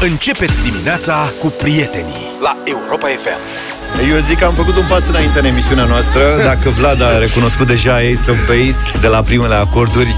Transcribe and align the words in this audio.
Începeți 0.00 0.62
dimineața 0.62 1.32
cu 1.40 1.46
prietenii 1.46 2.26
la 2.42 2.56
Europa 2.64 3.06
FM. 3.06 3.38
Eu 4.10 4.18
zic 4.18 4.38
că 4.38 4.44
am 4.44 4.54
făcut 4.54 4.76
un 4.76 4.86
pas 4.88 5.06
înainte 5.06 5.38
în 5.38 5.44
emisiunea 5.44 5.84
noastră 5.84 6.22
Dacă 6.44 6.68
Vlad 6.68 7.02
a 7.02 7.18
recunoscut 7.18 7.66
deja 7.66 7.94
Ace 7.94 8.30
of 8.30 8.36
Base 8.46 8.98
De 9.00 9.06
la 9.06 9.22
primele 9.22 9.54
acorduri 9.54 10.16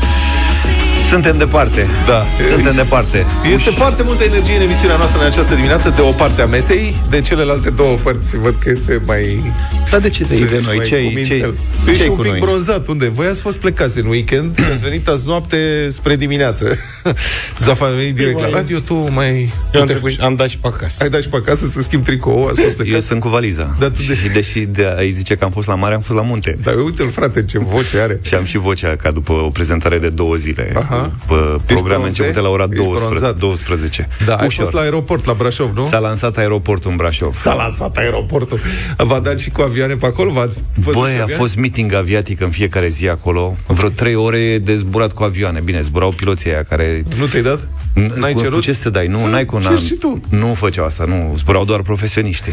suntem 1.09 1.39
departe. 1.39 1.87
Da. 2.07 2.27
Suntem 2.51 2.75
departe. 2.75 3.27
Este 3.53 3.71
foarte 3.71 4.03
multă 4.03 4.25
energie 4.25 4.57
în 4.57 4.63
emisiunea 4.63 4.97
noastră 4.97 5.21
în 5.21 5.27
această 5.27 5.55
dimineață, 5.55 5.89
de 5.89 6.01
o 6.01 6.11
parte 6.11 6.43
a 6.43 6.47
mesei, 6.47 7.01
de 7.11 7.21
celelalte 7.21 7.71
două 7.71 7.95
părți 7.95 8.37
văd 8.37 8.55
că 8.59 8.71
este 8.71 9.03
mai... 9.07 9.53
Dar 9.91 10.01
de 10.01 10.09
ce 10.09 10.25
te 10.25 10.45
de 10.45 10.61
noi? 10.65 10.83
Ce 10.83 10.95
ai 10.95 11.25
ce 11.27 11.55
Ești 11.91 12.09
un 12.09 12.17
pic 12.17 12.31
noi? 12.31 12.41
bronzat. 12.41 12.87
Unde? 12.87 13.09
Voi 13.09 13.27
ați 13.27 13.41
fost 13.41 13.57
plecați 13.57 13.99
în 13.99 14.07
weekend 14.07 14.59
și 14.59 14.71
ați 14.73 14.83
venit 14.83 15.09
azi 15.09 15.27
noapte 15.27 15.89
spre 15.91 16.17
dimineață. 16.17 16.77
Zaf 17.65 17.81
a 17.81 17.87
venit 17.87 18.15
direct 18.15 18.41
la 18.41 18.49
radio, 18.49 18.79
tu 18.79 18.95
mai... 18.95 19.53
Eu 19.73 19.81
am, 19.81 19.87
trecut, 19.87 20.13
am 20.21 20.35
dat 20.35 20.49
și 20.49 20.59
pe 20.59 20.67
acasă. 20.67 21.03
Ai 21.03 21.09
dat 21.11 21.23
și 21.23 21.29
pe 21.29 21.37
acasă 21.37 21.67
să 21.67 21.81
schimbi 21.81 22.05
tricou, 22.07 22.47
ați 22.47 22.61
fost 22.61 22.75
plecat. 22.75 22.95
Eu 22.95 23.01
sunt 23.01 23.21
cu 23.21 23.29
valiza. 23.29 23.77
Da, 23.79 23.89
de... 23.89 24.15
Și 24.15 24.29
deși 24.29 24.61
de 24.61 24.95
ai 24.97 25.11
zice 25.11 25.35
că 25.35 25.45
am 25.45 25.51
fost 25.51 25.67
la 25.67 25.75
mare, 25.75 25.95
am 25.95 26.01
fost 26.01 26.19
la 26.19 26.25
munte. 26.25 26.59
Dar 26.63 26.75
uite-l, 26.85 27.11
frate, 27.11 27.45
ce 27.45 27.59
voce 27.59 27.99
are. 27.99 28.21
Și 28.23 28.35
am 28.35 28.45
și 28.45 28.59
vocea 28.59 28.97
ca 28.97 29.11
după 29.11 29.33
o 29.33 29.49
prezentare 29.49 29.99
de 29.99 30.09
două 30.09 30.35
zile. 30.35 30.73
Aha 30.77 31.11
după 31.29 31.61
program 31.67 32.03
începute 32.03 32.41
la 32.41 32.49
ora 32.49 32.67
12. 32.67 33.33
12. 33.39 34.09
Da, 34.27 34.33
Ușor. 34.33 34.43
ai 34.43 34.49
fost 34.49 34.73
la 34.73 34.81
aeroport 34.81 35.25
la 35.27 35.33
Brașov, 35.33 35.77
nu? 35.77 35.87
S-a 35.87 35.99
lansat 35.99 36.37
aeroportul 36.37 36.91
în 36.91 36.97
Brașov. 36.97 37.35
S-a 37.35 37.55
lansat 37.55 37.97
aeroportul. 37.97 38.61
V-a 38.97 39.21
dat 39.21 39.39
și 39.39 39.51
cu 39.51 39.63
avioane 39.83 40.01
pe 40.01 40.07
acolo? 40.07 40.31
V-ați 40.31 40.63
Băi, 40.93 41.21
a 41.21 41.27
fost 41.27 41.57
meeting 41.57 41.93
aviatic 41.93 42.41
în 42.41 42.51
fiecare 42.51 42.89
zi 42.89 43.09
acolo. 43.09 43.57
Vreo 43.67 43.89
trei 43.89 44.15
ore 44.15 44.59
de 44.59 44.77
zburat 44.77 45.13
cu 45.13 45.23
avioane. 45.23 45.61
Bine, 45.61 45.81
zburau 45.81 46.11
piloții 46.11 46.51
aia 46.51 46.63
care... 46.63 47.05
Nu 47.19 47.27
te-ai 47.27 47.43
dat? 47.43 47.69
N-ai 48.15 48.35
cerut? 48.35 48.55
Cu 48.55 48.61
ce 48.61 48.73
să 48.73 48.91
dai? 48.91 49.07
Nu, 49.07 49.27
n-ai 49.27 49.45
cu... 49.45 49.59
Ce 49.87 49.95
tu? 49.95 50.21
Nu 50.29 50.55
făceau 50.55 50.85
asta, 50.85 51.05
nu. 51.05 51.33
Zburau 51.37 51.65
doar 51.65 51.83
profesioniști. 51.83 52.51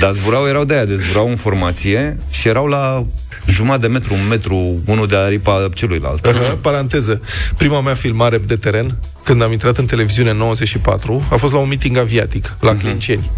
Dar 0.00 0.12
zburau, 0.12 0.46
erau 0.46 0.64
de 0.64 0.74
aia, 0.74 0.84
de 0.84 0.96
zburau 0.96 1.28
în 1.28 1.36
formație 1.36 2.18
și 2.30 2.48
erau 2.48 2.66
la 2.66 3.06
jumătate 3.46 3.80
de 3.80 3.92
metru, 3.92 4.14
un 4.14 4.28
metru, 4.28 4.80
unul 4.86 5.06
de 5.06 5.16
aripa 5.16 5.68
celuilalt. 5.74 6.28
Uh-huh, 6.28 6.60
paranteză. 6.60 7.20
Prima 7.56 7.80
mea 7.80 7.94
filmare 7.94 8.40
de 8.46 8.56
teren, 8.56 8.96
când 9.24 9.42
am 9.42 9.52
intrat 9.52 9.78
în 9.78 9.86
televiziune 9.86 10.30
în 10.30 10.36
94, 10.36 11.26
a 11.30 11.36
fost 11.36 11.52
la 11.52 11.58
un 11.58 11.68
meeting 11.68 11.96
aviatic, 11.96 12.56
la 12.60 12.76
uh-huh. 12.76 12.78
Clinceni. 12.78 13.30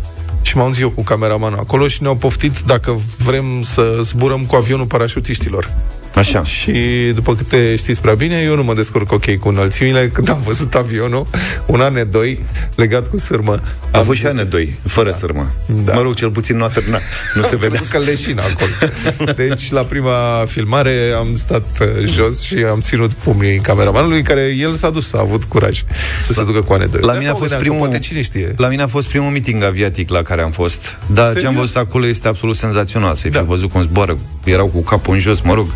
Și 0.44 0.56
m-am 0.56 0.72
zis 0.72 0.82
eu 0.82 0.90
cu 0.90 1.02
cameramanul 1.02 1.58
acolo 1.58 1.88
și 1.88 2.02
ne-au 2.02 2.16
poftit 2.16 2.58
dacă 2.66 3.00
vrem 3.18 3.62
să 3.62 3.98
zburăm 4.02 4.44
cu 4.44 4.54
avionul 4.54 4.86
parașutiștilor. 4.86 5.74
Așa. 6.14 6.42
Și 6.42 6.72
după 7.14 7.34
câte 7.34 7.76
știți 7.76 8.00
prea 8.00 8.14
bine, 8.14 8.40
eu 8.44 8.56
nu 8.56 8.62
mă 8.62 8.74
descurc 8.74 9.12
ok 9.12 9.36
cu 9.36 9.48
înălțimile. 9.48 10.08
Când 10.12 10.30
am 10.30 10.40
văzut 10.44 10.74
avionul, 10.74 11.26
un 11.66 11.80
an 11.80 12.10
doi 12.10 12.44
legat 12.74 13.08
cu 13.08 13.18
sârmă. 13.18 13.62
A 13.90 13.98
avut 13.98 14.16
și 14.16 14.26
an 14.26 14.48
doi, 14.48 14.74
fără 14.86 15.10
da. 15.10 15.16
sârmă. 15.16 15.50
Da. 15.66 15.92
Mă 15.92 16.00
rog, 16.02 16.14
cel 16.14 16.30
puțin 16.30 16.56
nu 16.56 16.64
a 16.64 16.68
terminat. 16.68 17.02
Nu 17.34 17.42
se 17.42 17.56
vedea. 17.64 17.82
că 17.90 17.98
leșina 17.98 18.42
acolo. 18.42 19.32
Deci, 19.36 19.70
la 19.70 19.80
prima 19.80 20.44
filmare 20.46 21.12
am 21.16 21.36
stat 21.36 21.64
uh, 21.80 22.06
jos 22.06 22.40
și 22.40 22.54
am 22.54 22.80
ținut 22.80 23.12
pumnii 23.12 23.58
cameramanului, 23.58 24.22
care 24.22 24.54
el 24.58 24.74
s-a 24.74 24.90
dus, 24.90 25.12
a 25.12 25.20
avut 25.20 25.44
curaj 25.44 25.82
să 26.22 26.32
se 26.32 26.44
ducă 26.44 26.62
cu 26.62 26.72
ane 26.72 26.86
doi. 26.86 27.00
La 27.00 27.12
mine 27.12 27.30
a 27.30 27.34
fost 27.34 27.54
primul, 27.54 27.78
poate 27.78 27.98
cine 27.98 28.22
știe. 28.22 28.54
La 28.56 28.68
mine 28.68 28.82
a 28.82 28.86
fost 28.86 29.08
primul 29.08 29.30
meeting 29.30 29.62
aviatic 29.62 30.10
la 30.10 30.22
care 30.22 30.42
am 30.42 30.50
fost. 30.50 30.96
Dar 31.06 31.38
ce 31.38 31.46
am 31.46 31.54
văzut 31.54 31.76
acolo 31.76 32.06
este 32.06 32.28
absolut 32.28 32.56
senzațional. 32.56 33.14
Să-i 33.14 33.30
da. 33.30 33.38
fi 33.38 33.44
văzut 33.44 33.70
cum 33.70 33.82
zboară. 33.82 34.18
Erau 34.44 34.66
cu 34.66 34.82
capul 34.82 35.14
în 35.14 35.20
jos, 35.20 35.40
mă 35.40 35.54
rog 35.54 35.66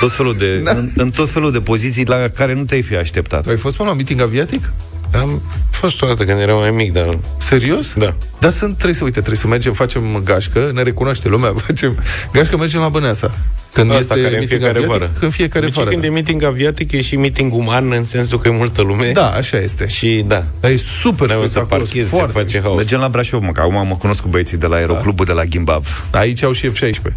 tot 0.00 0.12
felul 0.12 0.36
de, 0.38 0.58
da. 0.58 0.70
în, 0.70 0.90
în 0.96 1.10
tot 1.10 1.30
felul 1.30 1.52
de 1.52 1.60
poziții 1.60 2.06
la 2.06 2.28
care 2.34 2.54
nu 2.54 2.64
te-ai 2.64 2.82
fi 2.82 2.96
așteptat. 2.96 3.46
ai 3.46 3.56
fost 3.56 3.76
până 3.76 3.88
la 3.88 3.94
meeting 3.94 4.20
aviatic? 4.20 4.72
Am 5.14 5.42
fost 5.70 6.02
o 6.02 6.06
dată 6.06 6.24
când 6.24 6.40
eram 6.40 6.58
mai 6.58 6.70
mic, 6.70 6.92
dar... 6.92 7.18
Serios? 7.36 7.94
Da. 7.94 8.14
Dar 8.38 8.50
sunt, 8.50 8.72
trebuie 8.72 8.94
să, 8.94 9.04
uite, 9.04 9.18
trebuie 9.18 9.40
să 9.40 9.46
mergem, 9.46 9.72
facem 9.72 10.20
gașcă, 10.24 10.70
ne 10.74 10.82
recunoaște 10.82 11.28
lumea, 11.28 11.52
facem 11.66 11.96
gașcă, 12.32 12.56
mergem 12.56 12.80
la 12.80 12.88
Băneasa. 12.88 13.34
Când 13.72 13.90
Asta 13.90 14.14
este 14.14 14.28
care 14.28 14.40
în 14.40 14.46
fiecare 14.46 14.78
aviatic, 14.78 14.90
vară. 14.90 15.10
În 15.20 15.30
fiecare 15.30 15.64
deci 15.64 15.74
vară. 15.74 15.88
când 15.88 16.00
da. 16.00 16.06
e 16.06 16.10
meeting 16.10 16.42
aviatic, 16.42 16.92
e 16.92 17.00
și 17.00 17.16
meeting 17.16 17.54
uman, 17.54 17.92
în 17.92 18.04
sensul 18.04 18.38
că 18.38 18.48
e 18.48 18.50
multă 18.50 18.82
lume. 18.82 19.10
Da, 19.12 19.30
așa 19.30 19.56
este. 19.56 19.86
Și 19.86 20.24
da. 20.26 20.44
Dar 20.60 20.70
e 20.70 20.76
super 20.76 21.28
da, 21.28 21.46
să 21.46 21.60
parchezi, 21.60 22.10
se 22.10 22.26
face 22.26 22.60
haos. 22.60 22.76
Mergem 22.76 22.98
la 22.98 23.08
Brașov, 23.08 23.42
mă, 23.42 23.52
că 23.52 23.60
acum 23.60 23.86
mă 23.86 23.96
cunosc 23.96 24.20
cu 24.20 24.28
băieții 24.28 24.56
de 24.56 24.66
la 24.66 24.76
Aeroclubul 24.76 25.24
da. 25.24 25.32
de 25.32 25.38
la 25.38 25.44
Gimbav. 25.44 26.04
Aici 26.10 26.42
au 26.42 26.52
și 26.52 26.68
F-16. 26.68 27.12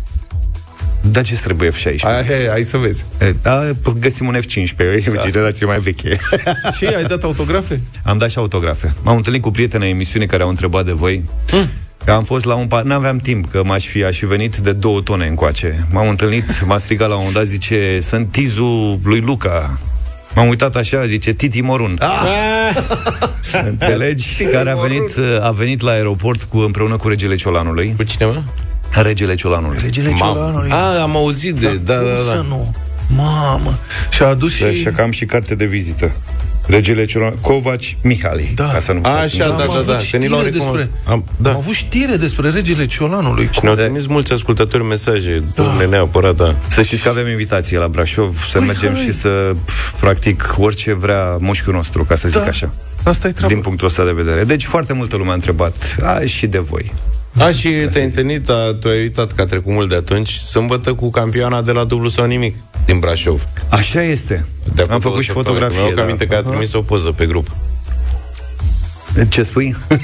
Da, 1.11 1.21
ce 1.21 1.35
trebuie 1.35 1.69
F-16? 1.69 1.99
Hai, 1.99 2.25
hai, 2.25 2.47
hai 2.49 2.63
să 2.63 2.77
vezi. 2.77 3.05
Da, 3.41 3.69
găsim 3.99 4.27
un 4.27 4.37
F-15, 4.39 4.77
e 4.77 5.11
da. 5.13 5.21
o 5.21 5.29
generație 5.29 5.65
mai 5.65 5.79
veche. 5.79 6.17
și 6.77 6.85
ai 6.85 7.03
dat 7.03 7.23
autografe? 7.23 7.81
Am 8.03 8.17
dat 8.17 8.29
și 8.29 8.37
autografe. 8.37 8.93
M-am 9.01 9.15
întâlnit 9.15 9.41
cu 9.41 9.51
prieteni 9.51 9.89
emisiunii 9.89 10.27
care 10.27 10.43
au 10.43 10.49
întrebat 10.49 10.85
de 10.85 10.91
voi. 10.91 11.23
Hmm. 11.49 11.67
Am 12.07 12.23
fost 12.23 12.45
la 12.45 12.55
un 12.55 12.67
par... 12.67 12.83
N-aveam 12.83 13.17
timp, 13.17 13.51
că 13.51 13.63
m-aș 13.63 13.85
fi, 13.85 14.03
aș 14.03 14.17
fi 14.17 14.25
venit 14.25 14.55
de 14.55 14.71
două 14.71 15.01
tone 15.01 15.27
încoace. 15.27 15.87
M-am 15.91 16.09
întâlnit, 16.09 16.65
m-a 16.65 16.77
strigat 16.77 17.07
la 17.07 17.13
un 17.13 17.19
moment 17.19 17.37
dat, 17.37 17.45
zice, 17.45 17.97
sunt 18.01 18.31
tizul 18.31 18.99
lui 19.03 19.19
Luca. 19.19 19.79
M-am 20.35 20.47
uitat 20.47 20.75
așa, 20.75 21.05
zice 21.05 21.33
Titi 21.33 21.61
Morun. 21.61 21.97
Ah! 21.99 22.75
Înțelegi? 23.71 24.43
Care 24.43 24.71
a 24.71 24.75
venit, 24.75 25.17
a 25.41 25.51
venit 25.51 25.81
la 25.81 25.91
aeroport 25.91 26.43
cu, 26.43 26.57
împreună 26.57 26.95
cu 26.95 27.07
regele 27.07 27.35
Ciolanului. 27.35 27.93
Cu 27.97 28.03
cine, 28.03 28.25
mă? 28.25 28.41
Regele 29.01 29.35
Ciolanului. 29.35 29.77
Regele 29.81 30.13
Ciolanului. 30.13 30.71
A, 30.71 31.01
am 31.01 31.15
auzit 31.15 31.55
de... 31.55 31.79
Da, 31.83 31.93
da, 31.93 32.01
da. 32.01 32.33
da. 32.33 32.41
Nu. 32.41 32.75
Mamă. 33.15 33.77
Și 34.11 34.23
a 34.23 34.25
adus 34.25 34.53
și... 34.53 34.73
Și 34.73 34.89
am 35.01 35.11
și 35.11 35.25
carte 35.25 35.55
de 35.55 35.65
vizită. 35.65 36.11
Regele 36.67 37.05
Ciolan, 37.05 37.33
Covaci 37.41 37.97
Mihali. 38.01 38.51
Da. 38.55 38.69
Ca 38.71 38.79
să 38.79 38.91
nu 38.91 39.01
Așa, 39.03 39.47
da, 39.47 39.55
da, 39.55 39.65
da. 39.85 39.91
da. 39.91 39.97
Știre 39.97 40.49
despre, 40.49 40.89
am, 41.05 41.25
da. 41.37 41.49
am 41.49 41.55
avut 41.55 41.73
știre 41.73 42.15
despre 42.15 42.49
regele 42.49 42.85
Ciolanului. 42.85 43.49
Și 43.51 43.59
ne-au 43.61 43.75
trimis 43.75 44.05
mulți 44.05 44.31
ascultători 44.31 44.83
mesaje. 44.83 45.43
Da. 45.55 45.63
Domnule, 45.63 45.85
neapărat, 45.85 46.35
da. 46.35 46.55
Să 46.67 46.81
știți 46.81 47.03
că 47.03 47.09
avem 47.09 47.27
invitație 47.27 47.77
la 47.77 47.87
Brașov, 47.87 48.43
să 48.49 48.57
Ui, 48.57 48.65
mergem 48.65 48.93
hai. 48.93 49.01
și 49.01 49.11
să, 49.11 49.55
practic, 49.99 50.55
orice 50.57 50.93
vrea 50.93 51.37
mușchiul 51.39 51.73
nostru, 51.73 52.03
ca 52.03 52.15
să 52.15 52.27
zic 52.27 52.39
da. 52.39 52.45
așa. 52.45 52.69
Asta 53.03 53.27
e 53.27 53.31
treaba. 53.31 53.53
Din 53.53 53.61
punctul 53.61 53.87
ăsta 53.87 54.03
de 54.03 54.11
vedere. 54.11 54.43
Deci 54.43 54.65
foarte 54.65 54.93
multă 54.93 55.15
lume 55.15 55.29
a 55.29 55.33
întrebat. 55.33 55.97
A, 56.01 56.19
și 56.25 56.47
de 56.47 56.59
voi. 56.59 56.93
A, 57.37 57.51
și 57.51 57.69
te-ai 57.69 58.05
întâlnit, 58.05 58.49
a, 58.49 58.77
tu 58.79 58.87
ai 58.87 59.01
uitat 59.01 59.31
că 59.31 59.41
a 59.41 59.45
trecut 59.45 59.73
mult 59.73 59.89
de 59.89 59.95
atunci, 59.95 60.33
sâmbătă 60.33 60.93
cu 60.93 61.09
campioana 61.09 61.61
de 61.61 61.71
la 61.71 61.83
dublu 61.83 62.07
sau 62.07 62.25
nimic 62.25 62.55
din 62.85 62.99
Brașov. 62.99 63.43
Așa 63.69 64.01
este. 64.01 64.45
De 64.75 64.87
Am 64.89 64.99
făcut 64.99 65.21
și 65.21 65.29
fotografie. 65.29 65.81
Mi-au 65.81 65.93
da. 65.93 66.01
aminte 66.01 66.27
că 66.27 66.35
a 66.35 66.41
trimis 66.41 66.73
o 66.73 66.81
poză 66.81 67.11
pe 67.11 67.25
grup. 67.25 67.47
Ce 69.29 69.43
spui? 69.43 69.75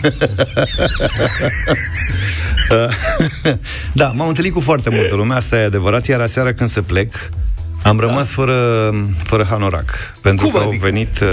da, 3.94 4.08
m-am 4.08 4.28
întâlnit 4.28 4.54
cu 4.54 4.60
foarte 4.60 4.90
multă 4.90 5.16
lume, 5.16 5.34
asta 5.34 5.58
e 5.58 5.64
adevărat, 5.64 6.08
iar 6.08 6.22
aseară 6.22 6.52
când 6.52 6.70
se 6.70 6.82
plec, 6.82 7.30
am 7.84 7.98
da. 7.98 8.06
rămas 8.06 8.30
fără, 8.30 8.56
fără 9.24 9.46
hanorac. 9.50 10.14
Pentru 10.22 10.46
Cum 10.46 10.60
că 10.60 10.68
adică? 10.68 10.86
au 10.86 10.92
venit 10.92 11.20
uh, 11.20 11.28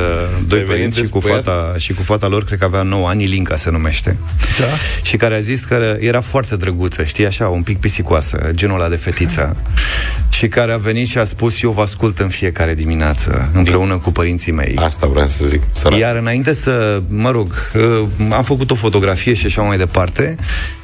doi 0.46 0.60
părinți 0.60 0.98
și 0.98 1.08
cu, 1.08 1.20
fata, 1.20 1.74
și 1.76 1.92
cu 1.92 2.02
fata 2.02 2.26
lor, 2.26 2.44
cred 2.44 2.58
că 2.58 2.64
avea 2.64 2.82
9 2.82 3.08
ani, 3.08 3.24
Linca 3.24 3.56
se 3.56 3.70
numește. 3.70 4.16
Da. 4.58 4.66
Și 5.02 5.16
care 5.16 5.34
a 5.34 5.40
zis 5.40 5.64
că 5.64 5.96
era 6.00 6.20
foarte 6.20 6.56
drăguță, 6.56 7.04
știi, 7.04 7.26
așa, 7.26 7.48
un 7.48 7.62
pic 7.62 7.78
pisicoasă, 7.78 8.50
genul 8.50 8.80
ăla 8.80 8.88
de 8.88 8.96
fetiță. 8.96 9.56
și 10.38 10.48
care 10.48 10.72
a 10.72 10.76
venit 10.76 11.06
și 11.06 11.18
a 11.18 11.24
spus, 11.24 11.62
eu 11.62 11.70
vă 11.70 11.80
ascult 11.80 12.18
în 12.18 12.28
fiecare 12.28 12.74
dimineață, 12.74 13.48
împreună 13.52 13.96
cu 13.96 14.12
părinții 14.12 14.52
mei. 14.52 14.76
Asta 14.76 15.06
vreau 15.06 15.26
să 15.26 15.46
zic. 15.46 15.62
Sărat. 15.70 15.98
Iar 15.98 16.16
înainte 16.16 16.52
să, 16.52 17.02
mă 17.08 17.30
rog, 17.30 17.70
uh, 17.74 18.32
am 18.32 18.42
făcut 18.42 18.70
o 18.70 18.74
fotografie 18.74 19.34
și 19.34 19.46
așa 19.46 19.62
mai 19.62 19.76
departe 19.76 20.36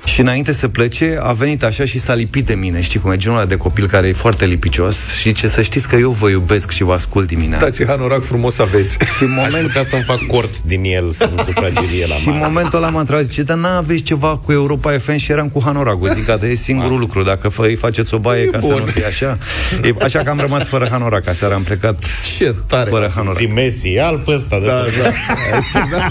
și 0.04 0.20
înainte 0.20 0.52
să 0.52 0.68
plece, 0.68 1.18
a 1.20 1.32
venit 1.32 1.62
așa 1.62 1.84
și 1.84 1.98
s-a 1.98 2.14
lipit 2.14 2.46
de 2.46 2.54
mine, 2.54 2.80
știi 2.80 3.00
cum 3.00 3.10
e 3.10 3.16
genul 3.16 3.38
ăla 3.38 3.46
de 3.46 3.56
copil 3.56 3.86
care 3.86 4.08
e 4.08 4.12
foarte 4.12 4.46
lipicios 4.46 5.12
și 5.12 5.32
ce 5.32 5.48
să 5.54 5.62
știți 5.62 5.88
că 5.88 5.96
eu 5.96 6.10
vă 6.10 6.28
iubesc 6.28 6.70
și 6.70 6.82
vă 6.82 6.92
ascult 6.92 7.26
dimineața. 7.26 7.64
Da, 7.64 7.70
ce 7.70 7.86
hanorac 7.86 8.22
frumos 8.22 8.58
aveți. 8.58 8.96
Și 9.16 9.22
în 9.22 9.30
moment... 9.30 9.54
Aș 9.54 9.60
putea 9.60 9.84
să-mi 9.84 10.02
fac 10.02 10.26
cort 10.26 10.62
din 10.62 10.84
el, 10.84 11.10
să 11.10 11.30
nu 11.36 11.42
sufragerie 11.46 12.06
la 12.06 12.14
Și 12.14 12.28
în 12.28 12.40
momentul 12.44 12.78
ăla 12.78 12.88
m-a 12.88 13.00
întrebat, 13.00 13.24
zice, 13.24 13.42
dar 13.42 13.56
n-aveți 13.56 14.02
ceva 14.02 14.36
cu 14.44 14.52
Europa 14.52 14.98
FM 14.98 15.16
și 15.16 15.32
eram 15.32 15.48
cu 15.48 15.62
hanoracul. 15.64 16.08
Zic, 16.08 16.24
gata, 16.24 16.46
e 16.46 16.54
singurul 16.54 16.98
lucru, 16.98 17.22
dacă 17.22 17.48
fă, 17.48 17.62
îi 17.62 17.76
faceți 17.76 18.14
o 18.14 18.18
baie 18.18 18.42
e 18.42 18.46
ca 18.46 18.58
bun. 18.58 18.68
să 18.68 18.74
nu 18.74 18.84
fie 18.84 19.04
așa. 19.04 19.38
E, 19.82 19.90
așa 20.02 20.18
că 20.18 20.30
am 20.30 20.38
rămas 20.40 20.68
fără 20.68 20.88
hanorac, 20.90 21.28
aseară 21.28 21.54
am 21.54 21.62
plecat 21.62 22.04
ce 22.36 22.54
tare 22.66 22.90
fără 22.90 23.10
hanorac. 23.14 23.36
Zi 23.36 23.46
Messi, 23.46 23.98
alb 23.98 24.28
ăsta. 24.28 24.58
Da, 24.58 24.66
da. 25.02 25.10
da. 25.92 26.08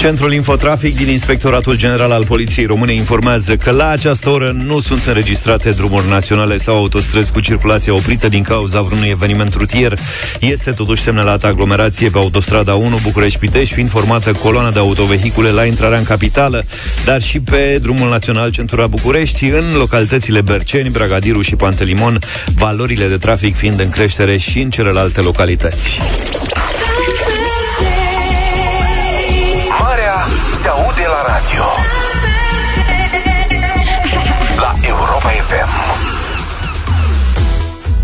Centrul 0.00 0.32
Infotrafic 0.32 0.96
din 0.96 1.08
Inspectoratul 1.08 1.76
General 1.76 2.10
al 2.10 2.24
Poliției 2.24 2.66
Române 2.66 2.92
informează 2.92 3.56
că 3.56 3.70
la 3.70 3.88
această 3.88 4.28
oră 4.28 4.52
nu 4.64 4.80
sunt 4.80 5.04
înregistrate 5.04 5.70
drumuri 5.70 6.08
naționale 6.08 6.56
sau 6.56 6.76
autostrăzi 6.76 7.32
cu 7.32 7.40
circulație 7.40 7.92
oprită 7.92 8.28
din 8.28 8.42
cauza 8.42 8.80
vreunui 8.80 9.08
eveniment 9.08 9.54
rutier. 9.54 9.98
Este 10.38 10.70
totuși 10.70 11.02
semnalată 11.02 11.46
aglomerație 11.46 12.08
pe 12.08 12.18
autostrada 12.18 12.74
1 12.74 12.98
București-Pitești, 13.02 13.74
fiind 13.74 13.90
formată 13.90 14.32
coloana 14.32 14.70
de 14.70 14.78
autovehicule 14.78 15.50
la 15.50 15.64
intrarea 15.64 15.98
în 15.98 16.04
capitală, 16.04 16.64
dar 17.04 17.22
și 17.22 17.40
pe 17.40 17.78
drumul 17.82 18.08
național 18.08 18.50
Centura 18.50 18.86
București, 18.86 19.44
în 19.44 19.72
localitățile 19.76 20.40
Berceni, 20.40 20.90
Bragadiru 20.90 21.40
și 21.40 21.56
Pantelimon, 21.56 22.18
valorile 22.56 23.06
de 23.06 23.16
trafic 23.16 23.56
fiind 23.56 23.80
în 23.80 23.90
creștere 23.90 24.36
și 24.36 24.60
în 24.60 24.70
celelalte 24.70 25.20
localități. 25.20 26.00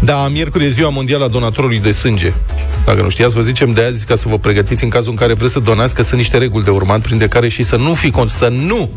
Da, 0.06 0.28
miercuri 0.28 0.64
e 0.64 0.68
ziua 0.68 0.88
mondială 0.88 1.24
a 1.24 1.28
donatorului 1.28 1.78
de 1.78 1.90
sânge. 1.90 2.32
Dacă 2.84 3.02
nu 3.02 3.08
știați, 3.08 3.34
vă 3.34 3.40
zicem 3.40 3.72
de 3.72 3.82
azi 3.82 4.06
ca 4.06 4.16
să 4.16 4.28
vă 4.28 4.38
pregătiți 4.38 4.84
în 4.84 4.90
cazul 4.90 5.10
în 5.10 5.16
care 5.16 5.34
vreți 5.34 5.52
să 5.52 5.58
donați, 5.58 5.94
că 5.94 6.02
sunt 6.02 6.18
niște 6.18 6.38
reguli 6.38 6.64
de 6.64 6.70
urmat, 6.70 7.00
printre 7.00 7.26
care 7.26 7.48
și 7.48 7.62
să 7.62 7.76
nu 7.76 7.94
fi, 7.94 8.12
să 8.26 8.48
nu 8.48 8.90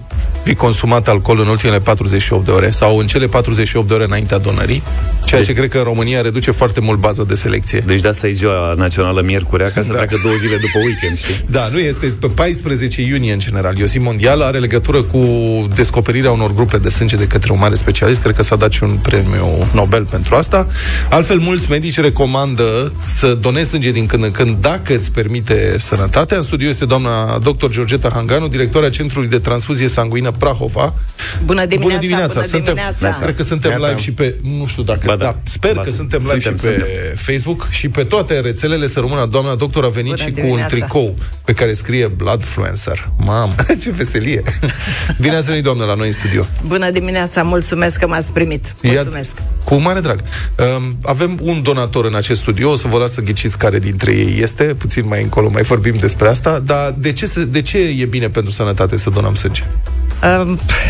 fi 0.43 0.55
consumat 0.55 1.07
alcool 1.07 1.39
în 1.39 1.47
ultimele 1.47 1.79
48 1.79 2.45
de 2.45 2.51
ore 2.51 2.69
sau 2.69 2.97
în 2.97 3.07
cele 3.07 3.27
48 3.27 3.87
de 3.87 3.93
ore 3.93 4.03
înaintea 4.03 4.37
donării, 4.37 4.83
ceea 5.25 5.43
ce 5.43 5.53
cred 5.53 5.69
că 5.69 5.77
în 5.77 5.83
România 5.83 6.21
reduce 6.21 6.51
foarte 6.51 6.79
mult 6.81 6.99
baza 6.99 7.23
de 7.23 7.35
selecție. 7.35 7.83
Deci 7.85 8.01
de 8.01 8.07
asta 8.07 8.27
e 8.27 8.31
ziua 8.31 8.73
națională 8.77 9.21
miercurea, 9.21 9.65
ca 9.65 9.81
să 9.81 9.87
da. 9.87 9.93
treacă 9.93 10.19
două 10.23 10.35
zile 10.35 10.55
după 10.55 10.77
weekend, 10.85 11.17
știi? 11.17 11.45
Da, 11.49 11.69
nu 11.71 11.79
este 11.79 12.15
pe 12.19 12.27
14 12.27 13.01
iunie 13.01 13.33
în 13.33 13.39
general. 13.39 13.79
E 13.79 13.83
o 13.83 13.85
zi 13.85 13.99
mondială, 13.99 14.45
are 14.45 14.57
legătură 14.57 15.01
cu 15.01 15.19
descoperirea 15.75 16.31
unor 16.31 16.53
grupe 16.53 16.77
de 16.77 16.89
sânge 16.89 17.15
de 17.15 17.27
către 17.27 17.51
un 17.51 17.59
mare 17.59 17.75
specialist. 17.75 18.21
Cred 18.21 18.35
că 18.35 18.43
s-a 18.43 18.55
dat 18.55 18.71
și 18.71 18.83
un 18.83 18.97
premiu 19.01 19.67
Nobel 19.73 20.05
pentru 20.05 20.35
asta. 20.35 20.67
Altfel, 21.09 21.37
mulți 21.37 21.69
medici 21.69 21.99
recomandă 21.99 22.93
să 23.05 23.33
donezi 23.33 23.69
sânge 23.69 23.91
din 23.91 24.05
când 24.05 24.23
în 24.23 24.31
când, 24.31 24.57
dacă 24.61 24.95
îți 24.95 25.11
permite 25.11 25.75
sănătatea. 25.77 26.37
În 26.37 26.43
studiu 26.43 26.69
este 26.69 26.85
doamna 26.85 27.39
dr. 27.39 27.69
Georgeta 27.69 28.09
Hanganu, 28.13 28.47
directoarea 28.47 28.89
Centrului 28.89 29.29
de 29.29 29.39
Transfuzie 29.39 29.87
Sanguină 29.87 30.31
Prahova. 30.31 30.93
Bună 31.45 31.65
dimineața! 31.65 31.87
Bună 31.87 31.99
dimineața! 31.99 32.33
Bună 32.33 32.45
suntem, 32.45 32.73
dimineața. 32.73 33.17
Cred 33.21 33.35
că 33.35 33.43
suntem 33.43 33.71
live 33.71 34.01
și 34.01 34.11
pe... 34.11 34.35
Nu 34.41 34.65
știu 34.65 34.83
dacă... 34.83 35.01
Ba 35.05 35.15
da. 35.15 35.23
da 35.23 35.35
sper 35.43 35.73
ba 35.73 35.81
că 35.81 35.89
da. 35.89 35.95
suntem 35.95 36.19
live 36.19 36.39
suntem, 36.39 36.57
și 36.57 36.65
pe 36.65 36.71
suntem. 36.71 37.15
Facebook 37.15 37.67
și 37.69 37.89
pe 37.89 38.03
toate 38.03 38.39
rețelele 38.39 38.87
să 38.87 38.99
rămână 38.99 39.25
doamna 39.25 39.55
doctor 39.55 39.83
a 39.83 39.87
venit 39.87 40.15
Bună 40.15 40.27
și 40.27 40.33
dimineața. 40.33 40.67
cu 40.67 40.73
un 40.73 40.79
tricou 40.79 41.15
pe 41.45 41.53
care 41.53 41.73
scrie 41.73 42.07
Bloodfluencer. 42.07 43.09
Mamă, 43.17 43.55
ce 43.81 43.91
veselie! 43.91 44.41
Bine 45.21 45.35
ați 45.35 45.47
venit, 45.47 45.63
doamnă, 45.63 45.83
la 45.83 45.93
noi 45.93 46.07
în 46.07 46.13
studio. 46.13 46.45
Bună 46.67 46.91
dimineața! 46.91 47.43
Mulțumesc 47.43 47.99
că 47.99 48.07
m-ați 48.07 48.31
primit. 48.31 48.75
Mulțumesc! 48.81 49.37
Ia, 49.37 49.45
cu 49.63 49.75
mare 49.75 49.99
drag. 49.99 50.19
Um, 50.77 50.88
avem 51.03 51.39
un 51.43 51.61
donator 51.61 52.05
în 52.05 52.15
acest 52.15 52.41
studio, 52.41 52.71
o 52.71 52.75
să 52.75 52.87
vă 52.87 52.97
las 52.97 53.11
să 53.11 53.21
ghiciți 53.21 53.57
care 53.57 53.79
dintre 53.79 54.11
ei 54.11 54.39
este, 54.41 54.63
puțin 54.63 55.07
mai 55.07 55.21
încolo 55.21 55.49
mai 55.49 55.61
vorbim 55.61 55.95
despre 55.99 56.27
asta, 56.27 56.59
dar 56.65 56.95
de 56.97 57.11
ce, 57.11 57.45
de 57.49 57.61
ce 57.61 57.77
e 57.77 58.05
bine 58.05 58.29
pentru 58.29 58.51
sănătate 58.51 58.97
să 58.97 59.09
donăm 59.09 59.33
sânge? 59.33 59.63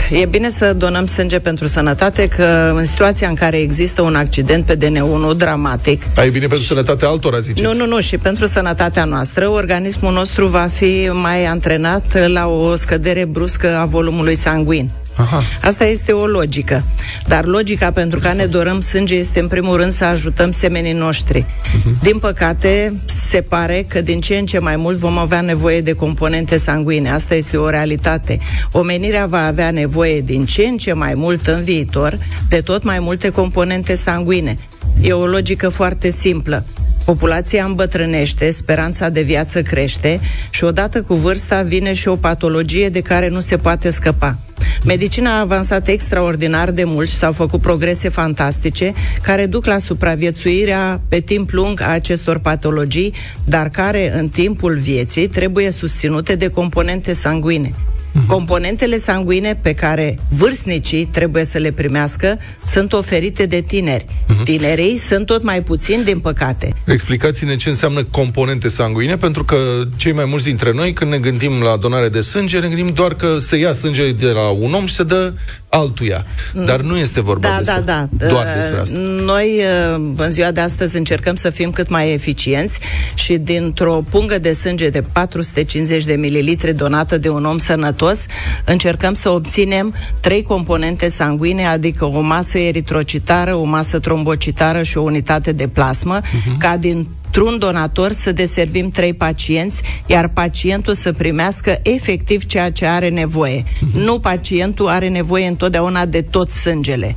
E 0.10 0.26
bine 0.26 0.50
să 0.50 0.74
donăm 0.74 1.06
sânge 1.06 1.40
pentru 1.40 1.68
sănătate, 1.68 2.28
că 2.28 2.74
în 2.76 2.86
situația 2.86 3.28
în 3.28 3.36
care 3.36 3.58
există 3.58 4.02
un 4.02 4.16
accident 4.16 4.66
pe 4.66 4.78
DN1 4.78 5.38
dramatic... 5.38 6.04
A, 6.16 6.24
e 6.24 6.30
bine 6.30 6.40
pentru 6.40 6.58
și... 6.58 6.68
sănătatea 6.68 7.08
altora, 7.08 7.40
ziceți? 7.40 7.62
Nu, 7.62 7.74
nu, 7.74 7.86
nu, 7.86 8.00
și 8.00 8.18
pentru 8.18 8.46
sănătatea 8.46 9.04
noastră, 9.04 9.48
organismul 9.48 10.14
nostru 10.14 10.48
va 10.48 10.68
fi 10.72 11.10
mai 11.22 11.46
antrenat 11.46 12.30
la 12.30 12.48
o 12.48 12.76
scădere 12.76 13.26
bruscă 13.26 13.78
a 13.78 13.86
volumului 13.86 14.36
sanguin. 14.36 14.90
Aha. 15.16 15.44
Asta 15.62 15.86
este 15.86 16.12
o 16.12 16.26
logică. 16.26 16.84
Dar 17.28 17.46
logica 17.46 17.92
pentru 17.92 18.20
care 18.20 18.36
ne 18.36 18.46
dorăm 18.46 18.82
sânge 18.82 19.16
este 19.16 19.40
în 19.40 19.48
primul 19.48 19.78
rând 19.78 19.92
să 19.92 20.04
ajutăm 20.04 20.52
semenii 20.52 20.94
noștri. 20.94 21.46
Uh-huh. 21.46 22.02
Din 22.02 22.20
păcate, 22.20 23.02
se 23.06 23.42
pare 23.42 23.86
că 23.88 24.02
din 24.02 24.20
ce 24.20 24.38
în 24.38 24.46
ce 24.46 24.60
mai 24.60 24.76
mult 24.76 24.98
vom 24.98 25.18
avea 25.18 25.42
nevoie 25.42 25.82
de 25.82 25.94
componente 25.94 26.58
sanguine. 26.58 27.10
Asta 27.10 27.36
este 27.36 27.58
o 27.58 27.70
realitate. 27.70 28.40
Omenirea 28.72 29.26
va 29.26 29.46
avea 29.46 29.72
nevoie 29.72 30.22
din 30.22 30.46
ce 30.46 30.64
în 30.64 30.78
ce 30.78 30.94
mai 30.94 31.14
mult 31.16 31.48
în 31.48 31.64
viitor 31.64 32.18
de 32.50 32.62
tot 32.62 32.84
mai 32.84 33.00
multe 33.00 33.30
componente 33.30 33.96
sanguine. 33.96 34.58
E 35.02 35.14
o 35.14 35.26
logică 35.26 35.70
foarte 35.70 36.10
simplă. 36.10 36.66
Populația 37.10 37.66
îmbătrânește, 37.66 38.52
speranța 38.52 39.10
de 39.10 39.22
viață 39.22 39.62
crește 39.62 40.20
și 40.50 40.64
odată 40.64 41.02
cu 41.02 41.14
vârsta 41.14 41.62
vine 41.62 41.94
și 41.94 42.08
o 42.08 42.16
patologie 42.16 42.90
de 42.90 43.02
care 43.02 43.30
nu 43.30 43.40
se 43.40 43.58
poate 43.58 43.90
scăpa. 43.92 44.38
Medicina 44.86 45.32
a 45.36 45.40
avansat 45.40 45.88
extraordinar 45.88 46.72
de 46.72 46.84
mult 46.84 47.10
și 47.10 47.16
s-au 47.16 47.32
făcut 47.32 47.62
progrese 47.62 48.10
fantastice 48.10 48.94
care 49.22 49.46
duc 49.46 49.66
la 49.66 49.78
supraviețuirea 49.78 51.02
pe 51.08 51.20
timp 51.20 51.50
lung 51.52 51.82
a 51.82 51.88
acestor 51.88 52.38
patologii, 52.38 53.14
dar 53.44 53.70
care 53.70 54.18
în 54.18 54.30
timpul 54.30 54.78
vieții 54.78 55.28
trebuie 55.28 55.72
susținute 55.72 56.36
de 56.36 56.48
componente 56.48 57.14
sanguine. 57.14 57.74
Uh-huh. 58.10 58.26
Componentele 58.28 58.98
sanguine 58.98 59.60
pe 59.62 59.74
care 59.74 60.20
vârstnicii 60.30 61.06
trebuie 61.06 61.44
să 61.44 61.58
le 61.58 61.72
primească 61.72 62.40
sunt 62.66 62.94
oferite 62.94 63.46
de 63.46 63.62
tineri. 63.62 64.06
Uh-huh. 64.06 64.44
Tinerii 64.44 64.98
sunt 64.98 65.26
tot 65.26 65.44
mai 65.44 65.64
puțini, 65.64 66.04
din 66.04 66.20
păcate. 66.20 66.74
Explicați-ne 66.86 67.56
ce 67.56 67.70
înseamnă 67.70 68.04
componente 68.04 68.70
sanguine, 68.70 69.18
pentru 69.18 69.44
că 69.44 69.58
cei 69.96 70.12
mai 70.12 70.26
mulți 70.26 70.46
dintre 70.46 70.72
noi, 70.74 70.94
când 70.94 71.12
ne 71.12 71.18
gândim 71.18 71.52
la 71.62 71.78
donare 71.78 72.10
de 72.10 72.22
sânge, 72.22 72.60
ne 72.60 72.68
gândim 72.68 72.94
doar 72.94 73.14
că 73.14 73.38
se 73.38 73.56
ia 73.56 73.74
sânge 73.74 74.12
de 74.12 74.28
la 74.28 74.50
un 74.50 74.74
om 74.74 74.86
și 74.86 74.94
se 74.94 75.04
dă 75.04 75.34
altuia. 75.70 76.26
Mm. 76.54 76.66
Dar 76.66 76.82
nu 76.82 76.98
este 76.98 77.22
vorba 77.22 77.48
da, 77.48 77.58
despre, 77.58 77.82
da, 77.86 78.08
da. 78.12 78.28
doar 78.28 78.48
despre 78.56 78.80
asta. 78.80 78.98
Noi, 79.26 79.62
uh, 79.94 80.02
în 80.16 80.32
ziua 80.32 80.52
de 80.52 80.60
astăzi, 80.60 80.98
încercăm 80.98 81.36
să 81.36 81.50
fim 81.50 81.72
cât 81.72 81.90
mai 81.90 82.14
eficienți 82.14 82.80
și 83.14 83.38
dintr-o 83.38 84.04
pungă 84.10 84.40
de 84.40 84.52
sânge 84.52 84.90
de 84.90 85.02
450 85.02 86.04
de 86.04 86.14
mililitri 86.14 86.74
donată 86.74 87.18
de 87.18 87.30
un 87.30 87.46
om 87.46 87.58
sănătos, 87.58 88.26
încercăm 88.66 89.14
să 89.14 89.30
obținem 89.30 89.94
trei 90.20 90.44
componente 90.44 91.10
sanguine, 91.10 91.66
adică 91.66 92.06
o 92.06 92.20
masă 92.20 92.58
eritrocitară, 92.58 93.56
o 93.56 93.64
masă 93.64 94.00
trombocitară 94.00 94.84
și 94.84 94.98
o 94.98 95.02
unitate 95.02 95.52
de 95.52 95.68
plasmă, 95.68 96.20
uh-huh. 96.22 96.58
ca 96.58 96.78
din 96.78 97.08
într-un 97.30 97.58
donator 97.60 98.12
să 98.12 98.32
deservim 98.32 98.90
trei 98.90 99.14
pacienți, 99.14 99.82
iar 100.06 100.28
pacientul 100.28 100.94
să 100.94 101.14
primească 101.14 101.80
efectiv 101.84 102.46
ceea 102.46 102.72
ce 102.72 102.86
are 102.86 103.10
nevoie. 103.10 103.64
Uh-huh. 103.64 103.94
Nu 103.94 104.20
pacientul 104.20 104.88
are 104.88 105.08
nevoie 105.08 105.48
întotdeauna 105.48 106.06
de 106.06 106.22
tot 106.22 106.50
sângele 106.50 107.16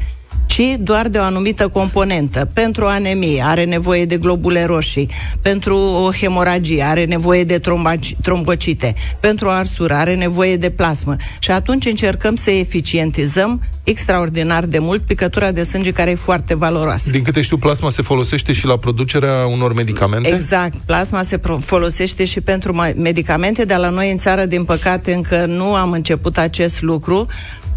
ci 0.53 0.77
doar 0.79 1.09
de 1.09 1.19
o 1.19 1.23
anumită 1.23 1.69
componentă. 1.69 2.49
Pentru 2.53 2.87
anemie 2.87 3.43
are 3.47 3.65
nevoie 3.65 4.05
de 4.05 4.17
globule 4.17 4.65
roșii, 4.65 5.09
pentru 5.43 5.77
o 5.77 6.11
hemoragie 6.13 6.83
are 6.83 7.05
nevoie 7.05 7.45
de 7.45 7.59
trombaci, 7.59 8.17
trombocite, 8.23 8.95
pentru 9.21 9.49
arsură 9.49 9.95
are 9.95 10.15
nevoie 10.15 10.57
de 10.57 10.71
plasmă. 10.71 11.17
Și 11.39 11.51
atunci 11.51 11.87
încercăm 11.87 12.35
să 12.37 12.51
eficientizăm 12.51 13.61
extraordinar 13.85 14.65
de 14.65 14.79
mult 14.79 15.03
picătura 15.03 15.53
de 15.53 15.63
sânge 15.63 15.91
care 15.91 16.11
e 16.11 16.15
foarte 16.15 16.55
valoroasă. 16.55 17.11
Din 17.11 17.23
câte 17.23 17.41
știu, 17.41 17.57
plasma 17.57 17.91
se 17.91 18.03
folosește 18.03 18.53
și 18.53 18.67
la 18.67 18.77
producerea 18.77 19.47
unor 19.47 19.75
medicamente? 19.75 20.29
Exact. 20.29 20.77
Plasma 20.85 21.23
se 21.23 21.39
pro- 21.39 21.59
folosește 21.59 22.25
și 22.25 22.41
pentru 22.41 22.75
medicamente, 22.97 23.65
dar 23.65 23.79
la 23.79 23.89
noi 23.89 24.11
în 24.11 24.19
țară, 24.19 24.45
din 24.45 24.65
păcate, 24.65 25.13
încă 25.13 25.45
nu 25.47 25.75
am 25.75 25.91
început 25.93 26.39
acest 26.39 26.83
lucru 26.83 27.27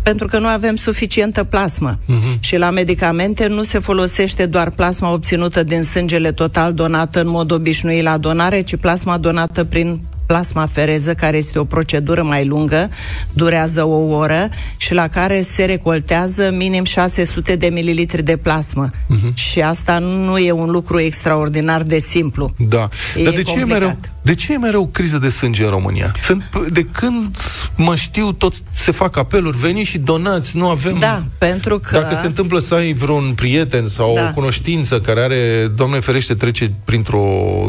pentru 0.06 0.28
că 0.28 0.40
nu 0.40 0.48
avem 0.48 0.76
suficientă 0.76 1.44
plasmă. 1.44 1.98
Uh-huh. 1.98 2.40
Și 2.40 2.58
la 2.58 2.70
medicamente 2.70 3.48
nu 3.48 3.64
se 3.64 3.80
folosește 3.80 4.46
doar 4.46 4.70
plasma 4.70 5.12
obținută 5.12 5.64
din 5.64 5.84
sângele 5.84 6.32
total 6.32 6.74
donată 6.74 7.22
în 7.22 7.28
mod 7.28 7.52
obișnuit 7.52 8.04
la 8.04 8.18
donare, 8.18 8.62
ci 8.62 8.76
plasma 8.76 9.18
donată 9.18 9.64
prin 9.64 10.02
plasma 10.26 10.66
fereză, 10.66 11.14
care 11.14 11.38
este 11.38 11.60
o 11.60 11.64
procedură 11.64 12.24
mai 12.24 12.46
lungă, 12.46 12.90
durează 13.34 13.84
o 13.84 14.16
oră 14.16 14.50
și 14.78 14.94
la 14.94 15.08
care 15.08 15.42
se 15.42 15.66
recoltează 15.66 16.52
minim 16.58 16.84
600 16.84 17.56
de 17.56 17.68
mililitri 17.68 18.24
de 18.24 18.38
plasmă. 18.38 18.90
Uh-huh. 18.90 19.34
Și 19.34 19.62
asta 19.62 20.00
nu 20.00 20.38
e 20.38 20.52
un 20.52 20.70
lucru 20.70 21.00
extraordinar 21.00 21.82
de 21.82 21.98
simplu. 21.98 22.54
Da. 22.58 22.90
E 23.16 23.24
Dar 23.24 23.34
de 23.34 23.42
ce, 23.42 23.60
e 23.60 23.66
mereu, 23.66 23.98
de 24.22 24.36
ce 24.36 24.54
e 24.54 24.58
mereu 24.58 24.88
criză 24.88 25.18
de 25.18 25.30
sânge 25.30 25.64
în 25.64 25.70
România? 25.70 26.12
Sunt, 26.22 26.50
de 26.72 26.82
când 26.92 27.38
mă 27.78 27.96
știu, 27.96 28.32
tot 28.32 28.54
se 28.74 28.92
fac 28.92 29.18
apeluri, 29.18 29.58
veniți 29.58 29.90
și 29.90 29.98
donați, 29.98 30.58
nu 30.58 30.68
avem... 30.68 30.98
Da, 31.00 31.24
pentru 31.38 31.80
că... 31.80 32.00
Dacă 32.00 32.16
se 32.22 32.26
întâmplă 32.26 32.60
să 32.60 32.74
ai 32.74 32.94
vreun 32.94 33.34
prieten 33.36 33.88
sau 33.88 34.14
da. 34.16 34.28
o 34.30 34.34
cunoștință 34.34 35.00
care 35.00 35.22
are, 35.22 35.72
Doamne 35.76 36.00
ferește, 36.00 36.34
trece 36.36 36.72
printr-o 36.86 37.24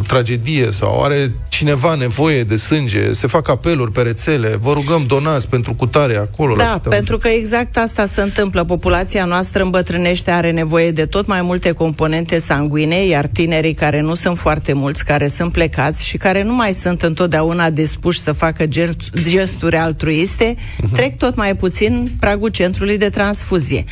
tragedie 0.06 0.68
sau 0.70 1.02
are 1.02 1.32
cineva 1.48 1.94
nevoie 1.94 2.44
de 2.48 2.56
sânge, 2.56 3.12
se 3.12 3.26
fac 3.26 3.48
apeluri 3.48 3.92
pe 3.92 4.00
rețele, 4.00 4.56
vă 4.60 4.72
rugăm 4.72 5.04
donați 5.06 5.48
pentru 5.48 5.74
cutare 5.74 6.16
acolo. 6.16 6.54
Da, 6.54 6.80
pentru 6.88 7.18
că 7.18 7.28
exact 7.28 7.76
asta 7.76 8.06
se 8.06 8.20
întâmplă. 8.20 8.64
Populația 8.64 9.24
noastră 9.24 9.62
îmbătrânește, 9.62 10.30
are 10.30 10.50
nevoie 10.50 10.90
de 10.90 11.06
tot 11.06 11.26
mai 11.26 11.42
multe 11.42 11.72
componente 11.72 12.38
sanguine, 12.38 13.06
iar 13.06 13.26
tinerii 13.26 13.74
care 13.74 14.00
nu 14.00 14.14
sunt 14.14 14.38
foarte 14.38 14.72
mulți, 14.72 15.04
care 15.04 15.26
sunt 15.26 15.52
plecați 15.52 16.06
și 16.06 16.16
care 16.16 16.42
nu 16.42 16.54
mai 16.54 16.72
sunt 16.72 17.02
întotdeauna 17.02 17.70
dispuși 17.70 18.20
să 18.20 18.32
facă 18.32 18.66
gesturi 19.22 19.76
altruiste, 19.76 20.54
uh-huh. 20.54 20.92
trec 20.92 21.18
tot 21.18 21.36
mai 21.36 21.56
puțin 21.56 22.10
pragul 22.20 22.48
centrului 22.48 22.98
de 22.98 23.08
transfuzie. 23.08 23.84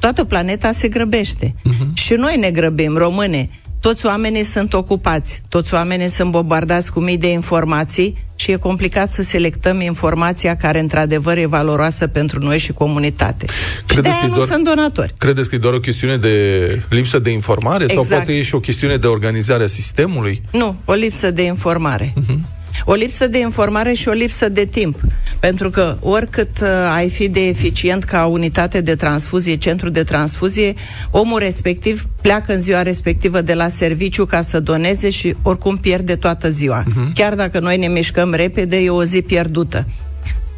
Toată 0.00 0.24
planeta 0.24 0.72
se 0.72 0.88
grăbește. 0.88 1.54
Uh-huh. 1.54 1.94
Și 1.94 2.12
noi 2.12 2.36
ne 2.36 2.50
grăbim, 2.50 2.96
române. 2.96 3.48
Toți 3.80 4.06
oamenii 4.06 4.44
sunt 4.44 4.72
ocupați, 4.72 5.42
toți 5.48 5.74
oamenii 5.74 6.08
sunt 6.08 6.30
bombardați 6.30 6.92
cu 6.92 7.00
mii 7.00 7.18
de 7.18 7.30
informații 7.30 8.24
și 8.36 8.50
e 8.50 8.56
complicat 8.56 9.10
să 9.10 9.22
selectăm 9.22 9.80
informația 9.80 10.56
care 10.56 10.78
într-adevăr 10.78 11.36
e 11.36 11.46
valoroasă 11.46 12.06
pentru 12.06 12.38
noi 12.38 12.58
și 12.58 12.72
comunitate. 12.72 13.46
Credeți 13.86 14.14
și 14.14 14.20
de 14.20 14.26
nu 14.26 14.34
doar, 14.34 14.48
sunt 14.48 14.64
donatori. 14.64 15.14
Credeți 15.18 15.48
că 15.48 15.54
e 15.54 15.58
doar 15.58 15.74
o 15.74 15.80
chestiune 15.80 16.16
de 16.16 16.82
lipsă 16.88 17.18
de 17.18 17.30
informare 17.30 17.84
exact. 17.84 18.06
sau 18.06 18.16
poate 18.16 18.32
e 18.32 18.42
și 18.42 18.54
o 18.54 18.60
chestiune 18.60 18.96
de 18.96 19.06
organizare 19.06 19.62
a 19.62 19.66
sistemului? 19.66 20.42
Nu, 20.52 20.76
o 20.84 20.92
lipsă 20.92 21.30
de 21.30 21.42
informare. 21.42 22.12
Uh-huh. 22.12 22.55
O 22.84 22.94
lipsă 22.94 23.26
de 23.26 23.38
informare 23.38 23.92
și 23.92 24.08
o 24.08 24.12
lipsă 24.12 24.48
de 24.48 24.64
timp. 24.64 25.00
Pentru 25.40 25.70
că 25.70 25.96
oricât 26.00 26.60
uh, 26.60 26.68
ai 26.94 27.10
fi 27.10 27.28
de 27.28 27.46
eficient 27.46 28.04
ca 28.04 28.26
unitate 28.26 28.80
de 28.80 28.94
transfuzie, 28.94 29.54
centru 29.54 29.88
de 29.88 30.02
transfuzie, 30.02 30.72
omul 31.10 31.38
respectiv 31.38 32.06
pleacă 32.20 32.52
în 32.52 32.60
ziua 32.60 32.82
respectivă 32.82 33.40
de 33.40 33.54
la 33.54 33.68
serviciu 33.68 34.24
ca 34.24 34.40
să 34.40 34.60
doneze 34.60 35.10
și 35.10 35.34
oricum 35.42 35.76
pierde 35.76 36.16
toată 36.16 36.50
ziua. 36.50 36.82
Uh-huh. 36.82 37.12
Chiar 37.14 37.34
dacă 37.34 37.60
noi 37.60 37.76
ne 37.76 37.86
mișcăm 37.86 38.34
repede, 38.34 38.76
e 38.76 38.90
o 38.90 39.04
zi 39.04 39.22
pierdută 39.22 39.86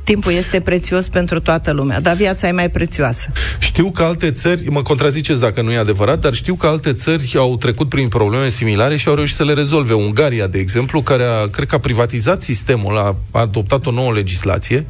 timpul 0.09 0.33
este 0.33 0.61
prețios 0.61 1.09
pentru 1.09 1.41
toată 1.41 1.73
lumea, 1.73 2.00
dar 2.00 2.17
viața 2.17 2.49
e 2.49 2.53
mai 2.53 2.71
prețioasă. 2.71 3.33
Știu 3.59 3.91
că 3.91 4.03
alte 4.03 4.31
țări, 4.31 4.65
mă 4.71 4.83
contraziceți 4.83 5.41
dacă 5.41 5.62
nu 5.62 5.73
e 5.73 5.77
adevărat, 5.77 6.19
dar 6.21 6.35
știu 6.35 6.55
că 6.55 6.67
alte 6.67 6.93
țări 6.93 7.35
au 7.37 7.57
trecut 7.57 7.88
prin 7.88 8.09
probleme 8.09 8.49
similare 8.49 8.97
și 8.97 9.09
au 9.09 9.15
reușit 9.15 9.37
să 9.37 9.45
le 9.45 9.53
rezolve. 9.53 9.93
Ungaria, 9.93 10.47
de 10.47 10.59
exemplu, 10.59 11.03
care 11.03 11.23
a, 11.25 11.49
cred 11.49 11.69
că 11.69 11.75
a 11.75 11.79
privatizat 11.79 12.43
sistemul, 12.43 12.97
a, 12.97 13.17
a 13.31 13.41
adoptat 13.41 13.87
o 13.87 13.91
nouă 13.91 14.12
legislație 14.12 14.87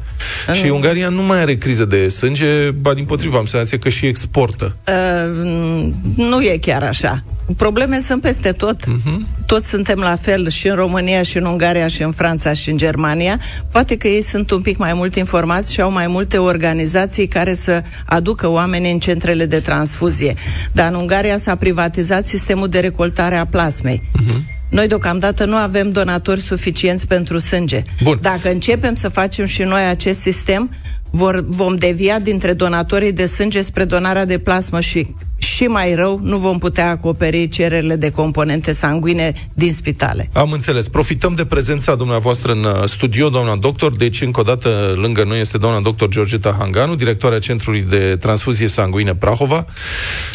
uh, 0.49 0.55
și 0.55 0.65
Ungaria 0.65 1.09
nu 1.09 1.21
mai 1.21 1.41
are 1.41 1.55
criză 1.55 1.85
de 1.85 2.09
sânge, 2.09 2.69
ba 2.71 2.93
din 2.93 3.05
potriva, 3.05 3.37
am 3.37 3.45
senzație 3.45 3.77
că 3.77 3.89
și 3.89 4.05
exportă. 4.05 4.75
Uh, 4.87 5.89
nu 6.15 6.41
e 6.41 6.57
chiar 6.61 6.83
așa. 6.83 7.23
Probleme 7.57 7.99
sunt 7.99 8.21
peste 8.21 8.51
tot. 8.51 8.77
Uh-huh. 8.85 9.17
Toți 9.45 9.69
suntem 9.69 9.99
la 9.99 10.15
fel 10.15 10.49
și 10.49 10.67
în 10.67 10.75
România, 10.75 11.21
și 11.23 11.37
în 11.37 11.45
Ungaria, 11.45 11.87
și 11.87 12.03
în 12.03 12.11
Franța, 12.11 12.53
și 12.53 12.69
în 12.69 12.77
Germania. 12.77 13.39
Poate 13.71 13.97
că 13.97 14.07
ei 14.07 14.21
sunt 14.21 14.51
un 14.51 14.61
pic 14.61 14.77
mai 14.77 14.93
mult 14.93 15.15
informați 15.15 15.73
și 15.73 15.81
au 15.81 15.91
mai 15.91 16.07
multe 16.07 16.37
organizații 16.37 17.27
care 17.27 17.53
să 17.53 17.83
aducă 18.05 18.47
oamenii 18.47 18.91
în 18.91 18.99
centrele 18.99 19.45
de 19.45 19.59
transfuzie. 19.59 20.33
Dar 20.71 20.91
în 20.91 20.95
Ungaria 20.95 21.37
s-a 21.37 21.55
privatizat 21.55 22.25
sistemul 22.25 22.67
de 22.67 22.79
recoltare 22.79 23.35
a 23.35 23.45
plasmei. 23.45 24.01
Uh-huh. 24.01 24.57
Noi 24.69 24.87
deocamdată 24.87 25.45
nu 25.45 25.55
avem 25.55 25.91
donatori 25.91 26.39
suficienți 26.39 27.07
pentru 27.07 27.37
sânge. 27.37 27.83
Bun. 28.03 28.19
Dacă 28.21 28.49
începem 28.49 28.95
să 28.95 29.09
facem 29.09 29.45
și 29.45 29.63
noi 29.63 29.81
acest 29.89 30.19
sistem, 30.19 30.69
vor, 31.09 31.43
vom 31.47 31.75
devia 31.75 32.19
dintre 32.19 32.53
donatorii 32.53 33.11
de 33.11 33.25
sânge 33.25 33.61
spre 33.61 33.85
donarea 33.85 34.25
de 34.25 34.37
plasmă 34.37 34.79
și 34.79 35.15
și 35.39 35.65
mai 35.65 35.95
rău, 35.95 36.19
nu 36.23 36.37
vom 36.37 36.57
putea 36.57 36.89
acoperi 36.89 37.47
cererile 37.47 37.95
de 37.95 38.11
componente 38.11 38.71
sanguine 38.71 39.33
din 39.53 39.73
spitale. 39.73 40.29
Am 40.33 40.51
înțeles. 40.51 40.87
Profităm 40.87 41.35
de 41.35 41.45
prezența 41.45 41.95
dumneavoastră 41.95 42.51
în 42.51 42.63
uh, 42.63 42.83
studio, 42.85 43.29
doamna 43.29 43.55
doctor. 43.55 43.95
Deci, 43.95 44.21
încă 44.21 44.39
o 44.39 44.43
dată, 44.43 44.93
lângă 44.95 45.23
noi 45.23 45.39
este 45.39 45.57
doamna 45.57 45.79
doctor 45.79 46.09
Georgeta 46.09 46.55
Hanganu, 46.59 46.95
directoarea 46.95 47.39
Centrului 47.39 47.81
de 47.81 48.15
Transfuzie 48.19 48.67
Sanguine 48.67 49.15
Prahova. 49.15 49.65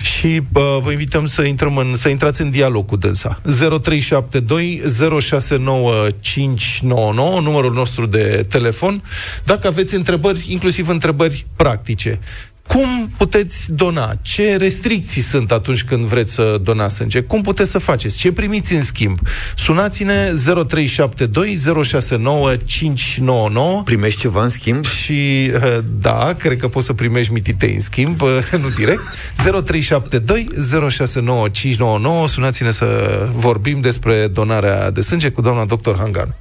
Și 0.02 0.42
uh, 0.52 0.78
vă 0.82 0.90
invităm 0.90 1.26
să, 1.26 1.42
intrăm 1.42 1.76
în, 1.76 1.96
să 1.96 2.08
intrați 2.08 2.40
în 2.40 2.50
dialog 2.50 2.87
cu 2.87 2.96
dânsa. 2.96 3.40
0372 3.42 4.82
069599, 5.20 7.40
numărul 7.40 7.73
nostru 7.73 8.06
de 8.06 8.46
telefon. 8.49 9.02
Dacă 9.44 9.66
aveți 9.66 9.94
întrebări, 9.94 10.46
inclusiv 10.49 10.88
întrebări 10.88 11.46
practice. 11.56 12.20
Cum 12.68 13.11
puteți 13.16 13.73
dona? 13.73 14.14
Ce 14.23 14.56
restricții 14.56 15.21
sunt 15.21 15.52
atunci 15.52 15.85
când 15.85 16.04
vreți 16.04 16.33
să 16.33 16.61
donați 16.62 16.94
sânge? 16.94 17.21
Cum 17.21 17.42
puteți 17.42 17.71
să 17.71 17.78
faceți? 17.78 18.16
Ce 18.16 18.33
primiți 18.33 18.73
în 18.73 18.83
schimb? 18.83 19.18
Sunați-ne 19.56 20.33
0372 20.68 21.59
069 21.85 22.56
599. 22.56 23.83
Primești 23.83 24.21
ceva 24.21 24.42
în 24.42 24.49
schimb? 24.49 24.85
Și 24.85 25.50
uh, 25.54 25.78
da, 26.00 26.35
cred 26.38 26.59
că 26.59 26.68
poți 26.68 26.87
să 26.87 26.92
primești 26.92 27.33
mititei 27.33 27.75
în 27.75 27.80
schimb, 27.80 28.23
uh, 28.23 28.38
nu 28.62 28.68
direct. 28.76 29.02
0372 29.37 30.49
069 30.90 31.49
599. 31.49 32.28
Sunați-ne 32.28 32.71
să 32.71 32.87
vorbim 33.35 33.80
despre 33.80 34.26
donarea 34.26 34.90
de 34.90 35.00
sânge 35.00 35.30
cu 35.30 35.40
doamna 35.40 35.64
doctor 35.64 35.97
Hangan. 35.97 36.35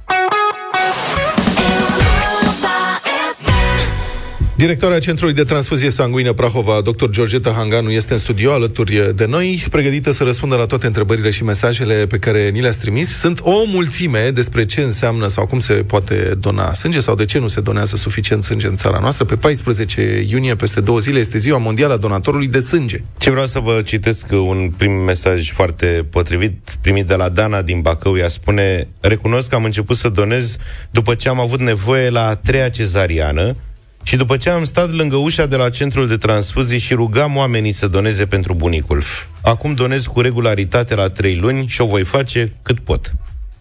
Directoarea 4.64 4.98
Centrului 4.98 5.34
de 5.34 5.42
Transfuzie 5.42 5.90
Sanguină 5.90 6.32
Prahova, 6.32 6.80
dr. 6.80 7.08
Georgeta 7.10 7.50
Hanganu, 7.50 7.90
este 7.90 8.12
în 8.12 8.18
studio 8.18 8.52
alături 8.52 9.12
de 9.14 9.26
noi, 9.26 9.64
pregătită 9.70 10.12
să 10.12 10.24
răspundă 10.24 10.56
la 10.56 10.66
toate 10.66 10.86
întrebările 10.86 11.30
și 11.30 11.44
mesajele 11.44 12.06
pe 12.06 12.18
care 12.18 12.48
ni 12.48 12.60
le-ați 12.60 12.78
trimis. 12.78 13.18
Sunt 13.18 13.40
o 13.42 13.62
mulțime 13.72 14.30
despre 14.30 14.64
ce 14.64 14.80
înseamnă 14.80 15.26
sau 15.26 15.46
cum 15.46 15.58
se 15.58 15.72
poate 15.72 16.34
dona 16.40 16.72
sânge 16.72 17.00
sau 17.00 17.14
de 17.14 17.24
ce 17.24 17.38
nu 17.38 17.48
se 17.48 17.60
donează 17.60 17.96
suficient 17.96 18.42
sânge 18.42 18.66
în 18.66 18.76
țara 18.76 18.98
noastră. 18.98 19.24
Pe 19.24 19.36
14 19.36 20.24
iunie, 20.28 20.54
peste 20.54 20.80
două 20.80 20.98
zile, 20.98 21.18
este 21.18 21.38
ziua 21.38 21.58
mondială 21.58 21.92
a 21.92 21.96
donatorului 21.96 22.46
de 22.46 22.60
sânge. 22.60 22.98
Ce 23.18 23.30
vreau 23.30 23.46
să 23.46 23.58
vă 23.58 23.82
citesc 23.84 24.26
un 24.30 24.72
prim 24.76 24.92
mesaj 24.92 25.52
foarte 25.52 26.06
potrivit, 26.10 26.76
primit 26.80 27.06
de 27.06 27.14
la 27.14 27.28
Dana 27.28 27.62
din 27.62 27.80
Bacău. 27.80 28.16
Ea 28.16 28.28
spune, 28.28 28.88
recunosc 29.00 29.48
că 29.48 29.54
am 29.54 29.64
început 29.64 29.96
să 29.96 30.08
donez 30.08 30.56
după 30.90 31.14
ce 31.14 31.28
am 31.28 31.40
avut 31.40 31.60
nevoie 31.60 32.10
la 32.10 32.26
a 32.26 32.34
treia 32.34 32.68
cezariană, 32.68 33.56
și 34.04 34.16
după 34.16 34.36
ce 34.36 34.50
am 34.50 34.64
stat 34.64 34.92
lângă 34.92 35.16
ușa 35.16 35.46
de 35.46 35.56
la 35.56 35.68
centrul 35.68 36.08
de 36.08 36.16
transfuzii 36.16 36.78
și 36.78 36.94
rugam 36.94 37.36
oamenii 37.36 37.72
să 37.72 37.88
doneze 37.88 38.26
pentru 38.26 38.54
bunicul. 38.54 39.02
Acum 39.42 39.74
donez 39.74 40.06
cu 40.06 40.20
regularitate 40.20 40.94
la 40.94 41.08
trei 41.08 41.36
luni 41.36 41.66
și 41.66 41.80
o 41.80 41.86
voi 41.86 42.04
face 42.04 42.52
cât 42.62 42.80
pot. 42.80 43.14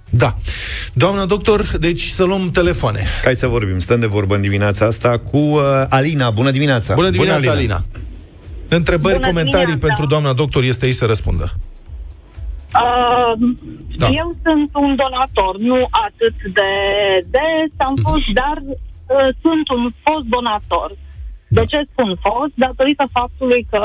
Da. 0.10 0.36
Doamna 0.94 1.26
doctor, 1.26 1.78
deci 1.78 2.02
să 2.02 2.24
luăm 2.24 2.50
telefoane. 2.52 3.04
Hai 3.24 3.36
să 3.36 3.48
vorbim. 3.48 3.80
Stăm 3.80 4.00
de 4.00 4.06
vorbă 4.06 4.36
în 4.36 4.42
dimineața 4.42 4.86
asta 4.86 5.18
cu 5.18 5.38
uh, 5.38 5.62
Alina. 5.90 6.30
Bună 6.30 6.52
dimineața! 6.52 6.94
Bună 6.94 7.10
dimineața, 7.10 7.40
Bună, 7.40 7.52
Alina! 7.52 7.76
Alina. 7.76 8.00
Întrebări, 8.68 9.14
Bună 9.14 9.28
comentarii 9.28 9.66
dimineața. 9.66 9.88
pentru 9.88 10.06
doamna 10.06 10.34
doctor 10.34 10.64
este 10.64 10.86
aici 10.86 10.96
să 10.96 11.06
răspundă. 11.06 11.54
Uh, 12.82 13.34
da. 13.98 14.08
Eu 14.08 14.36
sunt 14.44 14.70
un 14.74 14.96
donator, 14.96 15.58
nu 15.58 15.88
atât 16.08 16.38
de 16.58 16.70
des 17.34 17.72
am 17.78 17.94
mhm. 17.98 18.10
fost, 18.10 18.28
dar 18.34 18.58
Uh, 19.14 19.30
sunt 19.42 19.70
un 19.70 19.92
fost 20.04 20.26
donator. 20.26 20.90
De 21.48 21.62
da. 21.62 21.66
ce 21.66 21.88
spun 21.92 22.16
fost? 22.22 22.54
Datorită 22.56 23.06
faptului 23.12 23.68
că 23.70 23.80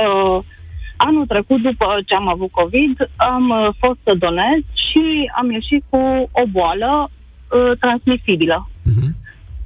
anul 0.97 1.27
trecut, 1.27 1.61
după 1.63 1.87
ce 2.07 2.15
am 2.15 2.29
avut 2.29 2.51
COVID, 2.51 3.11
am 3.17 3.49
uh, 3.49 3.69
fost 3.79 3.99
să 4.05 4.15
donez 4.15 4.61
și 4.73 5.31
am 5.39 5.51
ieșit 5.51 5.83
cu 5.89 5.99
o 6.41 6.43
boală 6.51 7.11
uh, 7.11 7.79
transmisibilă. 7.81 8.69
Uh-huh. 8.69 9.11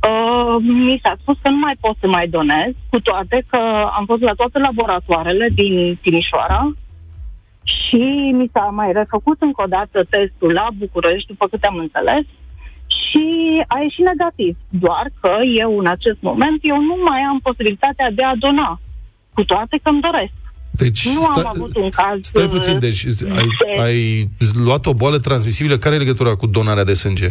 Uh, 0.09 0.57
mi 0.61 1.01
s-a 1.03 1.15
spus 1.21 1.37
că 1.43 1.49
nu 1.51 1.57
mai 1.57 1.77
pot 1.81 1.97
să 2.01 2.07
mai 2.07 2.29
donez, 2.29 2.73
cu 2.91 3.01
toate 3.01 3.45
că 3.47 3.61
am 3.99 4.05
fost 4.07 4.23
la 4.23 4.33
toate 4.33 4.59
laboratoarele 4.59 5.49
din 5.55 5.99
Timișoara 6.03 6.73
și 7.63 8.31
mi 8.39 8.51
s-a 8.53 8.69
mai 8.73 8.93
refăcut 8.93 9.37
încă 9.41 9.63
o 9.63 9.67
dată 9.67 10.05
testul 10.11 10.53
la 10.53 10.67
București, 10.79 11.27
după 11.27 11.49
câte 11.49 11.67
am 11.67 11.77
înțeles, 11.77 12.25
și 13.13 13.25
a 13.67 13.79
ieșit 13.83 14.05
negativ. 14.05 14.57
Doar 14.69 15.07
că 15.21 15.33
eu, 15.65 15.79
în 15.79 15.87
acest 15.87 16.19
moment, 16.21 16.59
eu 16.63 16.79
nu 16.91 16.97
mai 17.09 17.21
am 17.31 17.39
posibilitatea 17.43 18.11
de 18.11 18.23
a 18.25 18.37
dona, 18.37 18.81
cu 19.35 19.43
toate 19.45 19.81
că 19.83 19.89
îmi 19.91 20.01
doresc. 20.01 20.33
Deci, 20.71 21.09
nu 21.15 21.21
sta, 21.21 21.41
am 21.41 21.47
avut 21.55 21.77
un 21.77 21.91
caz... 21.91 22.19
Stai 22.21 22.47
puțin, 22.47 22.79
deci 22.79 23.07
ai, 23.39 23.49
ai 23.87 24.29
luat 24.65 24.87
o 24.87 24.95
boală 24.95 25.19
transmisibilă. 25.19 25.77
Care 25.77 25.95
e 25.95 25.99
legătura 25.99 26.35
cu 26.35 26.47
donarea 26.47 26.85
de 26.85 26.95
sânge? 26.95 27.29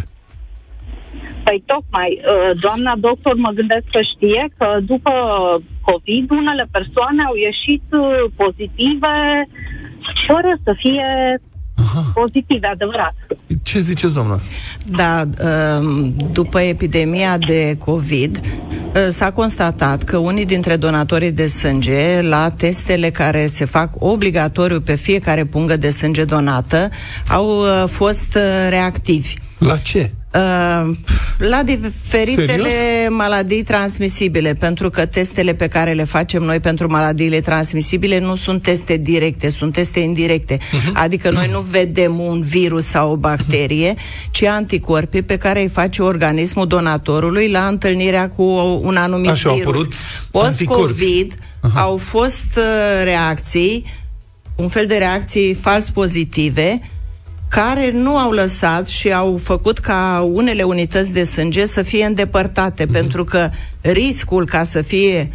Păi 1.43 1.63
tocmai, 1.65 2.21
uh, 2.21 2.59
doamna 2.59 2.93
doctor 2.97 3.35
mă 3.35 3.51
gândesc 3.59 3.85
că 3.91 4.01
știe 4.13 4.43
că 4.57 4.67
după 4.81 5.11
COVID 5.81 6.31
unele 6.31 6.65
persoane 6.71 7.21
au 7.23 7.35
ieșit 7.35 7.83
uh, 7.91 8.31
pozitive 8.35 9.15
fără 10.27 10.51
să 10.63 10.71
fie 10.77 11.09
Aha. 11.83 12.11
pozitive, 12.13 12.67
adevărat. 12.67 13.15
Ce 13.63 13.79
ziceți, 13.79 14.13
doamna? 14.13 14.39
Da, 14.85 15.27
um, 15.79 16.13
după 16.31 16.59
epidemia 16.59 17.37
de 17.37 17.75
COVID, 17.85 18.39
uh, 18.39 19.07
s-a 19.09 19.31
constatat 19.31 20.03
că 20.03 20.17
unii 20.17 20.45
dintre 20.45 20.75
donatorii 20.75 21.31
de 21.31 21.47
sânge, 21.47 22.21
la 22.21 22.49
testele 22.49 23.09
care 23.09 23.45
se 23.45 23.65
fac 23.65 23.93
obligatoriu 23.99 24.81
pe 24.81 24.95
fiecare 24.95 25.45
pungă 25.45 25.77
de 25.77 25.89
sânge 25.89 26.23
donată, 26.23 26.89
au 27.27 27.47
uh, 27.47 27.83
fost 27.87 28.35
uh, 28.35 28.67
reactivi. 28.69 29.33
La 29.57 29.77
ce? 29.77 30.11
Uh, 30.33 30.91
la 31.37 31.63
diferitele 31.63 32.69
Serios? 32.69 33.09
maladii 33.09 33.63
transmisibile, 33.63 34.53
pentru 34.53 34.89
că 34.89 35.05
testele 35.05 35.53
pe 35.53 35.67
care 35.67 35.91
le 35.91 36.03
facem 36.03 36.43
noi 36.43 36.59
pentru 36.59 36.89
maladiile 36.89 37.39
transmisibile 37.39 38.19
nu 38.19 38.35
sunt 38.35 38.61
teste 38.61 38.97
directe, 38.97 39.49
sunt 39.49 39.73
teste 39.73 39.99
indirecte. 39.99 40.57
Uh-huh. 40.57 40.93
Adică 40.93 41.29
noi 41.29 41.49
nu 41.51 41.59
vedem 41.59 42.19
un 42.19 42.41
virus 42.41 42.85
sau 42.85 43.11
o 43.11 43.15
bacterie, 43.15 43.93
ci 44.31 44.43
anticorpi 44.43 45.21
pe 45.21 45.37
care 45.37 45.61
îi 45.61 45.67
face 45.67 46.01
organismul 46.01 46.67
donatorului 46.67 47.49
la 47.49 47.67
întâlnirea 47.67 48.29
cu 48.29 48.43
un 48.81 48.95
anumit 48.95 49.29
Așa 49.29 49.53
virus. 49.53 49.87
Post-COVID 50.31 51.33
uh-huh. 51.33 51.73
au 51.73 51.97
fost 51.97 52.57
uh, 52.57 52.63
reacții, 53.03 53.85
un 54.55 54.67
fel 54.67 54.85
de 54.85 54.95
reacții 54.95 55.53
fals 55.53 55.89
pozitive, 55.89 56.81
care 57.51 57.91
nu 57.93 58.17
au 58.17 58.31
lăsat 58.31 58.87
și 58.87 59.13
au 59.13 59.39
făcut 59.43 59.79
ca 59.79 60.29
unele 60.33 60.63
unități 60.63 61.13
de 61.13 61.23
sânge 61.23 61.65
să 61.65 61.81
fie 61.81 62.05
îndepărtate, 62.05 62.85
mm-hmm. 62.85 62.91
pentru 62.91 63.23
că 63.23 63.49
riscul 63.81 64.45
ca 64.45 64.63
să 64.63 64.81
fie 64.81 65.29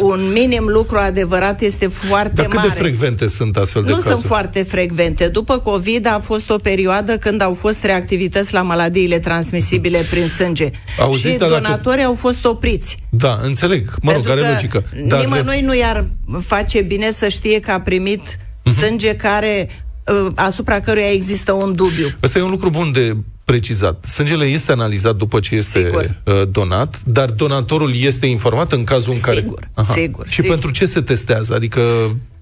un 0.00 0.30
minim 0.32 0.64
lucru 0.68 0.96
adevărat 0.98 1.60
este 1.60 1.86
foarte 1.86 2.32
Dar 2.34 2.46
cât 2.46 2.54
mare. 2.54 2.68
de 2.68 2.74
frecvente 2.74 3.28
sunt 3.28 3.56
astfel 3.56 3.82
de 3.82 3.88
nu 3.88 3.94
cazuri? 3.94 4.14
sunt 4.14 4.26
foarte 4.26 4.62
frecvente. 4.62 5.28
După 5.28 5.58
COVID 5.58 6.06
a 6.06 6.20
fost 6.22 6.50
o 6.50 6.56
perioadă 6.56 7.16
când 7.16 7.42
au 7.42 7.54
fost 7.54 7.84
reactivități 7.84 8.52
la 8.52 8.62
maladiile 8.62 9.18
transmisibile 9.18 10.06
prin 10.10 10.26
sânge. 10.26 10.70
Auziți, 11.00 11.28
și 11.28 11.36
donatorii 11.36 11.82
dacă... 11.82 12.02
au 12.08 12.14
fost 12.14 12.44
opriți. 12.44 12.96
Da, 13.08 13.40
înțeleg. 13.42 13.90
Mă 14.02 14.12
rog, 14.12 14.28
are 14.28 14.40
logică. 14.40 14.84
Dar... 15.06 15.20
Nimănui 15.20 15.60
nu 15.60 15.74
i-ar 15.74 16.06
face 16.40 16.80
bine 16.80 17.10
să 17.10 17.28
știe 17.28 17.60
că 17.60 17.70
a 17.70 17.80
primit 17.80 18.36
uh-huh. 18.36 18.74
sânge 18.76 19.14
care 19.14 19.68
Uh, 19.68 19.87
asupra 20.34 20.80
căruia 20.80 21.10
există 21.10 21.52
un 21.52 21.72
dubiu. 21.72 22.08
Ăsta 22.22 22.38
e 22.38 22.42
un 22.42 22.50
lucru 22.50 22.70
bun 22.70 22.92
de 22.92 23.16
precizat. 23.44 24.04
Sângele 24.04 24.44
este 24.44 24.72
analizat 24.72 25.16
după 25.16 25.40
ce 25.40 25.54
este 25.54 25.84
sigur. 25.84 26.20
Uh, 26.24 26.42
donat, 26.50 27.00
dar 27.04 27.30
donatorul 27.30 27.92
este 27.94 28.26
informat 28.26 28.72
în 28.72 28.84
cazul 28.84 29.12
în 29.12 29.20
care... 29.20 29.38
Sigur, 29.38 29.68
Aha. 29.74 29.92
sigur. 29.92 30.26
Și 30.26 30.34
sigur. 30.34 30.50
pentru 30.50 30.70
ce 30.70 30.86
se 30.86 31.00
testează? 31.00 31.54
Adică 31.54 31.80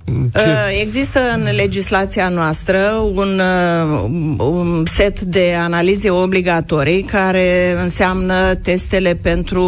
ce? 0.06 0.40
Uh, 0.40 0.80
există 0.80 1.20
în 1.34 1.48
legislația 1.54 2.28
noastră 2.28 2.80
un, 3.14 3.40
uh, 3.40 4.04
un 4.38 4.84
set 4.86 5.20
de 5.20 5.54
analize 5.58 6.10
obligatorii 6.10 7.02
care 7.02 7.76
înseamnă 7.82 8.54
testele 8.54 9.14
pentru 9.14 9.62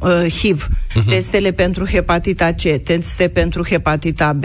uh, 0.00 0.32
HIV, 0.38 0.68
uh-huh. 0.68 1.08
testele 1.08 1.52
pentru 1.52 1.86
hepatita 1.86 2.52
C, 2.52 2.76
teste 2.84 3.28
pentru 3.28 3.64
hepatita 3.64 4.32
B, 4.32 4.44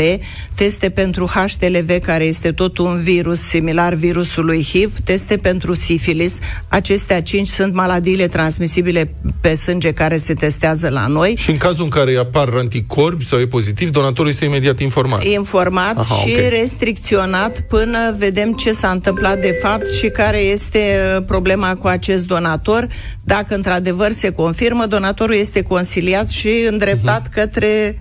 teste 0.56 0.90
pentru 0.90 1.26
HTLV, 1.26 2.00
care 2.02 2.24
este 2.24 2.52
tot 2.52 2.78
un 2.78 3.02
virus 3.04 3.40
similar 3.40 3.94
virusului 3.94 4.64
HIV, 4.64 5.00
teste 5.04 5.38
pentru 5.38 5.74
sifilis. 5.74 6.38
Acestea 6.68 7.22
cinci 7.22 7.48
sunt 7.48 7.74
maladiile 7.74 8.28
transmisibile 8.28 9.14
pe 9.42 9.54
sânge 9.54 9.92
care 9.92 10.18
se 10.18 10.34
testează 10.34 10.90
la 10.90 11.08
noi. 11.08 11.34
Și 11.38 11.50
în 11.50 11.58
cazul 11.58 11.84
în 11.84 11.90
care 11.90 12.16
apar 12.16 12.50
anticorpi 12.56 13.26
sau 13.26 13.40
e 13.40 13.48
pozitiv, 13.48 13.90
donatorul 13.90 14.32
este 14.32 14.46
imediat 14.46 14.80
informat 14.80 15.24
informat 15.36 15.98
Aha, 15.98 16.16
și 16.16 16.34
okay. 16.34 16.50
restricționat 16.50 17.60
până 17.60 18.16
vedem 18.18 18.54
ce 18.54 18.72
s-a 18.72 18.90
întâmplat 18.90 19.42
de 19.42 19.60
fapt 19.62 19.90
și 19.90 20.10
care 20.10 20.38
este 20.38 21.00
uh, 21.18 21.24
problema 21.28 21.76
cu 21.76 21.88
acest 21.88 22.28
donator. 22.28 22.88
Dacă 23.24 23.56
într-adevăr 23.56 24.12
se 24.12 24.30
confirmă, 24.30 24.86
donatorul 24.86 25.36
este 25.36 25.62
consiliat 25.62 26.30
și 26.30 26.68
îndreptat 26.70 27.28
uh-huh. 27.28 27.34
către 27.34 28.00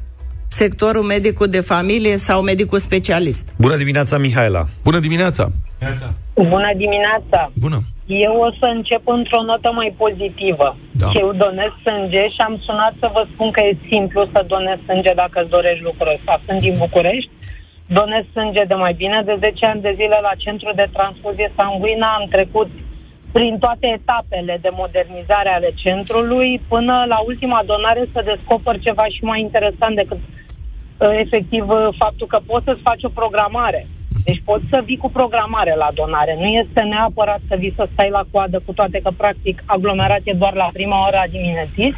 sectorul 0.60 1.04
medicul 1.14 1.48
de 1.56 1.62
familie 1.74 2.16
sau 2.28 2.38
medicul 2.52 2.80
specialist. 2.88 3.44
Bună 3.66 3.76
dimineața, 3.82 4.14
Mihaela! 4.18 4.64
Bună 4.88 4.98
dimineața! 5.06 5.44
Bună 6.54 6.70
dimineața! 6.82 7.40
Bună! 7.64 7.78
Eu 8.06 8.34
o 8.46 8.50
să 8.60 8.66
încep 8.76 9.02
într-o 9.16 9.42
notă 9.50 9.70
mai 9.80 9.90
pozitivă. 10.02 10.68
Da. 11.02 11.08
Eu 11.22 11.28
donez 11.42 11.72
sânge 11.84 12.22
și 12.34 12.40
am 12.48 12.56
sunat 12.66 12.94
să 13.02 13.08
vă 13.16 13.22
spun 13.32 13.48
că 13.50 13.60
e 13.60 13.86
simplu 13.92 14.20
să 14.32 14.38
donez 14.52 14.78
sânge 14.88 15.12
dacă 15.22 15.36
îți 15.40 15.54
dorești 15.56 15.86
lucrul 15.88 16.14
ăsta. 16.16 16.34
Sunt 16.46 16.60
din 16.66 16.74
București, 16.84 17.30
donez 17.98 18.24
sânge 18.36 18.62
de 18.70 18.76
mai 18.84 18.94
bine 19.02 19.18
de 19.28 19.36
10 19.40 19.66
ani 19.66 19.84
de 19.86 19.92
zile 20.00 20.18
la 20.28 20.34
centru 20.44 20.70
de 20.80 20.86
transfuzie 20.96 21.48
sanguină. 21.58 22.06
Am 22.18 22.24
trecut 22.36 22.68
prin 23.36 23.54
toate 23.64 23.86
etapele 23.98 24.54
de 24.64 24.70
modernizare 24.82 25.50
ale 25.54 25.70
centrului 25.84 26.50
până 26.72 26.94
la 27.12 27.18
ultima 27.30 27.60
donare 27.72 28.02
să 28.12 28.20
descoper 28.32 28.76
ceva 28.86 29.06
și 29.14 29.28
mai 29.30 29.40
interesant 29.40 29.94
decât 30.02 30.20
uh, 30.22 30.43
efectiv 30.98 31.68
uh, 31.68 31.88
faptul 31.98 32.26
că 32.26 32.38
poți 32.46 32.64
să-ți 32.64 32.86
faci 32.88 33.02
o 33.04 33.08
programare. 33.20 33.86
Deci 34.24 34.42
poți 34.44 34.64
să 34.70 34.82
vii 34.84 34.96
cu 34.96 35.10
programare 35.10 35.74
la 35.76 35.90
donare. 35.94 36.36
Nu 36.38 36.48
este 36.62 36.80
neapărat 36.80 37.40
să 37.48 37.54
vii 37.58 37.74
să 37.76 37.88
stai 37.92 38.10
la 38.10 38.24
coadă, 38.30 38.62
cu 38.66 38.72
toate 38.72 39.00
că, 39.04 39.10
practic, 39.16 39.62
aglomerație 39.66 40.34
doar 40.42 40.54
la 40.54 40.68
prima 40.72 41.06
oră 41.06 41.18
a 41.22 41.32
dimineții. 41.36 41.94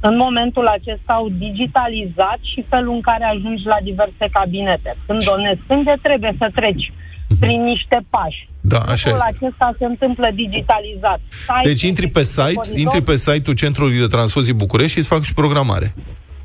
În 0.00 0.16
momentul 0.16 0.66
acesta 0.66 1.12
au 1.12 1.28
digitalizat 1.28 2.38
și 2.52 2.64
felul 2.68 2.94
în 2.94 3.00
care 3.00 3.24
ajungi 3.24 3.66
la 3.66 3.78
diverse 3.82 4.26
cabinete. 4.32 4.96
Când 5.06 5.24
donezi 5.24 5.60
sânge, 5.66 5.94
trebuie 6.02 6.34
să 6.38 6.50
treci 6.54 6.92
prin 7.40 7.62
niște 7.62 7.98
pași. 8.10 8.48
Da, 8.60 8.78
așa 8.78 9.10
este. 9.10 9.34
acesta 9.34 9.74
se 9.78 9.84
întâmplă 9.84 10.30
digitalizat. 10.34 11.20
Site 11.46 11.68
deci 11.68 11.82
intri 11.82 12.06
pe 12.06 12.22
site, 12.22 12.80
intri 12.80 13.02
pe 13.02 13.16
site-ul 13.16 13.56
Centrului 13.56 13.98
de 13.98 14.06
Transfuzii 14.06 14.54
București 14.54 14.92
și 14.92 14.98
îți 14.98 15.08
fac 15.08 15.22
și 15.22 15.34
programare 15.34 15.94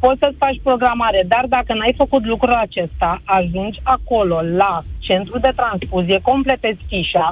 poți 0.06 0.22
să-ți 0.24 0.42
faci 0.46 0.60
programare, 0.70 1.22
dar 1.34 1.46
dacă 1.56 1.72
n-ai 1.74 1.94
făcut 2.02 2.24
lucrul 2.34 2.58
acesta, 2.68 3.12
ajungi 3.38 3.80
acolo 3.96 4.38
la 4.62 4.74
centru 5.08 5.38
de 5.46 5.52
transfuzie, 5.60 6.20
completezi 6.32 6.82
fișa, 6.90 7.28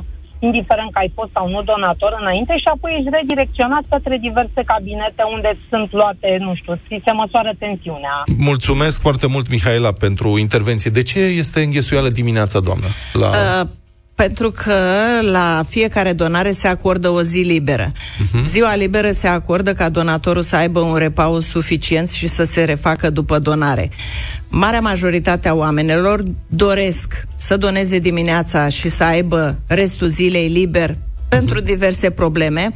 indiferent 0.47 0.89
că 0.91 0.99
ai 1.01 1.11
fost 1.17 1.31
sau 1.37 1.45
nu 1.53 1.61
donator 1.71 2.11
înainte 2.21 2.53
și 2.63 2.67
apoi 2.73 2.91
ești 2.97 3.15
redirecționat 3.17 3.83
către 3.93 4.15
diverse 4.27 4.61
cabinete 4.71 5.23
unde 5.35 5.51
sunt 5.69 5.87
luate, 5.99 6.29
nu 6.45 6.53
știu, 6.59 6.73
se 7.05 7.11
măsoară 7.21 7.51
tensiunea. 7.63 8.15
Mulțumesc 8.51 8.97
foarte 9.07 9.27
mult, 9.33 9.45
Mihaela, 9.53 9.91
pentru 10.05 10.29
intervenție. 10.47 10.91
De 10.99 11.03
ce 11.11 11.19
este 11.19 11.59
înghesuială 11.61 12.09
dimineața, 12.09 12.59
doamnă? 12.59 12.87
La... 13.21 13.29
Uh, 13.29 13.69
pentru 14.15 14.51
că 14.51 14.73
la 15.21 15.63
fiecare 15.69 16.13
donare 16.13 16.51
se 16.51 16.67
acordă 16.67 17.09
o 17.09 17.21
zi 17.21 17.39
liberă. 17.39 17.91
Uh-huh. 17.91 18.43
Ziua 18.45 18.75
liberă 18.75 19.11
se 19.11 19.27
acordă 19.27 19.73
ca 19.73 19.89
donatorul 19.89 20.41
să 20.41 20.55
aibă 20.55 20.79
un 20.79 20.95
repaus 20.95 21.45
suficient 21.45 22.09
și 22.09 22.27
să 22.27 22.43
se 22.43 22.63
refacă 22.63 23.09
după 23.09 23.39
donare. 23.39 23.89
Marea 24.49 24.79
majoritate 24.79 25.47
a 25.47 25.53
oamenilor 25.53 26.23
doresc 26.47 27.27
să 27.37 27.57
doneze 27.57 27.99
dimineața 27.99 28.67
și 28.67 28.89
să 28.89 29.03
aibă 29.03 29.59
restul 29.67 30.07
zilei 30.07 30.47
liber 30.47 30.97
pentru 31.27 31.55
mhm. 31.55 31.65
diverse 31.65 32.09
probleme 32.09 32.71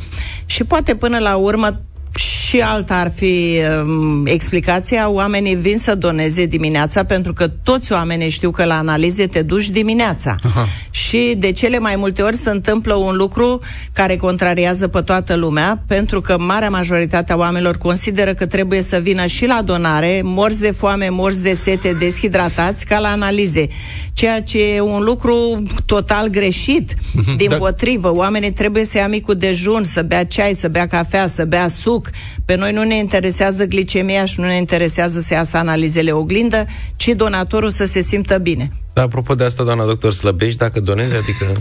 și 0.46 0.64
poate 0.64 0.96
până 0.96 1.18
la 1.18 1.36
urmă 1.36 1.82
și 2.16 2.60
alta 2.60 2.96
ar 2.96 3.12
fi 3.16 3.62
um, 3.84 4.26
explicația, 4.26 5.10
oamenii 5.10 5.56
vin 5.56 5.78
să 5.78 5.96
doneze 5.96 6.46
dimineața 6.46 7.04
pentru 7.04 7.34
că 7.34 7.48
toți 7.48 7.92
oamenii 7.92 8.30
știu 8.30 8.52
că 8.52 8.64
la 8.66 8.78
analize 8.78 9.28
te 9.28 9.42
duci 9.42 9.70
dimineața. 9.70 10.36
Aha. 10.44 10.66
Și 10.90 11.36
de 11.38 11.52
cele 11.52 11.80
mai 11.80 11.96
multe 11.96 12.22
ori 12.22 12.36
se 12.36 12.50
întâmplă 12.50 12.94
un 12.94 13.16
lucru 13.16 13.60
care 13.94 14.16
contrariază 14.16 14.88
pe 14.88 15.02
toată 15.02 15.36
lumea, 15.36 15.84
pentru 15.88 16.22
că 16.22 16.38
marea 16.40 16.70
majoritate 16.70 17.34
a 17.34 17.38
oamenilor 17.38 17.78
consideră 17.78 18.34
că 18.34 18.46
trebuie 18.46 18.82
să 18.82 18.98
vină 18.98 19.26
și 19.26 19.46
la 19.46 19.62
donare, 19.62 20.22
morți 20.24 20.60
de 20.60 20.72
foame, 20.72 21.10
morți 21.10 21.44
de 21.44 21.54
sete, 21.54 21.96
deshidratați, 22.00 22.86
ca 22.86 23.00
la 23.00 23.10
analize. 23.10 23.68
Ceea 24.14 24.42
ce 24.42 24.74
e 24.74 24.80
un 24.82 25.04
lucru 25.04 25.64
total 25.86 26.28
greșit. 26.28 26.94
Mhm. 27.14 27.36
Din 27.38 27.50
da. 27.50 27.56
potrivă, 27.58 28.16
oamenii 28.16 28.52
trebuie 28.52 28.86
să 28.86 28.98
ia 28.98 29.08
micul 29.08 29.36
dejun, 29.36 29.84
să 29.84 30.02
bea 30.02 30.26
ceai, 30.26 30.54
să 30.54 30.68
bea 30.68 30.88
cafea, 30.88 31.28
să 31.28 31.46
bea 31.46 31.68
suc, 31.68 31.97
pe 32.46 32.56
noi 32.56 32.72
nu 32.74 32.84
ne 32.84 32.98
interesează 32.98 33.66
glicemia 33.66 34.26
și 34.26 34.40
nu 34.40 34.46
ne 34.46 34.58
interesează 34.58 35.20
să 35.20 35.34
iasă 35.34 35.58
analizele 35.58 36.12
oglindă, 36.12 36.66
ci 36.96 37.08
donatorul 37.08 37.70
să 37.70 37.86
se 37.86 38.02
simtă 38.02 38.38
bine. 38.38 38.70
Da, 38.94 39.02
apropo 39.02 39.36
de 39.36 39.44
asta, 39.44 39.64
doamna 39.64 39.86
doctor, 39.86 40.14
slăbești 40.14 40.58
dacă 40.58 40.80
donezi? 40.80 41.16
Adică 41.16 41.46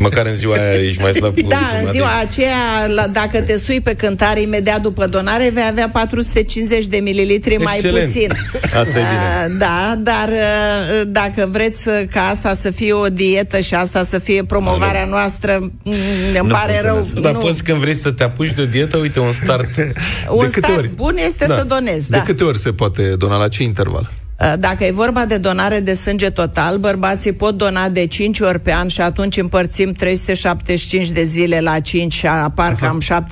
măcar 0.00 0.26
în 0.26 0.34
ziua 0.34 0.54
aia 0.54 0.82
ești 0.82 1.02
mai 1.02 1.12
slab. 1.12 1.40
Da, 1.40 1.70
în 1.84 1.90
ziua 1.90 2.18
aceea, 2.20 2.86
la, 2.94 3.06
dacă 3.06 3.40
te 3.40 3.56
sui 3.56 3.80
pe 3.80 3.94
cântare 3.94 4.40
imediat 4.40 4.80
după 4.80 5.06
donare, 5.06 5.50
vei 5.54 5.64
avea 5.68 5.88
450 5.88 6.86
de 6.86 6.96
mililitri 6.96 7.56
mai 7.56 7.80
puțin. 7.90 8.32
Asta 8.80 8.98
e 8.98 9.02
bine. 9.02 9.58
Da, 9.58 9.94
dar 9.98 10.28
uh, 10.28 11.02
dacă 11.06 11.48
vreți 11.50 11.88
ca 12.10 12.28
asta 12.28 12.54
să 12.54 12.70
fie 12.70 12.92
o 12.92 13.08
dietă 13.08 13.60
și 13.60 13.74
asta 13.74 14.02
să 14.02 14.18
fie 14.18 14.44
promovarea 14.44 15.04
noastră, 15.04 15.58
mm, 15.60 15.94
îmi 16.40 16.48
nu 16.48 16.54
pare 16.54 16.80
rău. 16.82 17.06
Dar 17.20 17.32
nu. 17.32 17.38
poți 17.38 17.62
când 17.62 17.78
vrei 17.78 17.94
să 17.94 18.10
te 18.10 18.22
apuci 18.22 18.52
de 18.52 18.66
dietă, 18.66 18.96
uite, 18.96 19.20
un 19.20 19.32
start. 19.32 19.68
un 20.28 20.38
de 20.38 20.44
câte 20.44 20.58
start 20.58 20.78
ori? 20.78 20.90
bun 20.94 21.16
este 21.26 21.46
da. 21.46 21.56
să 21.56 21.64
donezi. 21.64 22.10
De 22.10 22.16
da. 22.16 22.22
câte 22.22 22.44
ori 22.44 22.58
se 22.58 22.72
poate 22.72 23.02
dona? 23.02 23.36
La 23.36 23.48
ce 23.48 23.62
interval? 23.62 24.10
Uh, 24.40 24.52
dacă 24.58 24.84
e 24.84 24.90
vorba 24.90 25.24
de 25.24 25.36
donare 25.36 25.80
de 25.80 25.94
sânge 25.94 26.30
total, 26.30 26.78
bărbații 26.78 27.32
pot 27.32 27.54
dona 27.54 27.88
de 27.88 28.06
5 28.06 28.40
ori 28.40 28.60
pe 28.60 28.72
an 28.72 28.88
și 28.88 29.00
atunci 29.00 29.36
împărțim 29.36 29.92
375 29.92 31.10
de 31.10 31.22
zile 31.22 31.60
la 31.60 31.78
5 31.80 32.12
și 32.12 32.26
apar 32.26 32.76
Aha. 32.80 32.86
cam 32.86 33.24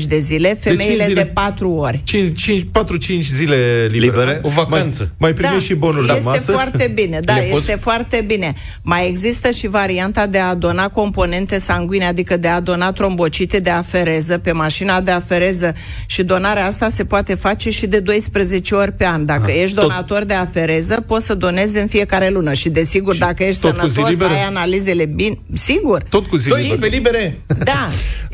70-75 0.00 0.02
de 0.08 0.18
zile, 0.18 0.58
femeile 0.60 0.96
de, 0.96 1.04
zile, 1.08 1.22
de 1.22 1.30
4 1.34 1.70
ori. 1.70 2.02
4-5 2.04 3.20
zile 3.20 3.56
libere. 3.90 3.98
libere. 3.98 4.40
O 4.42 4.48
vacanță. 4.48 4.98
Mai, 4.98 5.10
mai 5.18 5.32
primești 5.32 5.58
da, 5.58 5.64
și 5.64 5.74
bonuri 5.74 6.06
de 6.06 6.20
masă. 6.24 6.36
Este 6.36 6.52
foarte 6.52 6.90
bine, 6.94 7.18
da, 7.22 7.34
Le 7.34 7.42
este 7.42 7.72
poți? 7.72 7.82
foarte 7.82 8.24
bine. 8.26 8.54
Mai 8.82 9.08
există 9.08 9.50
și 9.50 9.66
varianta 9.66 10.26
de 10.26 10.38
a 10.38 10.54
dona 10.54 10.88
componente 10.88 11.58
sanguine, 11.58 12.06
adică 12.06 12.36
de 12.36 12.48
a 12.48 12.60
dona 12.60 12.92
trombocite 12.92 13.58
de 13.58 13.70
afereză 13.70 14.38
pe 14.38 14.52
mașina 14.52 15.00
de 15.00 15.10
afereză 15.10 15.74
și 16.06 16.22
donarea 16.22 16.64
asta 16.64 16.88
se 16.88 17.04
poate 17.04 17.34
face 17.34 17.70
și 17.70 17.86
de 17.86 18.00
12 18.00 18.74
ori 18.74 18.92
pe 18.92 19.06
an. 19.06 19.24
Dacă 19.24 19.50
Aha. 19.50 19.60
ești 19.60 19.74
donator 19.74 20.08
donator 20.10 20.24
de 20.24 20.34
afereză, 20.34 21.00
poți 21.06 21.26
să 21.26 21.34
donezi 21.34 21.78
în 21.78 21.86
fiecare 21.86 22.28
lună. 22.28 22.52
Și 22.52 22.68
desigur, 22.68 23.14
și 23.14 23.20
dacă 23.20 23.44
ești 23.44 23.60
sănătos, 23.60 24.20
ai 24.20 24.44
analizele 24.46 25.04
bine. 25.04 25.34
Sigur. 25.52 26.02
Tot 26.08 26.26
cu 26.26 26.36
zi 26.36 26.48
libere. 26.48 26.86
libere. 26.86 27.40
Da. 27.64 27.88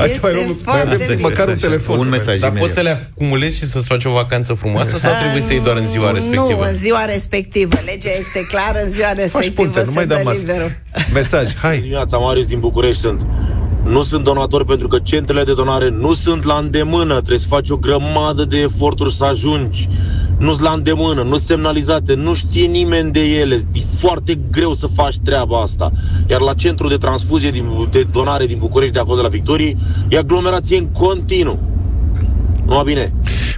este 0.05 0.19
mai, 0.23 0.33
mai, 0.33 0.57
mai 0.65 0.81
avem 0.81 1.19
măcar 1.21 1.49
un 1.49 1.57
telefon. 1.57 1.99
Un 1.99 2.09
mesaj. 2.09 2.39
Dar 2.39 2.53
poți 2.53 2.73
să 2.73 2.81
le 2.81 2.91
acumulezi 2.91 3.57
și 3.57 3.67
să-ți 3.67 3.87
faci 3.87 4.05
o 4.05 4.11
vacanță 4.11 4.53
frumoasă 4.53 4.97
sau 4.97 5.12
trebuie 5.21 5.43
să 5.43 5.53
iei 5.53 5.62
doar 5.62 5.77
în 5.77 5.87
ziua 5.87 6.11
respectivă? 6.11 6.43
Nu, 6.43 6.61
în 6.61 6.75
ziua 6.75 7.05
respectivă. 7.05 7.79
Legea 7.85 8.09
este 8.09 8.47
clară 8.49 8.79
în 8.83 8.89
ziua 8.89 9.12
respectivă. 9.12 9.62
Punte, 9.62 9.83
nu 9.85 9.93
mai 9.93 10.07
dăm 10.07 10.37
Mesaj, 11.15 11.55
hai. 11.55 11.79
Dimineața, 11.79 12.17
Marius 12.17 12.47
din 12.47 12.61
București 12.61 13.01
sunt. 13.01 13.27
Nu 13.83 14.02
sunt 14.02 14.24
donator 14.24 14.64
pentru 14.64 14.88
că 14.88 14.98
centrele 14.98 15.44
de 15.44 15.55
donare 15.55 15.88
nu 15.88 16.14
sunt 16.14 16.44
la 16.44 16.59
îndemână. 16.59 17.14
Trebuie 17.14 17.38
să 17.38 17.46
faci 17.46 17.70
o 17.70 17.76
grămadă 17.76 18.44
de 18.44 18.57
eforturi 18.59 19.14
să 19.14 19.24
ajungi 19.24 19.88
nu 20.38 20.52
sunt 20.52 20.64
la 20.64 20.72
îndemână, 20.72 21.22
nu 21.22 21.31
sunt 21.31 21.40
semnalizate, 21.40 22.14
nu 22.14 22.35
știe 22.35 22.66
nimeni 22.66 23.12
de 23.12 23.20
ele. 23.20 23.68
E 23.72 23.81
foarte 23.81 24.35
greu 24.50 24.74
să 24.74 24.87
faci 24.87 25.18
treaba 25.18 25.61
asta. 25.61 25.92
Iar 26.26 26.40
la 26.40 26.55
centrul 26.55 26.88
de 26.88 26.96
transfuzie 26.96 27.50
din, 27.50 27.88
de 27.90 28.02
donare 28.02 28.46
din 28.46 28.59
București, 28.59 28.92
de 28.94 28.98
acolo 28.98 29.16
de 29.16 29.22
la 29.22 29.29
Victorii, 29.29 29.76
e 30.09 30.18
aglomerație 30.18 30.79
în 30.79 30.87
continuu. 30.87 31.76
Nu 32.66 32.83
bine. 32.83 33.12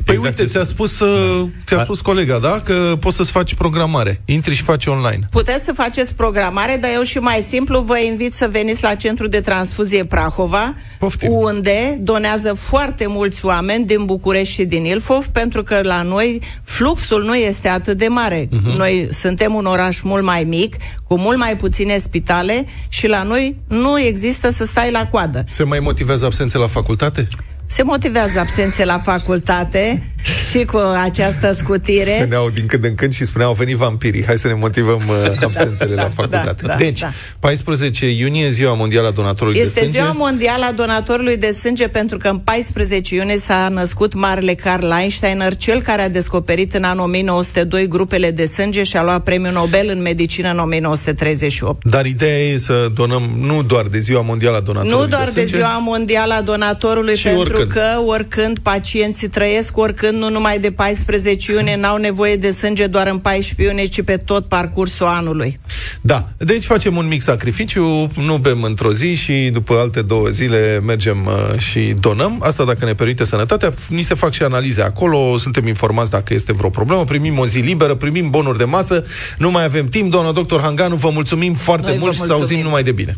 Păi 0.04 0.14
exact. 0.14 0.38
uite, 0.38 0.50
ți-a 0.50 0.64
spus, 0.64 1.00
uh, 1.00 1.48
ți-a 1.66 1.78
spus 1.78 2.00
colega, 2.00 2.38
da? 2.38 2.58
Că 2.64 2.96
poți 3.00 3.16
să-ți 3.16 3.30
faci 3.30 3.54
programare. 3.54 4.20
Intri 4.24 4.54
și 4.54 4.62
faci 4.62 4.86
online. 4.86 5.18
Puteți 5.30 5.64
să 5.64 5.72
faceți 5.72 6.14
programare, 6.14 6.78
dar 6.80 6.90
eu 6.94 7.02
și 7.02 7.18
mai 7.18 7.40
simplu 7.48 7.80
vă 7.80 7.98
invit 7.98 8.32
să 8.32 8.48
veniți 8.50 8.82
la 8.82 8.94
Centrul 8.94 9.28
de 9.28 9.40
Transfuzie 9.40 10.04
Prahova, 10.04 10.74
Poftim. 10.98 11.32
unde 11.32 11.98
donează 12.00 12.52
foarte 12.52 13.06
mulți 13.06 13.44
oameni 13.44 13.84
din 13.84 14.04
București 14.04 14.54
și 14.54 14.64
din 14.64 14.84
Ilfov, 14.84 15.26
pentru 15.26 15.62
că 15.62 15.80
la 15.82 16.02
noi 16.02 16.40
fluxul 16.62 17.24
nu 17.24 17.34
este 17.34 17.68
atât 17.68 17.98
de 17.98 18.06
mare. 18.06 18.46
Uh-huh. 18.46 18.76
Noi 18.76 19.08
suntem 19.10 19.54
un 19.54 19.64
oraș 19.64 20.00
mult 20.00 20.24
mai 20.24 20.44
mic, 20.44 20.76
cu 21.04 21.18
mult 21.18 21.38
mai 21.38 21.56
puține 21.56 21.98
spitale 21.98 22.66
și 22.88 23.06
la 23.06 23.22
noi 23.22 23.56
nu 23.68 24.00
există 24.00 24.50
să 24.50 24.64
stai 24.64 24.90
la 24.90 25.06
coadă. 25.06 25.44
Se 25.48 25.62
mai 25.62 25.78
motivează 25.78 26.24
absențe 26.24 26.58
la 26.58 26.66
facultate? 26.66 27.26
Se 27.70 27.82
motivează 27.82 28.38
absențe 28.38 28.84
la 28.84 28.98
facultate 28.98 30.02
și 30.50 30.64
cu 30.64 30.76
această 31.02 31.52
scutire. 31.52 32.16
Spuneau 32.18 32.50
din 32.50 32.66
când 32.66 32.84
în 32.84 32.94
când 32.94 33.12
și 33.12 33.24
spuneau, 33.24 33.48
au 33.48 33.56
venit 33.56 33.76
vampirii, 33.76 34.24
hai 34.24 34.38
să 34.38 34.46
ne 34.46 34.54
motivăm 34.54 35.02
uh, 35.08 35.42
absențele 35.46 35.94
da, 35.94 36.02
la 36.02 36.08
facultate. 36.08 36.62
Da, 36.62 36.68
da, 36.68 36.74
deci, 36.74 37.00
da. 37.00 37.10
14 37.38 38.10
iunie, 38.10 38.50
Ziua 38.50 38.74
Mondială 38.74 39.06
a 39.06 39.10
Donatorului 39.10 39.60
este 39.60 39.72
de 39.72 39.80
Sânge. 39.80 39.98
Este 39.98 40.10
Ziua 40.10 40.26
Mondială 40.26 40.64
a 40.64 40.72
Donatorului 40.72 41.36
de 41.36 41.52
Sânge 41.52 41.88
pentru 41.88 42.18
că 42.18 42.28
în 42.28 42.38
14 42.38 43.14
iunie 43.14 43.38
s-a 43.38 43.68
născut 43.68 44.14
Marele 44.14 44.54
Karl 44.54 44.90
Einsteiner, 44.90 45.56
cel 45.56 45.82
care 45.82 46.02
a 46.02 46.08
descoperit 46.08 46.74
în 46.74 46.84
anul 46.84 47.04
1902 47.04 47.88
grupele 47.88 48.30
de 48.30 48.44
sânge 48.44 48.82
și 48.82 48.96
a 48.96 49.02
luat 49.02 49.22
premiul 49.22 49.52
Nobel 49.52 49.88
în 49.88 50.02
medicină 50.02 50.50
în 50.50 50.58
1938. 50.58 51.84
Dar 51.84 52.06
ideea 52.06 52.38
e 52.38 52.56
să 52.56 52.90
donăm 52.94 53.22
nu 53.40 53.62
doar 53.62 53.86
de 53.86 54.00
Ziua 54.00 54.20
Mondială 54.20 54.56
a 54.56 54.60
Donatorului 54.60 55.02
Nu 55.02 55.08
doar 55.08 55.28
de, 55.28 55.40
de 55.40 55.46
Ziua 55.46 55.78
Mondială 55.78 56.34
a 56.34 56.40
Donatorului, 56.40 57.16
și 57.16 57.28
pentru 57.28 57.57
oricând. 57.58 57.84
că 57.84 58.00
oricând 58.06 58.58
pacienții 58.58 59.28
trăiesc, 59.28 59.76
oricând 59.76 60.18
nu 60.18 60.30
numai 60.30 60.58
de 60.58 60.72
14 60.72 61.52
iunie 61.52 61.76
n-au 61.76 61.96
nevoie 61.96 62.36
de 62.36 62.50
sânge 62.50 62.86
doar 62.86 63.06
în 63.06 63.18
14 63.18 63.68
iunie, 63.68 63.84
ci 63.84 64.02
pe 64.02 64.16
tot 64.16 64.46
parcursul 64.46 65.06
anului. 65.06 65.60
Da, 66.02 66.28
deci 66.36 66.64
facem 66.64 66.96
un 66.96 67.08
mic 67.08 67.22
sacrificiu, 67.22 68.08
nu 68.26 68.36
bem 68.36 68.62
într-o 68.62 68.92
zi 68.92 69.14
și 69.14 69.32
după 69.52 69.74
alte 69.74 70.02
două 70.02 70.28
zile 70.28 70.80
mergem 70.86 71.26
uh, 71.26 71.58
și 71.58 71.94
donăm. 72.00 72.40
Asta 72.42 72.64
dacă 72.64 72.84
ne 72.84 72.94
permite 72.94 73.24
sănătatea. 73.24 73.74
Ni 73.88 74.02
se 74.02 74.14
fac 74.14 74.32
și 74.32 74.42
analize 74.42 74.82
acolo, 74.82 75.36
suntem 75.36 75.66
informați 75.66 76.10
dacă 76.10 76.34
este 76.34 76.52
vreo 76.52 76.70
problemă, 76.70 77.04
primim 77.04 77.38
o 77.38 77.46
zi 77.46 77.58
liberă, 77.58 77.94
primim 77.94 78.30
bonuri 78.30 78.58
de 78.58 78.64
masă, 78.64 79.04
nu 79.38 79.50
mai 79.50 79.64
avem 79.64 79.86
timp. 79.86 80.10
Doamna 80.10 80.32
doctor 80.32 80.60
Hanganu, 80.60 80.96
vă 80.96 81.10
mulțumim 81.12 81.54
foarte 81.54 81.88
Noi 81.88 81.98
mult 81.98 82.14
și 82.14 82.20
să 82.20 82.32
auzim 82.32 82.60
numai 82.60 82.82
de 82.82 82.92
bine. 82.92 83.16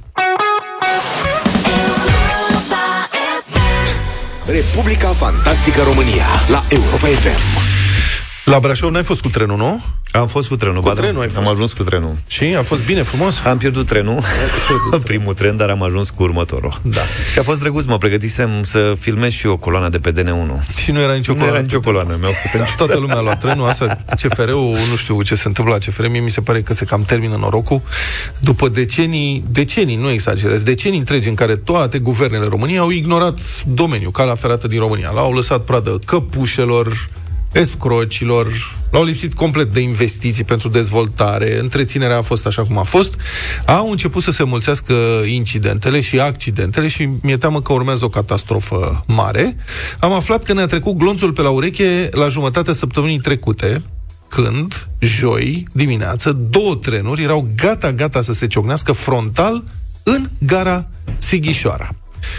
Republica 4.51 5.09
Fantastică 5.09 5.83
România 5.83 6.27
la 6.49 6.65
Europa 6.69 7.07
FM. 7.07 7.60
La 8.45 8.59
Brașov 8.59 8.91
n-ai 8.91 9.03
fost 9.03 9.21
cu 9.21 9.29
trenul, 9.29 9.57
nu? 9.57 9.81
Am 10.13 10.27
fost 10.27 10.49
cu 10.49 10.57
trenul, 10.57 10.81
cu 10.81 10.89
ba, 10.89 10.95
da. 10.95 11.01
trenul 11.01 11.21
ai 11.21 11.29
fost. 11.29 11.47
am 11.47 11.53
ajuns 11.53 11.73
cu 11.73 11.83
trenul. 11.83 12.17
Și 12.27 12.45
a 12.59 12.63
fost 12.63 12.85
bine, 12.85 13.03
frumos? 13.03 13.41
Am 13.45 13.59
pierdut 13.59 13.87
trenul, 13.87 14.19
primul 15.05 15.35
tren, 15.35 15.57
dar 15.57 15.69
am 15.69 15.83
ajuns 15.83 16.11
cu 16.11 16.23
următorul. 16.23 16.81
Da. 16.83 17.01
Și 17.33 17.39
a 17.39 17.43
fost 17.43 17.61
drăguț, 17.61 17.85
mă 17.85 17.99
pregătisem 17.99 18.51
să 18.63 18.95
filmez 18.99 19.33
și 19.33 19.47
eu 19.47 19.57
coloana 19.57 19.89
de 19.89 19.99
pe 19.99 20.13
DN1. 20.13 20.77
Și 20.77 20.91
nu 20.93 21.01
era 21.01 21.15
nicio 21.15 21.33
coloană? 21.33 21.51
Nu 21.51 21.57
era 21.57 21.61
nicio 21.61 21.81
coloană, 21.81 22.17
mi-au 22.21 22.33
da, 22.57 22.65
Toată 22.77 22.99
lumea 22.99 23.17
a 23.17 23.21
luat 23.21 23.41
trenul, 23.41 23.69
asta, 23.69 24.05
CFR-ul, 24.17 24.77
nu 24.91 24.97
știu 24.97 25.23
ce 25.23 25.35
se 25.35 25.47
întâmplă 25.47 25.75
la 25.75 25.79
CFR, 25.79 26.07
mie 26.07 26.21
mi 26.21 26.31
se 26.31 26.41
pare 26.41 26.63
că 26.63 26.73
se 26.73 26.85
cam 26.85 27.03
termină 27.05 27.37
norocul. 27.37 27.81
După 28.39 28.69
decenii, 28.69 29.45
decenii, 29.51 29.97
nu 29.97 30.11
exagerez, 30.11 30.63
decenii 30.63 30.99
întregi 30.99 31.29
în 31.29 31.35
care 31.35 31.57
toate 31.57 31.99
guvernele 31.99 32.47
României 32.49 32.79
au 32.79 32.91
ignorat 32.91 33.39
domeniul, 33.67 34.11
calea 34.11 34.35
ferată 34.35 34.69
din 34.69 34.79
România. 34.79 35.11
L-au 35.11 35.33
lăsat 35.33 35.61
pradă 35.61 35.99
căpușelor, 36.05 37.09
escrocilor, 37.53 38.47
l-au 38.91 39.05
lipsit 39.05 39.35
complet 39.35 39.73
de 39.73 39.81
investiții 39.81 40.45
pentru 40.45 40.69
dezvoltare, 40.69 41.59
întreținerea 41.59 42.17
a 42.17 42.23
fost 42.23 42.47
așa 42.47 42.63
cum 42.63 42.79
a 42.79 42.83
fost, 42.83 43.15
au 43.67 43.91
început 43.91 44.23
să 44.23 44.31
se 44.31 44.43
mulțească 44.43 44.95
incidentele 45.27 46.01
și 46.01 46.21
accidentele 46.21 46.89
și 46.89 47.09
mi-e 47.23 47.37
teamă 47.37 47.63
că 47.63 47.73
urmează 47.73 48.05
o 48.05 48.09
catastrofă 48.09 49.01
mare. 49.07 49.57
Am 49.99 50.13
aflat 50.13 50.43
că 50.43 50.53
ne-a 50.53 50.67
trecut 50.67 50.97
glonțul 50.97 51.33
pe 51.33 51.43
la 51.43 51.51
ureche 51.51 52.09
la 52.13 52.29
jumătatea 52.29 52.73
săptămânii 52.73 53.19
trecute, 53.19 53.83
când, 54.29 54.89
joi, 54.99 55.67
dimineață, 55.73 56.33
două 56.33 56.75
trenuri 56.75 57.23
erau 57.23 57.49
gata-gata 57.57 58.23
să 58.23 58.33
se 58.33 58.47
ciocnească 58.47 58.93
frontal 58.93 59.65
în 60.03 60.29
gara 60.39 60.89
Sighișoara. 61.19 61.95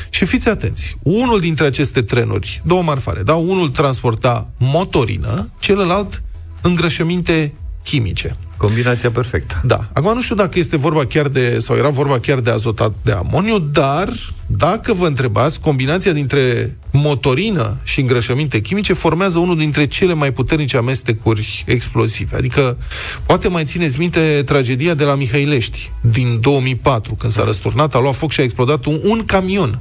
Și 0.09 0.25
fiți 0.25 0.47
atenți, 0.47 0.97
unul 1.03 1.39
dintre 1.39 1.65
aceste 1.65 2.01
trenuri, 2.01 2.61
două 2.65 2.81
marfare, 2.81 3.23
da? 3.23 3.35
unul 3.35 3.69
transporta 3.69 4.49
motorină, 4.57 5.49
celălalt 5.59 6.23
îngrășăminte 6.61 7.53
chimice. 7.83 8.31
Combinația 8.61 9.11
perfectă. 9.11 9.61
Da. 9.63 9.79
Acum 9.93 10.13
nu 10.13 10.21
știu 10.21 10.35
dacă 10.35 10.59
este 10.59 10.77
vorba 10.77 11.05
chiar 11.05 11.27
de, 11.27 11.59
sau 11.59 11.75
era 11.75 11.89
vorba 11.89 12.19
chiar 12.19 12.39
de 12.39 12.49
azotat 12.49 12.93
de 13.03 13.11
amoniu, 13.11 13.59
dar 13.59 14.09
dacă 14.45 14.93
vă 14.93 15.07
întrebați, 15.07 15.59
combinația 15.59 16.11
dintre 16.11 16.75
motorină 16.91 17.77
și 17.83 17.99
îngrășăminte 17.99 18.61
chimice 18.61 18.93
formează 18.93 19.39
unul 19.39 19.57
dintre 19.57 19.85
cele 19.85 20.13
mai 20.13 20.33
puternice 20.33 20.77
amestecuri 20.77 21.63
explozive. 21.67 22.35
Adică, 22.35 22.77
poate 23.25 23.47
mai 23.47 23.63
țineți 23.63 23.99
minte 23.99 24.41
tragedia 24.45 24.93
de 24.93 25.03
la 25.03 25.15
Mihăilești, 25.15 25.91
din 26.01 26.37
2004, 26.39 27.15
când 27.15 27.31
s-a 27.31 27.43
răsturnat, 27.43 27.95
a 27.95 27.99
luat 27.99 28.15
foc 28.15 28.31
și 28.31 28.39
a 28.39 28.43
explodat 28.43 28.85
un, 28.85 28.99
un 29.03 29.25
camion 29.25 29.79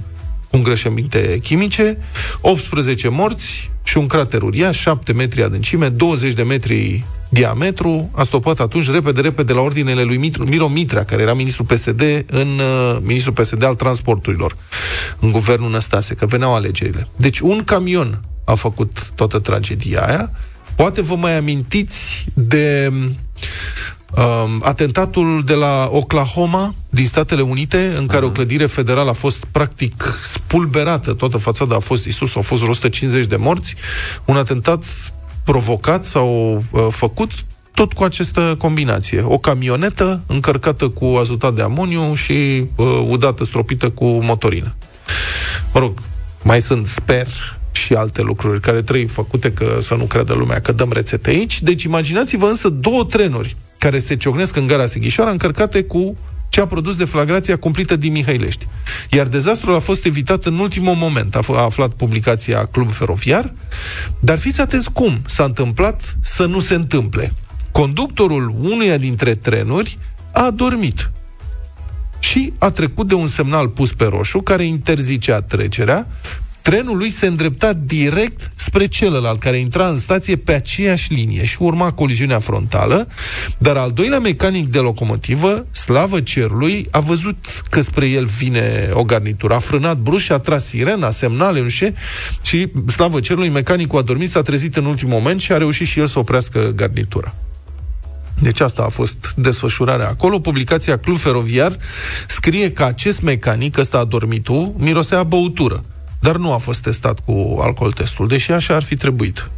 cu 0.50 0.56
îngrășăminte 0.56 1.38
chimice, 1.42 1.98
18 2.40 3.08
morți 3.08 3.70
și 3.82 3.98
un 3.98 4.06
crater 4.06 4.42
uriaș, 4.42 4.78
7 4.78 5.12
metri 5.12 5.42
adâncime, 5.42 5.88
20 5.88 6.32
de 6.32 6.42
metri 6.42 7.04
diametru, 7.30 8.10
a 8.12 8.22
stopat 8.22 8.60
atunci 8.60 8.90
repede, 8.90 9.20
repede 9.20 9.52
la 9.52 9.60
ordinele 9.60 10.02
lui 10.02 10.16
Mitru, 10.16 10.44
Miro 10.44 10.68
Mitrea, 10.68 11.04
care 11.04 11.22
era 11.22 11.34
ministrul 11.34 11.66
PSD 11.66 12.24
în 12.26 12.48
uh, 12.58 12.98
ministrul 13.00 13.34
PSD 13.34 13.62
al 13.62 13.74
transporturilor 13.74 14.56
în 15.18 15.30
guvernul 15.30 15.70
Năstase, 15.70 16.14
că 16.14 16.26
veneau 16.26 16.54
alegerile. 16.54 17.08
Deci 17.16 17.38
un 17.40 17.64
camion 17.64 18.20
a 18.44 18.54
făcut 18.54 19.10
toată 19.14 19.38
tragedia 19.38 20.06
aia. 20.06 20.32
Poate 20.74 21.02
vă 21.02 21.14
mai 21.14 21.36
amintiți 21.36 22.26
de 22.34 22.92
um, 24.16 24.60
atentatul 24.62 25.42
de 25.44 25.54
la 25.54 25.88
Oklahoma 25.92 26.74
din 26.88 27.06
Statele 27.06 27.42
Unite, 27.42 27.94
în 27.98 28.06
care 28.06 28.24
uh-huh. 28.24 28.28
o 28.28 28.32
clădire 28.32 28.66
federală 28.66 29.10
a 29.10 29.12
fost 29.12 29.44
practic 29.50 30.18
spulberată, 30.22 31.12
toată 31.12 31.38
fațada 31.38 31.76
a 31.76 31.78
fost 31.78 32.02
distrusă, 32.02 32.32
au 32.36 32.42
fost 32.42 32.62
150 32.62 33.26
de 33.26 33.36
morți, 33.36 33.74
un 34.24 34.36
atentat 34.36 34.84
provocat 35.44 36.04
sau 36.04 36.56
uh, 36.70 36.86
făcut 36.90 37.30
tot 37.74 37.92
cu 37.92 38.04
această 38.04 38.54
combinație. 38.58 39.22
O 39.22 39.38
camionetă 39.38 40.20
încărcată 40.26 40.88
cu 40.88 41.04
azotat 41.04 41.54
de 41.54 41.62
amoniu 41.62 42.14
și 42.14 42.64
uh, 42.76 43.06
udată 43.08 43.44
stropită 43.44 43.90
cu 43.90 44.04
motorină. 44.04 44.74
Mă 45.74 45.80
rog, 45.80 45.98
mai 46.42 46.62
sunt, 46.62 46.86
sper, 46.86 47.26
și 47.72 47.94
alte 47.94 48.22
lucruri 48.22 48.60
care 48.60 48.82
trebuie 48.82 49.06
făcute 49.06 49.52
că 49.52 49.78
să 49.80 49.94
nu 49.94 50.04
creadă 50.04 50.34
lumea 50.34 50.60
că 50.60 50.72
dăm 50.72 50.90
rețete 50.92 51.30
aici. 51.30 51.62
Deci 51.62 51.82
imaginați-vă 51.82 52.46
însă 52.46 52.68
două 52.68 53.04
trenuri 53.04 53.56
care 53.78 53.98
se 53.98 54.16
ciocnesc 54.16 54.56
în 54.56 54.66
gara 54.66 54.86
Sighișoara 54.86 55.30
încărcate 55.30 55.82
cu 55.82 56.16
ce 56.50 56.60
a 56.60 56.66
produs 56.66 56.96
deflagrația 56.96 57.56
cumplită 57.56 57.96
din 57.96 58.12
Mihailești. 58.12 58.66
Iar 59.10 59.26
dezastrul 59.26 59.74
a 59.74 59.78
fost 59.78 60.04
evitat 60.04 60.44
în 60.44 60.58
ultimul 60.58 60.94
moment, 60.94 61.34
a, 61.34 61.40
a 61.48 61.62
aflat 61.62 61.90
publicația 61.90 62.64
Club 62.64 62.90
Feroviar, 62.90 63.54
dar 64.20 64.38
fiți 64.38 64.60
atenți 64.60 64.90
cum 64.92 65.22
s-a 65.26 65.44
întâmplat 65.44 66.16
să 66.20 66.46
nu 66.46 66.60
se 66.60 66.74
întâmple. 66.74 67.32
Conductorul 67.72 68.54
unuia 68.60 68.96
dintre 68.96 69.34
trenuri 69.34 69.98
a 70.32 70.50
dormit 70.50 71.10
și 72.18 72.52
a 72.58 72.70
trecut 72.70 73.08
de 73.08 73.14
un 73.14 73.26
semnal 73.26 73.68
pus 73.68 73.92
pe 73.92 74.04
roșu 74.04 74.40
care 74.40 74.64
interzicea 74.64 75.40
trecerea, 75.40 76.06
trenul 76.62 76.96
lui 76.96 77.10
se 77.10 77.26
îndrepta 77.26 77.72
direct 77.72 78.50
spre 78.54 78.86
celălalt, 78.86 79.40
care 79.40 79.56
intra 79.56 79.88
în 79.88 79.96
stație 79.96 80.36
pe 80.36 80.52
aceeași 80.52 81.12
linie 81.12 81.44
și 81.44 81.56
urma 81.60 81.92
coliziunea 81.92 82.38
frontală, 82.38 83.08
dar 83.58 83.76
al 83.76 83.92
doilea 83.92 84.18
mecanic 84.18 84.70
de 84.70 84.78
locomotivă, 84.78 85.66
slavă 85.70 86.20
cerului, 86.20 86.86
a 86.90 87.00
văzut 87.00 87.36
că 87.70 87.80
spre 87.80 88.08
el 88.08 88.24
vine 88.24 88.90
o 88.92 89.04
garnitură. 89.04 89.54
A 89.54 89.58
frânat 89.58 89.98
brusc 89.98 90.24
și 90.24 90.32
a 90.32 90.38
tras 90.38 90.66
sirena, 90.66 91.10
semnale, 91.10 91.60
nu 91.60 91.68
știu, 91.68 91.94
și 92.44 92.72
slavă 92.86 93.20
cerului, 93.20 93.48
mecanicul 93.48 93.98
a 93.98 94.02
dormit, 94.02 94.30
s-a 94.30 94.42
trezit 94.42 94.76
în 94.76 94.84
ultimul 94.84 95.14
moment 95.14 95.40
și 95.40 95.52
a 95.52 95.56
reușit 95.56 95.86
și 95.86 95.98
el 95.98 96.06
să 96.06 96.18
oprească 96.18 96.72
garnitura. 96.76 97.34
Deci 98.40 98.60
asta 98.60 98.82
a 98.82 98.88
fost 98.88 99.32
desfășurarea 99.36 100.08
acolo. 100.08 100.38
Publicația 100.38 100.98
Club 100.98 101.18
Feroviar 101.18 101.78
scrie 102.26 102.72
că 102.72 102.84
acest 102.84 103.20
mecanic, 103.20 103.78
ăsta 103.78 103.98
a 103.98 104.04
dormitul, 104.04 104.74
mirosea 104.78 105.22
băutură, 105.22 105.84
dar 106.20 106.36
nu 106.36 106.52
a 106.52 106.56
fost 106.56 106.80
testat 106.80 107.20
cu 107.24 107.58
alcool 107.60 107.92
testul, 107.92 108.28
deși 108.28 108.52
așa 108.52 108.74
ar 108.74 108.82
fi 108.82 108.96
trebuit. 108.96 109.50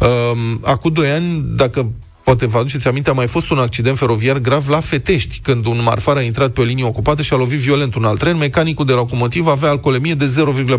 Um, 0.00 0.60
acum 0.64 0.92
doi 0.92 1.10
ani, 1.10 1.44
dacă 1.46 1.90
poate 2.24 2.46
vă 2.46 2.58
aduceți 2.58 2.88
aminte, 2.88 3.10
a 3.10 3.12
mai 3.12 3.26
fost 3.26 3.50
un 3.50 3.58
accident 3.58 3.98
feroviar 3.98 4.38
grav 4.38 4.68
la 4.68 4.80
Fetești, 4.80 5.38
când 5.42 5.66
un 5.66 5.82
marfar 5.82 6.16
a 6.16 6.20
intrat 6.20 6.50
pe 6.50 6.60
o 6.60 6.64
linie 6.64 6.84
ocupată 6.84 7.22
și 7.22 7.32
a 7.32 7.36
lovit 7.36 7.58
violent 7.58 7.94
un 7.94 8.04
alt 8.04 8.18
tren. 8.18 8.36
Mecanicul 8.36 8.86
de 8.86 8.92
locomotiv 8.92 9.46
avea 9.46 9.70
alcoolemie 9.70 10.14
de 10.14 10.34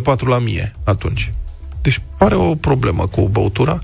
0,4 0.05 0.19
la 0.19 0.37
mie 0.37 0.75
atunci. 0.83 1.31
Deci 1.87 2.01
pare 2.17 2.35
o 2.35 2.55
problemă 2.55 3.07
cu 3.07 3.29
băutura. 3.31 3.79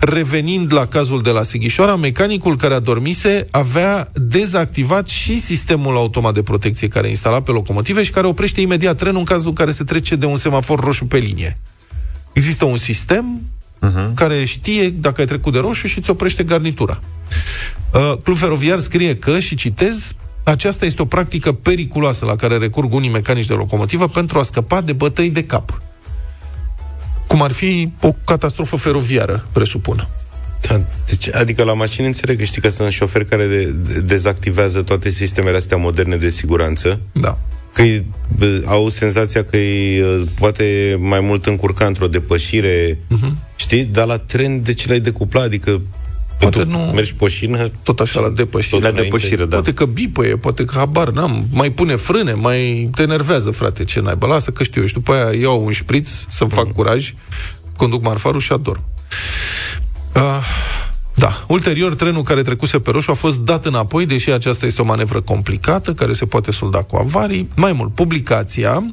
Revenind 0.00 0.72
la 0.72 0.86
cazul 0.86 1.22
de 1.22 1.30
la 1.30 1.42
Sighișoara, 1.42 1.96
mecanicul 1.96 2.56
care 2.56 2.74
adormise 2.74 3.46
avea 3.50 4.08
dezactivat 4.14 5.08
și 5.08 5.38
sistemul 5.38 5.96
automat 5.96 6.34
de 6.34 6.42
protecție 6.42 6.88
care 6.88 7.06
e 7.06 7.10
instalat 7.10 7.42
pe 7.42 7.50
locomotive 7.50 8.02
și 8.02 8.10
care 8.10 8.26
oprește 8.26 8.60
imediat 8.60 8.96
trenul 8.96 9.18
în 9.18 9.24
cazul 9.24 9.48
în 9.48 9.54
care 9.54 9.70
se 9.70 9.84
trece 9.84 10.16
de 10.16 10.26
un 10.26 10.36
semafor 10.36 10.80
roșu 10.80 11.04
pe 11.04 11.18
linie. 11.18 11.58
Există 12.32 12.64
un 12.64 12.76
sistem 12.76 13.40
uh-huh. 13.82 14.14
care 14.14 14.44
știe 14.44 14.90
dacă 14.90 15.20
ai 15.20 15.26
trecut 15.26 15.52
de 15.52 15.58
roșu 15.58 15.86
și 15.86 15.98
îți 15.98 16.10
oprește 16.10 16.42
garnitura. 16.42 17.00
Uh, 17.94 18.12
Club 18.22 18.36
Feroviar 18.36 18.78
scrie 18.78 19.16
că, 19.16 19.38
și 19.38 19.54
citez, 19.54 20.12
aceasta 20.44 20.86
este 20.86 21.02
o 21.02 21.04
practică 21.04 21.52
periculoasă 21.52 22.24
la 22.24 22.36
care 22.36 22.56
recurg 22.56 22.92
unii 22.92 23.10
mecanici 23.10 23.46
de 23.46 23.54
locomotivă 23.54 24.08
pentru 24.08 24.38
a 24.38 24.42
scăpa 24.42 24.80
de 24.80 24.92
bătăi 24.92 25.30
de 25.30 25.44
cap 25.44 25.80
cum 27.26 27.42
ar 27.42 27.52
fi 27.52 27.92
o 28.00 28.14
catastrofă 28.24 28.76
feroviară, 28.76 29.46
presupun. 29.52 30.08
Da, 30.60 30.80
deci, 31.08 31.34
adică 31.34 31.62
la 31.62 31.72
mașini 31.72 32.06
înțeleg 32.06 32.38
că 32.38 32.44
știi 32.44 32.60
că 32.60 32.68
sunt 32.68 32.92
șoferi 32.92 33.26
care 33.26 33.46
de, 33.46 33.64
de, 33.64 34.00
dezactivează 34.00 34.82
toate 34.82 35.08
sistemele 35.08 35.56
astea 35.56 35.76
moderne 35.76 36.16
de 36.16 36.28
siguranță. 36.28 37.00
Da. 37.12 37.38
Că 37.72 37.82
au 38.64 38.88
senzația 38.88 39.44
că 39.44 39.56
e 39.56 40.04
poate 40.38 40.96
mai 41.00 41.20
mult 41.20 41.46
încurca 41.46 41.86
într-o 41.86 42.08
depășire, 42.08 42.94
uh-huh. 42.94 43.32
știi? 43.56 43.84
Dar 43.84 44.06
la 44.06 44.18
tren 44.18 44.62
de 44.62 44.74
ce 44.74 44.88
l-ai 44.88 45.00
decuplat? 45.00 45.44
Adică 45.44 45.80
Poate 46.42 46.64
nu... 46.64 46.78
Mergi 46.78 47.14
pe 47.14 47.28
șină? 47.28 47.70
Tot 47.82 48.00
așa 48.00 48.20
la 48.20 48.28
depășire. 48.28 48.80
La 48.80 48.90
depășire, 48.90 49.44
da. 49.44 49.54
Poate 49.54 49.74
că 49.74 49.84
bipăie, 49.84 50.36
poate 50.36 50.64
că 50.64 50.76
habar 50.76 51.10
n-am. 51.10 51.46
Mai 51.52 51.70
pune 51.70 51.96
frâne, 51.96 52.32
mai 52.32 52.90
te 52.94 53.02
enervează, 53.02 53.50
frate, 53.50 53.84
ce 53.84 54.00
naiba. 54.00 54.26
Lasă 54.26 54.50
că 54.50 54.62
știu 54.62 54.80
eu. 54.80 54.86
Și 54.86 54.94
după 54.94 55.12
aia 55.12 55.40
iau 55.40 55.64
un 55.64 55.72
șpriț 55.72 56.08
să-mi 56.28 56.50
fac 56.50 56.64
mm. 56.64 56.72
curaj, 56.72 57.14
conduc 57.76 58.02
marfarul 58.02 58.40
și 58.40 58.52
adorm. 58.52 58.84
Uh, 60.14 60.40
da. 61.14 61.44
Ulterior, 61.48 61.94
trenul 61.94 62.22
care 62.22 62.42
trecuse 62.42 62.78
pe 62.78 62.90
roșu 62.90 63.10
a 63.10 63.14
fost 63.14 63.38
dat 63.38 63.66
înapoi, 63.66 64.06
deși 64.06 64.30
aceasta 64.30 64.66
este 64.66 64.82
o 64.82 64.84
manevră 64.84 65.20
complicată, 65.20 65.94
care 65.94 66.12
se 66.12 66.26
poate 66.26 66.50
solda 66.50 66.82
cu 66.82 66.96
avarii. 66.96 67.48
Mai 67.56 67.72
mult, 67.72 67.94
publicația 67.94 68.84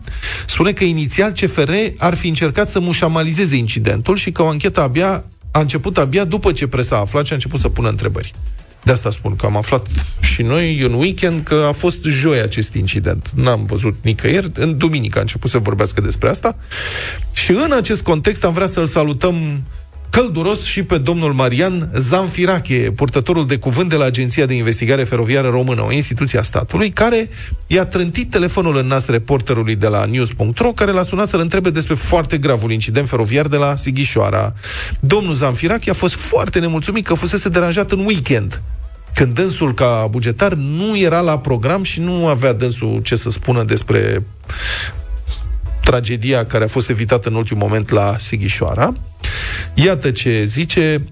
spune 0.46 0.72
că 0.72 0.84
inițial 0.84 1.32
CFR 1.32 1.72
ar 1.98 2.16
fi 2.16 2.28
încercat 2.28 2.70
să 2.70 2.80
mușamalizeze 2.80 3.56
incidentul 3.56 4.16
și 4.16 4.32
că 4.32 4.42
o 4.42 4.48
anchetă 4.48 4.82
abia 4.82 5.24
a 5.52 5.60
început 5.60 5.98
abia 5.98 6.24
după 6.24 6.52
ce 6.52 6.68
presa 6.68 6.96
a 6.96 7.00
aflat 7.00 7.26
și 7.26 7.32
a 7.32 7.36
început 7.36 7.60
să 7.60 7.70
pună 7.70 7.90
întrebări. 7.90 8.34
De 8.84 8.92
asta 8.92 9.10
spun 9.10 9.36
că 9.36 9.46
am 9.46 9.58
aflat 9.58 9.88
și 10.20 10.42
noi 10.42 10.80
în 10.80 10.94
weekend 10.94 11.44
că 11.44 11.66
a 11.68 11.72
fost 11.72 12.04
joi 12.04 12.40
acest 12.40 12.74
incident. 12.74 13.30
N-am 13.36 13.64
văzut 13.64 13.96
nicăieri. 14.02 14.50
În 14.54 14.78
duminică 14.78 15.18
a 15.18 15.22
început 15.22 15.50
să 15.50 15.58
vorbească 15.58 16.02
despre 16.02 16.30
asta. 16.30 16.56
Și 17.34 17.52
în 17.52 17.72
acest 17.72 18.02
context 18.02 18.44
am 18.44 18.54
vrea 18.54 18.68
să-l 18.68 18.86
salutăm 18.86 19.64
călduros 20.10 20.64
și 20.64 20.84
pe 20.84 20.98
domnul 20.98 21.34
Marian 21.34 21.92
Zanfirache, 21.96 22.92
purtătorul 22.96 23.48
de 23.48 23.58
cuvânt 23.58 23.90
de 23.90 23.96
la 23.96 24.06
Agenția 24.06 24.46
de 24.46 24.54
Investigare 24.54 25.04
Feroviară 25.04 25.50
Română, 25.50 25.82
o 25.82 25.92
instituție 25.92 26.40
a 26.40 26.44
statului, 26.44 26.90
care 26.90 27.30
i-a 27.68 27.86
trântit 27.86 28.30
telefonul 28.30 28.78
în 28.78 28.88
nas 28.88 29.06
reporterului 29.06 29.76
de 29.76 29.88
la 29.88 30.06
news.ro, 30.06 30.72
care 30.72 30.92
l-a 30.92 31.02
sunat 31.02 31.30
să-l 31.30 31.40
întrebe 31.40 31.70
despre 31.70 31.96
foarte 31.96 32.38
gravul 32.38 32.72
incident 32.72 33.10
feroviar 33.10 33.48
de 33.48 33.58
la 33.58 33.76
Sighișoara. 33.76 34.54
Domnul 35.00 35.34
Zanfirache 35.34 35.90
a 35.90 35.94
fost 35.94 36.16
foarte 36.16 36.60
nemulțumit 36.60 37.06
că 37.06 37.14
fusese 37.14 37.50
deranjat 37.50 37.92
în 37.92 38.06
weekend 38.06 38.62
când 39.14 39.36
dânsul 39.36 39.74
ca 39.74 40.08
bugetar 40.10 40.54
nu 40.54 40.98
era 40.98 41.20
la 41.20 41.40
program 41.40 41.84
și 41.84 42.00
nu 42.00 42.28
avea 42.28 42.54
dânsul 42.54 43.00
ce 43.04 43.16
să 43.16 43.30
spună 43.30 43.64
despre 43.64 44.24
tragedia 45.90 46.46
care 46.46 46.64
a 46.64 46.68
fost 46.68 46.90
evitată 46.90 47.30
în 47.30 47.36
ultimul 47.36 47.68
moment 47.68 47.90
la 47.90 48.16
Sighișoara. 48.18 48.94
Iată 49.74 50.12
ce 50.12 50.44
zice, 50.46 51.04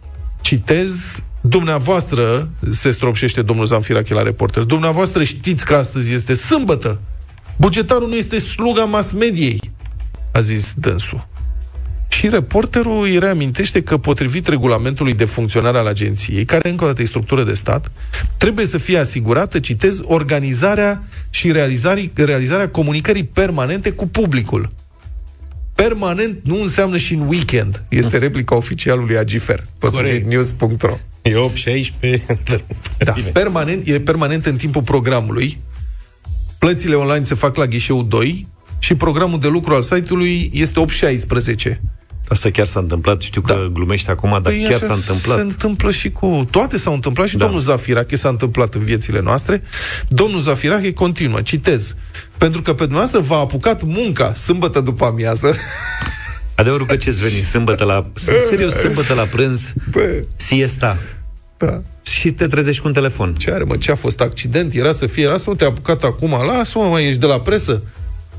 citez, 0.41 1.21
dumneavoastră, 1.41 2.49
se 2.69 2.91
stropșește 2.91 3.41
domnul 3.41 3.65
Zanfirache 3.65 4.13
la 4.13 4.21
reporter, 4.21 4.63
dumneavoastră 4.63 5.23
știți 5.23 5.65
că 5.65 5.75
astăzi 5.75 6.13
este 6.13 6.33
sâmbătă. 6.33 6.99
Bugetarul 7.57 8.07
nu 8.07 8.15
este 8.15 8.39
sluga 8.39 8.83
mass 8.83 9.11
mediei, 9.11 9.59
a 10.31 10.39
zis 10.39 10.73
dânsul. 10.75 11.27
Și 12.17 12.29
reporterul 12.29 13.03
îi 13.03 13.19
reamintește 13.19 13.81
că, 13.81 13.97
potrivit 13.97 14.47
regulamentului 14.47 15.13
de 15.13 15.25
funcționare 15.25 15.77
al 15.77 15.87
agenției, 15.87 16.45
care 16.45 16.69
încă 16.69 16.83
o 16.83 16.87
dată 16.87 17.01
e 17.01 17.05
structură 17.05 17.43
de 17.43 17.53
stat, 17.53 17.91
trebuie 18.37 18.65
să 18.65 18.77
fie 18.77 18.97
asigurată, 18.97 19.59
citez, 19.59 19.99
organizarea 20.03 21.03
și 21.29 21.51
realizarea 22.15 22.69
comunicării 22.69 23.23
permanente 23.23 23.91
cu 23.91 24.07
publicul. 24.07 24.69
Permanent 25.75 26.39
nu 26.43 26.61
înseamnă 26.61 26.97
și 26.97 27.13
în 27.13 27.27
weekend. 27.27 27.83
Este 27.89 28.17
replica 28.17 28.55
oficialului 28.55 29.17
Agifer, 29.17 29.67
potrivit 29.77 30.25
news.ro. 30.25 30.97
E 31.21 31.31
8-16. 31.31 32.59
da, 32.97 33.13
permanent, 33.33 33.87
e 33.87 33.99
permanent 33.99 34.45
în 34.45 34.55
timpul 34.55 34.81
programului. 34.81 35.57
Plățile 36.59 36.95
online 36.95 37.23
se 37.23 37.35
fac 37.35 37.55
la 37.55 37.65
ghișeu 37.65 38.03
2 38.03 38.47
și 38.79 38.95
programul 38.95 39.39
de 39.39 39.47
lucru 39.47 39.73
al 39.73 39.81
site-ului 39.81 40.51
este 40.53 40.85
8-16. 41.69 41.96
Asta 42.27 42.49
chiar 42.49 42.65
s-a 42.65 42.79
întâmplat, 42.79 43.21
știu 43.21 43.41
da. 43.41 43.53
că 43.53 43.67
glumești 43.73 44.09
acum, 44.09 44.29
dar 44.29 44.41
păi 44.41 44.65
chiar 44.69 44.79
s-a 44.79 44.93
întâmplat. 44.93 45.37
Se 45.37 45.43
întâmplă 45.43 45.91
și 45.91 46.11
cu... 46.11 46.47
Toate 46.51 46.77
s-au 46.77 46.93
întâmplat 46.93 47.27
și 47.27 47.37
da. 47.37 47.43
domnul 47.43 47.61
Zafirache 47.61 48.15
s-a 48.15 48.29
întâmplat 48.29 48.73
în 48.73 48.83
viețile 48.83 49.19
noastre. 49.19 49.63
Domnul 50.07 50.41
Zafirache 50.41 50.93
continuă, 50.93 51.41
citez. 51.41 51.95
Pentru 52.37 52.61
că 52.61 52.71
pe 52.71 52.83
dumneavoastră 52.83 53.19
v-a 53.19 53.37
apucat 53.37 53.83
munca 53.83 54.33
sâmbătă 54.33 54.81
după 54.81 55.05
amiază. 55.05 55.55
Adevărul 56.55 56.85
că 56.85 56.95
ce-ți 56.95 57.21
veni 57.21 57.43
sâmbătă 57.43 57.83
la... 57.83 58.11
Serios, 58.49 58.73
sâmbătă 58.73 59.13
la 59.13 59.23
prânz, 59.23 59.73
Bă. 59.91 60.23
siesta. 60.35 60.97
Da. 61.57 61.81
Și 62.01 62.31
te 62.31 62.47
trezești 62.47 62.81
cu 62.81 62.87
un 62.87 62.93
telefon. 62.93 63.35
Ce 63.35 63.51
are, 63.51 63.63
mă? 63.63 63.77
Ce 63.77 63.91
a 63.91 63.95
fost 63.95 64.21
accident? 64.21 64.73
Era 64.73 64.91
să 64.91 65.07
fie, 65.07 65.27
lasă-mă, 65.27 65.55
te-a 65.55 65.67
apucat 65.67 66.03
acum, 66.03 66.31
lasă-mă, 66.45 66.83
mai 66.83 67.07
ești 67.07 67.19
de 67.19 67.25
la 67.25 67.39
presă. 67.39 67.81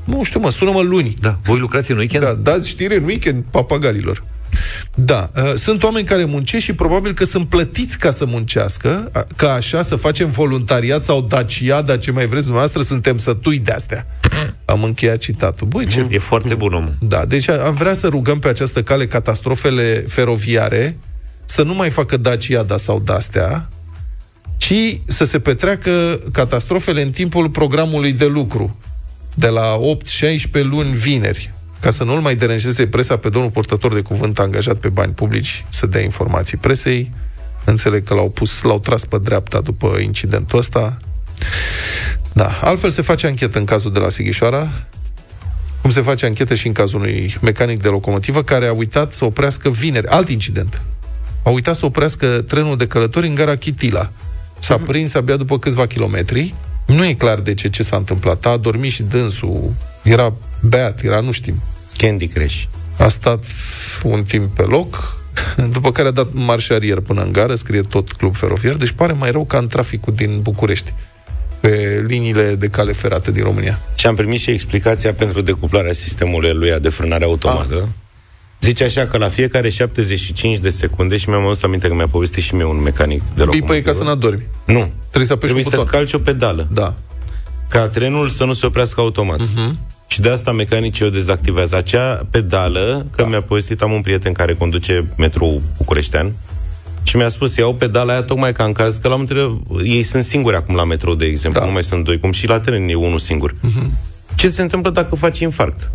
Nu 0.09 0.23
știu, 0.23 0.39
mă, 0.39 0.51
sună-mă 0.51 0.81
luni. 0.81 1.13
Da, 1.21 1.39
voi 1.43 1.59
lucrați 1.59 1.91
în 1.91 1.97
weekend? 1.97 2.23
Da, 2.23 2.33
dați 2.33 2.67
știre 2.67 2.95
în 2.95 3.03
weekend 3.03 3.43
papagalilor. 3.51 4.23
Da, 4.95 5.31
uh, 5.35 5.53
sunt 5.53 5.83
oameni 5.83 6.05
care 6.05 6.25
muncesc 6.25 6.63
și 6.63 6.73
probabil 6.73 7.13
că 7.13 7.25
sunt 7.25 7.49
plătiți 7.49 7.97
ca 7.97 8.11
să 8.11 8.25
muncească, 8.25 9.11
ca 9.35 9.53
așa 9.53 9.81
să 9.81 9.95
facem 9.95 10.29
voluntariat 10.29 11.03
sau 11.03 11.21
daciada, 11.21 11.97
ce 11.97 12.11
mai 12.11 12.25
vreți 12.25 12.43
dumneavoastră, 12.43 12.81
suntem 12.81 13.17
sătui 13.17 13.59
de-astea. 13.59 14.07
Am 14.65 14.83
încheiat 14.83 15.17
citatul. 15.17 15.67
Băi, 15.67 15.85
ce... 15.85 16.07
E 16.09 16.17
foarte 16.17 16.55
bun 16.55 16.73
om. 16.73 16.89
Da, 16.99 17.25
deci 17.25 17.49
am 17.49 17.73
vrea 17.73 17.93
să 17.93 18.07
rugăm 18.07 18.39
pe 18.39 18.47
această 18.47 18.83
cale 18.83 19.07
catastrofele 19.07 20.05
feroviare 20.07 20.97
să 21.45 21.63
nu 21.63 21.73
mai 21.73 21.89
facă 21.89 22.17
daciada 22.17 22.77
sau 22.77 22.99
de-astea, 22.99 23.69
ci 24.57 25.01
să 25.07 25.23
se 25.23 25.39
petreacă 25.39 26.19
catastrofele 26.31 27.01
în 27.01 27.11
timpul 27.11 27.49
programului 27.49 28.11
de 28.11 28.25
lucru 28.25 28.77
de 29.39 29.47
la 29.47 29.79
8-16 29.79 30.63
luni 30.63 30.93
vineri. 30.93 31.53
ca 31.79 31.91
să 31.91 32.03
nu-l 32.03 32.19
mai 32.19 32.35
deranjeze 32.35 32.87
presa 32.87 33.17
pe 33.17 33.29
domnul 33.29 33.51
portător 33.51 33.93
de 33.93 34.01
cuvânt 34.01 34.39
angajat 34.39 34.75
pe 34.75 34.89
bani 34.89 35.13
publici 35.13 35.65
să 35.69 35.85
dea 35.85 36.01
informații 36.01 36.57
presei. 36.57 37.11
Înțeleg 37.65 38.03
că 38.03 38.13
l-au 38.13 38.29
pus, 38.29 38.61
l-au 38.61 38.79
tras 38.79 39.05
pe 39.05 39.17
dreapta 39.17 39.61
după 39.61 39.97
incidentul 39.97 40.59
ăsta. 40.59 40.97
Da, 42.33 42.57
altfel 42.61 42.91
se 42.91 43.01
face 43.01 43.27
anchetă 43.27 43.57
în 43.57 43.65
cazul 43.65 43.93
de 43.93 43.99
la 43.99 44.09
Sighișoara, 44.09 44.69
cum 45.81 45.91
se 45.91 46.01
face 46.01 46.25
anchetă 46.25 46.55
și 46.55 46.67
în 46.67 46.73
cazul 46.73 46.99
unui 46.99 47.37
mecanic 47.41 47.81
de 47.81 47.87
locomotivă 47.87 48.43
care 48.43 48.67
a 48.67 48.73
uitat 48.73 49.13
să 49.13 49.25
oprească 49.25 49.69
vineri, 49.69 50.07
alt 50.07 50.29
incident. 50.29 50.81
A 51.43 51.49
uitat 51.49 51.75
să 51.75 51.85
oprească 51.85 52.27
trenul 52.27 52.77
de 52.77 52.87
călători 52.87 53.27
în 53.27 53.35
gara 53.35 53.55
Chitila. 53.55 54.09
S-a 54.59 54.75
mhm. 54.75 54.85
prins 54.85 55.13
abia 55.13 55.35
după 55.35 55.59
câțiva 55.59 55.85
kilometri. 55.87 56.53
Nu 56.89 57.05
e 57.05 57.13
clar 57.13 57.39
de 57.39 57.53
ce 57.53 57.67
ce 57.67 57.83
s-a 57.83 57.97
întâmplat. 57.97 58.45
A 58.45 58.57
dormit 58.57 58.91
și 58.91 59.03
dânsul. 59.03 59.73
Era 60.03 60.33
beat, 60.61 61.03
era, 61.03 61.19
nu 61.19 61.31
știm. 61.31 61.61
Candy 61.97 62.27
Crush. 62.27 62.63
A 62.97 63.07
stat 63.07 63.43
un 64.03 64.23
timp 64.23 64.55
pe 64.55 64.61
loc, 64.61 65.21
după 65.71 65.91
care 65.91 66.07
a 66.07 66.11
dat 66.11 66.27
marșarier 66.33 66.99
până 66.99 67.21
în 67.21 67.31
gară, 67.31 67.55
scrie 67.55 67.81
tot 67.81 68.11
club 68.11 68.35
feroviar, 68.35 68.75
deci 68.75 68.91
pare 68.91 69.13
mai 69.13 69.31
rău 69.31 69.45
ca 69.45 69.57
în 69.57 69.67
traficul 69.67 70.13
din 70.13 70.39
București 70.41 70.93
pe 71.59 72.03
liniile 72.07 72.55
de 72.55 72.67
cale 72.67 72.91
ferată 72.91 73.31
din 73.31 73.43
România. 73.43 73.79
Și 73.95 74.07
am 74.07 74.15
primit 74.15 74.39
și 74.39 74.49
explicația 74.49 75.13
pentru 75.13 75.41
decuplarea 75.41 75.93
sistemului 75.93 76.53
lui 76.53 76.79
de 76.79 76.89
frânare 76.89 77.23
automată. 77.23 77.75
Ah. 77.75 78.08
Zice 78.59 78.83
așa 78.83 79.05
că 79.05 79.17
la 79.17 79.29
fiecare 79.29 79.69
75 79.69 80.57
de 80.57 80.69
secunde, 80.69 81.17
și 81.17 81.29
mi-am 81.29 81.45
adus 81.45 81.63
aminte 81.63 81.87
că 81.87 81.93
mi-a 81.93 82.07
povestit 82.07 82.43
și 82.43 82.55
mie 82.55 82.65
un 82.65 82.81
mecanic 82.81 83.21
de 83.21 83.43
locomotivă. 83.43 83.73
Bipă 83.73 83.89
ca 83.89 83.95
să 83.97 84.03
n-adormi. 84.03 84.45
Nu. 84.65 84.91
Trebuie 85.09 85.25
să 85.25 85.35
Trebuie 85.35 85.63
să 85.63 85.83
calci 85.83 86.13
o 86.13 86.19
pedală. 86.19 86.67
Da. 86.71 86.95
Ca 87.67 87.87
trenul 87.87 88.29
să 88.29 88.43
nu 88.43 88.53
se 88.53 88.65
oprească 88.65 89.01
automat. 89.01 89.39
Uh-huh. 89.39 89.71
Și 90.07 90.21
de 90.21 90.29
asta 90.29 90.51
mecanicii 90.51 91.05
o 91.05 91.09
dezactivează. 91.09 91.75
Acea 91.75 92.27
pedală, 92.31 93.05
că 93.15 93.21
da. 93.21 93.27
mi-a 93.27 93.41
povestit, 93.41 93.81
am 93.81 93.91
un 93.91 94.01
prieten 94.01 94.33
care 94.33 94.53
conduce 94.53 95.07
metrou 95.17 95.61
bucureștean, 95.77 96.33
și 97.03 97.15
mi-a 97.15 97.29
spus, 97.29 97.55
iau 97.55 97.73
pedala 97.73 98.11
aia 98.11 98.21
tocmai 98.21 98.51
ca 98.51 98.63
în 98.63 98.71
caz 98.71 98.97
că 98.97 99.07
la 99.07 99.15
întrebat, 99.15 99.51
ei 99.83 100.03
sunt 100.03 100.23
singuri 100.23 100.55
acum 100.55 100.75
la 100.75 100.83
metrou, 100.83 101.15
de 101.15 101.25
exemplu, 101.25 101.59
da. 101.59 101.65
nu 101.65 101.71
mai 101.71 101.83
sunt 101.83 102.03
doi, 102.03 102.19
cum 102.19 102.31
și 102.31 102.47
la 102.47 102.59
tren 102.59 102.89
e 102.89 102.95
unul 102.95 103.19
singur. 103.19 103.53
Uh-huh. 103.53 103.89
Ce 104.35 104.49
se 104.49 104.61
întâmplă 104.61 104.89
dacă 104.89 105.15
faci 105.15 105.39
infarct? 105.39 105.91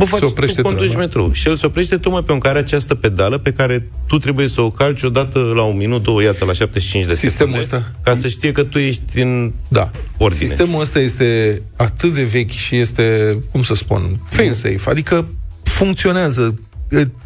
Bă, 0.00 0.06
faci, 0.06 0.18
se 0.18 0.24
oprește 0.24 0.62
tu 0.62 0.68
conduci 0.68 0.94
metrou 0.94 1.32
și 1.32 1.48
el 1.48 1.56
se 1.56 1.66
oprește 1.66 1.96
tocmai 1.96 2.22
pe 2.22 2.32
un 2.32 2.38
care 2.38 2.58
această 2.58 2.94
pedală 2.94 3.38
pe 3.38 3.52
care 3.52 3.90
tu 4.06 4.18
trebuie 4.18 4.48
să 4.48 4.60
o 4.60 4.70
calci 4.70 5.02
odată 5.02 5.52
la 5.54 5.62
un 5.62 5.76
minut, 5.76 6.02
două, 6.02 6.22
iată, 6.22 6.44
la 6.44 6.52
75 6.52 7.06
de 7.06 7.14
Sistemul 7.14 7.52
secunde, 7.52 7.58
ăsta? 7.58 7.92
ca 8.02 8.16
să 8.16 8.28
știe 8.28 8.52
că 8.52 8.62
tu 8.62 8.78
ești 8.78 9.20
în 9.20 9.52
da. 9.68 9.90
ordine. 10.18 10.46
Sistemul 10.46 10.80
ăsta 10.80 10.98
este 10.98 11.62
atât 11.76 12.14
de 12.14 12.22
vechi 12.22 12.50
și 12.50 12.76
este, 12.76 13.36
cum 13.50 13.62
să 13.62 13.74
spun, 13.74 14.20
fail-safe, 14.28 14.90
adică 14.90 15.28
funcționează, 15.62 16.54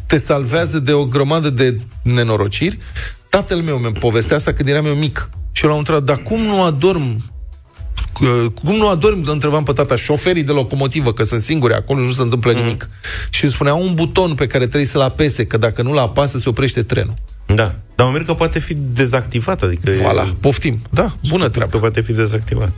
te 0.05 0.17
salvează 0.17 0.79
de 0.79 0.91
o 0.91 1.05
grămadă 1.05 1.49
de 1.49 1.77
nenorociri. 2.01 2.77
Tatăl 3.29 3.57
meu 3.57 3.77
mi-a 3.77 3.91
povestea 3.91 4.35
asta 4.35 4.53
când 4.53 4.69
eram 4.69 4.85
eu 4.85 4.93
mic. 4.93 5.29
Și 5.51 5.63
eu 5.63 5.69
l-am 5.69 5.79
întrebat, 5.79 6.03
dar 6.03 6.17
cum 6.17 6.41
nu 6.41 6.61
adorm 6.61 7.33
cum 8.63 8.75
nu 8.75 8.87
adormi, 8.87 9.23
întrebam 9.25 9.63
pe 9.63 9.71
tata, 9.71 9.95
șoferii 9.95 10.43
de 10.43 10.51
locomotivă, 10.51 11.13
că 11.13 11.23
sunt 11.23 11.41
singuri 11.41 11.73
acolo, 11.73 11.99
nu 11.99 12.11
se 12.11 12.21
întâmplă 12.21 12.51
mm. 12.51 12.57
nimic. 12.57 12.89
Și 13.29 13.43
îmi 13.43 13.53
spunea 13.53 13.73
un 13.73 13.93
buton 13.93 14.33
pe 14.33 14.47
care 14.47 14.65
trebuie 14.65 14.85
să-l 14.85 15.01
apese, 15.01 15.45
că 15.45 15.57
dacă 15.57 15.81
nu-l 15.81 15.97
apasă, 15.97 16.37
se 16.37 16.49
oprește 16.49 16.83
trenul. 16.83 17.13
Da. 17.45 17.75
Dar 17.95 18.07
mă 18.07 18.11
mir 18.11 18.23
că 18.23 18.33
poate 18.33 18.59
fi 18.59 18.73
dezactivat, 18.73 19.61
adică... 19.61 19.91
Voilà, 19.91 20.27
e... 20.27 20.33
poftim. 20.39 20.81
Da, 20.89 21.15
bună 21.29 21.49
treabă. 21.49 21.71
Că 21.71 21.77
poate 21.77 22.01
fi 22.01 22.13
dezactivat. 22.13 22.71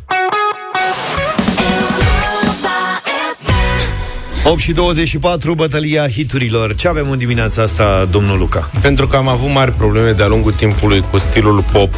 8 4.43 4.59
și 4.59 4.71
24, 4.71 5.53
bătălia 5.53 6.09
hiturilor. 6.09 6.75
Ce 6.75 6.87
avem 6.87 7.11
în 7.11 7.17
dimineața 7.17 7.61
asta, 7.61 8.07
domnul 8.11 8.37
Luca? 8.37 8.69
Pentru 8.81 9.07
că 9.07 9.15
am 9.15 9.27
avut 9.27 9.49
mari 9.49 9.71
probleme 9.71 10.11
de-a 10.11 10.27
lungul 10.27 10.51
timpului 10.51 11.03
cu 11.11 11.17
stilul 11.17 11.63
pop, 11.71 11.93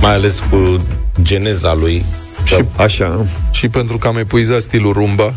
mai 0.00 0.12
ales 0.14 0.42
cu 0.50 0.86
geneza 1.22 1.74
lui. 1.74 2.04
Și, 2.44 2.64
așa. 2.76 3.26
Și 3.50 3.68
pentru 3.68 3.98
că 3.98 4.06
am 4.06 4.16
epuizat 4.16 4.60
stilul 4.60 4.92
rumba. 4.92 5.34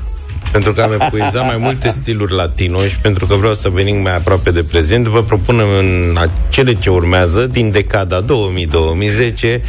Pentru 0.52 0.74
că 0.74 0.82
am 0.82 0.92
epuizat 0.92 1.46
mai 1.46 1.58
multe 1.58 1.90
stiluri 1.90 2.34
latino 2.34 2.86
și 2.86 3.00
pentru 3.00 3.26
că 3.26 3.36
vreau 3.36 3.54
să 3.54 3.70
venim 3.70 4.02
mai 4.02 4.16
aproape 4.16 4.52
de 4.52 4.64
prezent, 4.64 5.08
vă 5.08 5.24
propunem 5.24 5.68
în 5.80 6.18
cele 6.50 6.74
ce 6.74 6.90
urmează, 6.90 7.46
din 7.46 7.72
decada 7.72 8.24
2000-2010, 8.24 8.26
eh, 9.44 9.62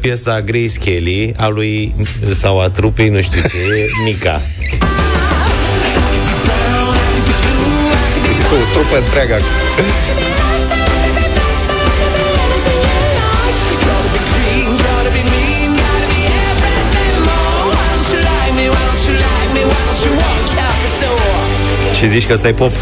piesa 0.00 0.42
Grace 0.42 0.78
Kelly 0.84 1.34
a 1.36 1.48
lui, 1.48 1.94
sau 2.30 2.60
a 2.60 2.68
trupei, 2.68 3.08
nu 3.08 3.20
știu 3.20 3.40
ce, 3.40 3.88
Mica. 4.04 4.40
o 8.52 8.72
trupă 8.72 8.96
întreagă. 8.98 9.34
Și 22.02 22.08
zici 22.08 22.26
că 22.26 22.32
asta 22.32 22.48
e 22.48 22.52
pop? 22.52 22.72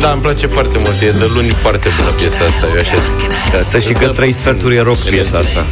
Da, 0.00 0.10
îmi 0.10 0.20
place 0.20 0.46
foarte 0.46 0.78
mult. 0.78 1.00
E 1.00 1.10
de 1.10 1.30
luni 1.34 1.48
foarte 1.48 1.88
bună 1.96 2.08
piesa 2.08 2.44
asta, 2.44 2.66
eu 2.74 2.78
așa 2.78 2.96
zic. 2.98 3.28
Da, 3.52 3.62
să 3.62 3.78
știi 3.78 3.94
că 3.94 4.06
trei 4.06 4.32
sferturi 4.32 4.76
e 4.76 4.80
rock 4.80 4.98
piesa 4.98 5.38
asta. 5.38 5.66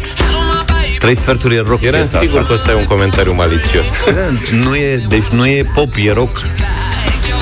Trei 0.98 1.16
sferturi 1.16 1.54
e 1.54 1.62
rock 1.66 1.82
Eram 1.82 2.04
sigur 2.04 2.24
asta. 2.24 2.44
că 2.46 2.52
o 2.52 2.56
să 2.56 2.68
ai 2.68 2.74
un 2.74 2.84
comentariu 2.84 3.34
malițios. 3.34 3.86
Da, 4.14 4.56
nu 4.56 4.74
e, 4.74 5.04
deci 5.08 5.26
nu 5.26 5.46
e 5.46 5.70
pop, 5.74 5.94
e 5.96 6.12
rock. 6.12 6.42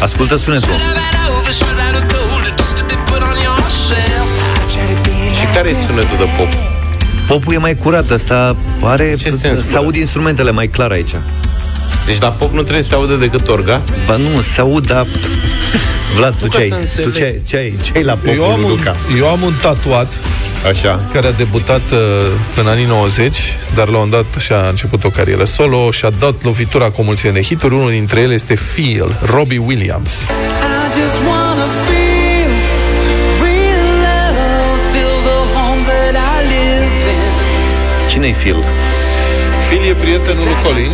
Ascultă 0.00 0.36
sunetul. 0.36 0.74
care 5.54 5.68
e 5.68 5.74
sunetul 5.86 6.16
de 6.16 6.24
pop? 6.36 6.48
Popul 7.26 7.54
e 7.54 7.58
mai 7.58 7.76
curat, 7.76 8.10
asta 8.10 8.56
are... 8.82 9.14
Ce 9.18 9.30
sens, 9.30 9.62
se 9.62 9.76
aud 9.76 9.94
instrumentele 9.94 10.50
mai 10.50 10.66
clar 10.66 10.90
aici. 10.90 11.14
Deci 12.08 12.20
la 12.20 12.28
pop 12.28 12.52
nu 12.52 12.62
trebuie 12.62 12.82
să 12.82 12.88
se 12.88 12.94
audă 12.94 13.14
decât 13.14 13.48
orga? 13.48 13.80
Ba 14.06 14.16
nu, 14.16 14.40
se 14.40 14.60
aud, 14.60 14.86
dar... 14.86 15.06
Vlad, 16.16 16.38
tu 16.38 16.48
ce 16.48 16.58
ai? 16.58 16.74
Tu 17.02 17.10
ce 17.10 17.24
ai, 17.24 17.42
ce 17.46 17.56
ai, 17.56 17.76
ce 17.82 17.92
ai 17.94 18.02
la 18.02 18.12
pop, 18.12 18.34
eu 18.34 18.44
am, 18.44 18.62
un, 18.62 18.78
eu 19.18 19.28
am 19.28 19.42
un 19.42 19.52
tatuat 19.60 20.12
Așa. 20.70 21.00
care 21.12 21.26
a 21.26 21.32
debutat 21.32 21.80
uh, 21.92 21.98
în 22.56 22.66
anii 22.66 22.84
90, 22.84 23.36
dar 23.74 23.88
la 23.88 23.98
un 23.98 24.10
dat 24.10 24.26
și-a 24.38 24.68
început 24.68 25.04
o 25.04 25.10
carieră 25.10 25.44
solo 25.44 25.90
și 25.90 26.04
a 26.04 26.10
dat 26.18 26.44
lovitura 26.44 26.90
cu 26.90 27.02
mulțime 27.02 27.32
de 27.32 27.42
hituri. 27.42 27.74
Unul 27.74 27.90
dintre 27.90 28.20
ele 28.20 28.34
este 28.34 28.54
Feel, 28.54 29.18
Robbie 29.24 29.62
Williams. 29.66 30.12
I 30.12 30.26
just 30.98 31.26
wanna 31.26 31.66
feel 31.86 32.08
Cine-i 38.08 38.32
Phil? 38.32 38.77
Phil 39.68 39.85
e 39.90 39.94
prietenul 39.94 40.44
lui 40.44 40.57
Collins. 40.64 40.92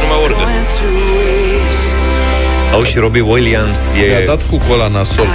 Nu 0.00 0.06
mă 0.08 0.16
urcă. 0.22 0.46
Au 2.72 2.82
și 2.82 2.98
Robbie 2.98 3.20
Williams 3.20 3.78
e... 4.02 4.10
I-a 4.10 4.26
dat 4.26 4.42
cu 4.50 4.56
cola 4.68 4.88
nasol 4.88 5.26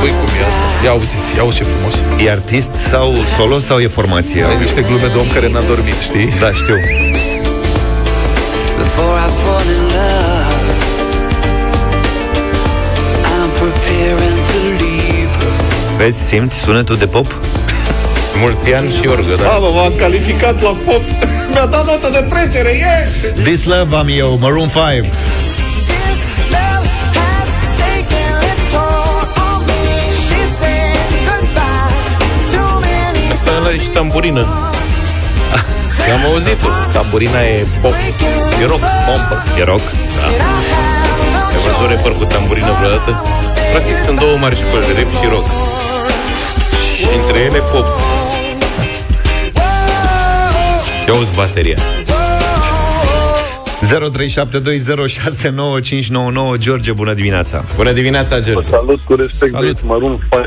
Păi 0.00 0.08
cum 0.08 0.28
e 0.40 0.44
asta? 0.50 0.84
Ia 0.84 0.90
auziți, 0.90 1.36
ia 1.36 1.42
auzi 1.42 1.56
ce 1.56 1.64
frumos 1.64 1.94
E 2.24 2.30
artist 2.30 2.70
sau 2.90 3.14
solo 3.36 3.58
sau 3.58 3.78
e 3.80 3.86
formație? 3.86 4.44
Ai 4.44 4.58
niște 4.60 4.80
glume 4.80 5.06
de 5.12 5.18
om 5.18 5.26
care 5.34 5.48
n-a 5.48 5.60
dormit, 5.68 5.98
știi? 6.02 6.28
Da, 6.40 6.50
știu 6.52 6.76
Before 8.80 9.16
I 9.26 9.30
fall 9.42 9.66
in 9.76 9.84
love 9.96 10.66
I'm 13.36 13.50
preparing 13.60 14.38
to 14.48 14.58
Vezi, 15.96 16.26
simți 16.26 16.58
sunetul 16.58 16.96
de 16.96 17.06
pop? 17.06 17.26
Mulți 18.36 18.74
ani 18.74 18.90
și 18.90 19.06
orgă, 19.08 19.34
da. 19.38 19.46
Mamă, 19.46 19.68
m-am 19.74 19.92
calificat 19.96 20.62
la 20.62 20.76
pop. 20.84 21.02
Mi-a 21.52 21.66
dat 21.66 21.86
notă 21.86 22.08
de 22.12 22.26
trecere, 22.34 22.68
e! 22.68 22.76
Yeah! 22.76 23.34
This 23.44 23.64
Love 23.64 23.96
am 23.96 24.08
eu, 24.08 24.38
Maroon 24.40 24.68
5. 24.68 25.06
Asta 33.32 33.50
ăla 33.58 33.70
e 33.70 33.78
și 33.78 33.88
tamburină. 33.88 34.70
am 36.12 36.30
auzit-o. 36.30 36.68
Tamburina 36.92 37.40
e 37.42 37.66
pop. 37.80 37.94
E 38.62 38.66
rock. 38.66 38.84
Pompă. 39.06 39.44
E 39.58 39.64
rock? 39.64 39.84
Da. 40.16 40.26
Ai 41.54 41.58
văzut 41.66 41.88
repăr 41.88 42.12
cu 42.12 42.24
tamburină 42.24 42.72
vreodată? 42.78 43.22
Practic 43.70 43.96
sunt 44.04 44.18
două 44.18 44.36
mari 44.36 44.56
școli 44.56 44.86
de 44.86 44.92
rap 44.98 45.10
și 45.18 45.26
rock. 45.34 45.46
Și 46.96 47.06
între 47.18 47.38
ele 47.38 47.58
pop. 47.58 47.86
Ia 51.06 51.14
uzi 51.14 51.32
bateria. 51.34 51.76
0372069599 53.82 53.88
George, 56.58 56.92
bună 56.92 57.14
dimineața! 57.14 57.64
Bună 57.76 57.92
dimineața, 57.92 58.40
George! 58.40 58.70
Vă 58.70 58.76
salut 58.76 59.00
cu 59.04 59.14
respect, 59.14 59.52
Salut. 59.52 59.84
Maroon 59.84 60.28
5. 60.30 60.42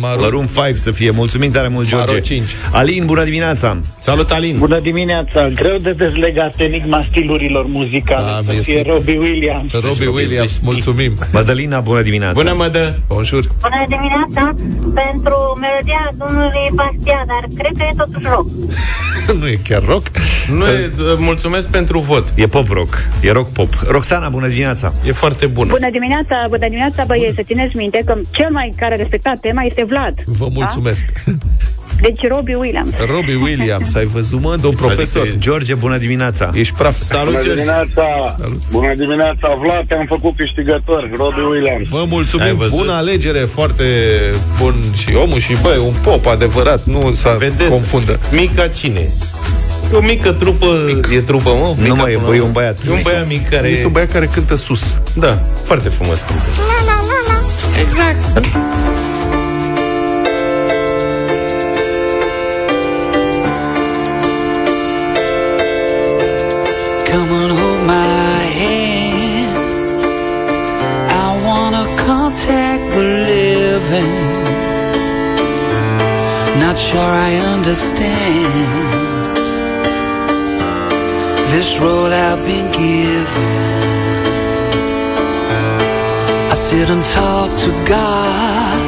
Maro... 0.00 0.20
Maroon 0.20 0.46
5 0.46 0.76
să 0.76 0.90
fie. 0.90 1.10
Mulțumim 1.10 1.50
tare 1.50 1.68
mult, 1.68 1.88
George. 1.88 2.06
Maro 2.06 2.20
5. 2.20 2.56
Alin, 2.72 3.06
bună 3.06 3.24
dimineața. 3.24 3.78
Salut, 3.98 4.30
Alin. 4.30 4.58
Bună 4.58 4.80
dimineața. 4.80 5.48
Greu 5.48 5.76
de 5.76 5.90
dezlegat 5.90 6.60
enigma 6.60 7.06
stilurilor 7.10 7.66
muzicale. 7.66 8.26
Da, 8.26 8.54
să 8.54 8.60
fie 8.62 8.82
Robbie 8.86 9.18
Williams. 9.18 9.72
Robbie 9.72 10.06
Williams, 10.06 10.58
mulțumim. 10.58 11.12
Madalina, 11.32 11.80
bună 11.80 12.02
dimineața. 12.02 12.32
Bună, 12.32 12.52
Mădă. 12.52 12.98
Bonjour. 13.06 13.44
Bună 13.60 13.84
dimineața. 13.88 14.54
Pentru 14.94 15.36
melodia 15.60 16.12
domnului 16.18 16.66
Bastia, 16.72 17.24
dar 17.26 17.44
cred 17.58 17.72
că 17.78 17.84
e 17.90 17.94
totuși 17.96 18.26
rock. 18.28 18.46
nu 19.40 19.46
e 19.46 19.58
chiar 19.68 19.82
rock? 19.84 20.06
Nu 20.58 20.66
e, 20.66 20.90
mulțumesc 21.18 21.68
pentru 21.68 21.98
vot. 21.98 22.24
E 22.34 22.46
pop 22.46 22.68
rock. 22.68 22.94
E 23.22 23.32
rock 23.32 23.52
pop. 23.52 23.74
Roxana, 23.88 24.28
bună 24.28 24.48
dimineața. 24.48 24.92
E 25.04 25.12
foarte 25.12 25.46
bun. 25.46 25.66
Bună 25.68 25.90
dimineața, 25.90 26.46
bună 26.48 26.66
dimineața, 26.66 27.04
băieți. 27.06 27.34
Să 27.34 27.42
țineți 27.46 27.76
minte 27.76 28.02
că 28.06 28.14
cel 28.30 28.50
mai 28.50 28.72
care 28.76 28.94
a 28.94 28.96
respectat 28.96 29.40
tema 29.40 29.62
este 29.62 29.79
Vlad. 29.82 30.14
Vă 30.24 30.44
da? 30.44 30.50
mulțumesc. 30.54 31.04
Da? 31.24 31.32
Deci 32.00 32.28
Robbie 32.28 32.54
Williams. 32.54 32.92
Robbie 33.06 33.34
Williams, 33.34 33.94
ai 33.94 34.04
văzut, 34.04 34.40
mă, 34.42 34.56
domn 34.60 34.74
profesor? 34.74 35.22
Adică, 35.22 35.36
George, 35.38 35.74
bună 35.74 35.96
dimineața. 35.96 36.50
Ești 36.54 36.74
praf. 36.74 37.00
Salut, 37.00 37.24
bună 37.24 37.44
George. 37.44 37.62
dimineața. 37.62 38.02
Salut. 38.38 38.62
Bună 38.70 38.94
dimineața, 38.94 39.58
Vlad, 39.60 39.86
te-am 39.86 40.06
făcut 40.06 40.36
câștigător, 40.36 41.10
Robbie 41.16 41.42
Williams. 41.42 41.88
Vă 41.88 42.04
mulțumim, 42.08 42.56
bună 42.68 42.92
alegere, 42.92 43.38
foarte 43.38 43.84
bun 44.58 44.74
și 44.96 45.14
omul 45.14 45.38
și, 45.38 45.56
băi, 45.62 45.78
un 45.78 45.94
pop 46.02 46.26
adevărat, 46.26 46.84
nu 46.84 47.12
să 47.12 47.38
confundă. 47.68 48.20
Mica 48.32 48.68
cine? 48.68 49.08
o 49.92 50.00
mică 50.00 50.32
trupă, 50.32 50.66
mic. 50.86 51.08
e 51.12 51.20
trupă, 51.20 51.48
mă? 51.48 51.86
nu 51.86 51.94
mai 51.94 52.12
e, 52.12 52.36
e 52.36 52.40
un 52.40 52.52
băiat. 52.52 52.76
E 52.88 52.90
un 52.90 52.98
băiat 53.02 53.26
mic 53.26 53.48
care... 53.48 53.68
Este 53.68 53.86
un 53.86 53.92
băiat 53.92 54.12
care 54.12 54.26
cântă 54.26 54.54
sus. 54.54 54.98
Da, 55.14 55.42
foarte 55.62 55.88
frumos 55.88 56.20
cântă. 56.20 56.42
La, 56.56 56.84
la, 56.84 57.00
la, 57.10 57.32
la. 57.32 57.80
Exact. 57.80 58.46
Come 67.20 67.32
on, 67.32 67.50
hold 67.50 67.82
my 67.86 68.40
hand. 68.60 69.52
I 71.24 71.28
wanna 71.46 71.84
contact 72.08 72.82
the 72.94 73.04
living. 73.32 74.12
Not 76.62 76.78
sure 76.78 77.12
I 77.28 77.30
understand 77.54 79.34
this 81.52 81.78
role 81.78 82.10
I've 82.26 82.42
been 82.50 82.68
given. 82.72 83.52
I 86.50 86.54
sit 86.54 86.88
and 86.88 87.04
talk 87.18 87.50
to 87.64 87.70
God, 87.96 88.80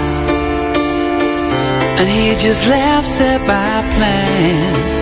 and 1.98 2.08
He 2.08 2.34
just 2.46 2.66
laughs 2.66 3.20
at 3.20 3.40
my 3.42 3.74
plans. 3.94 5.01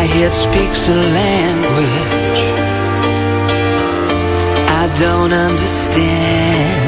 My 0.00 0.06
head 0.06 0.32
speaks 0.32 0.88
a 0.88 0.94
language 0.94 2.40
I 4.80 4.88
don't 4.98 5.30
understand. 5.30 6.79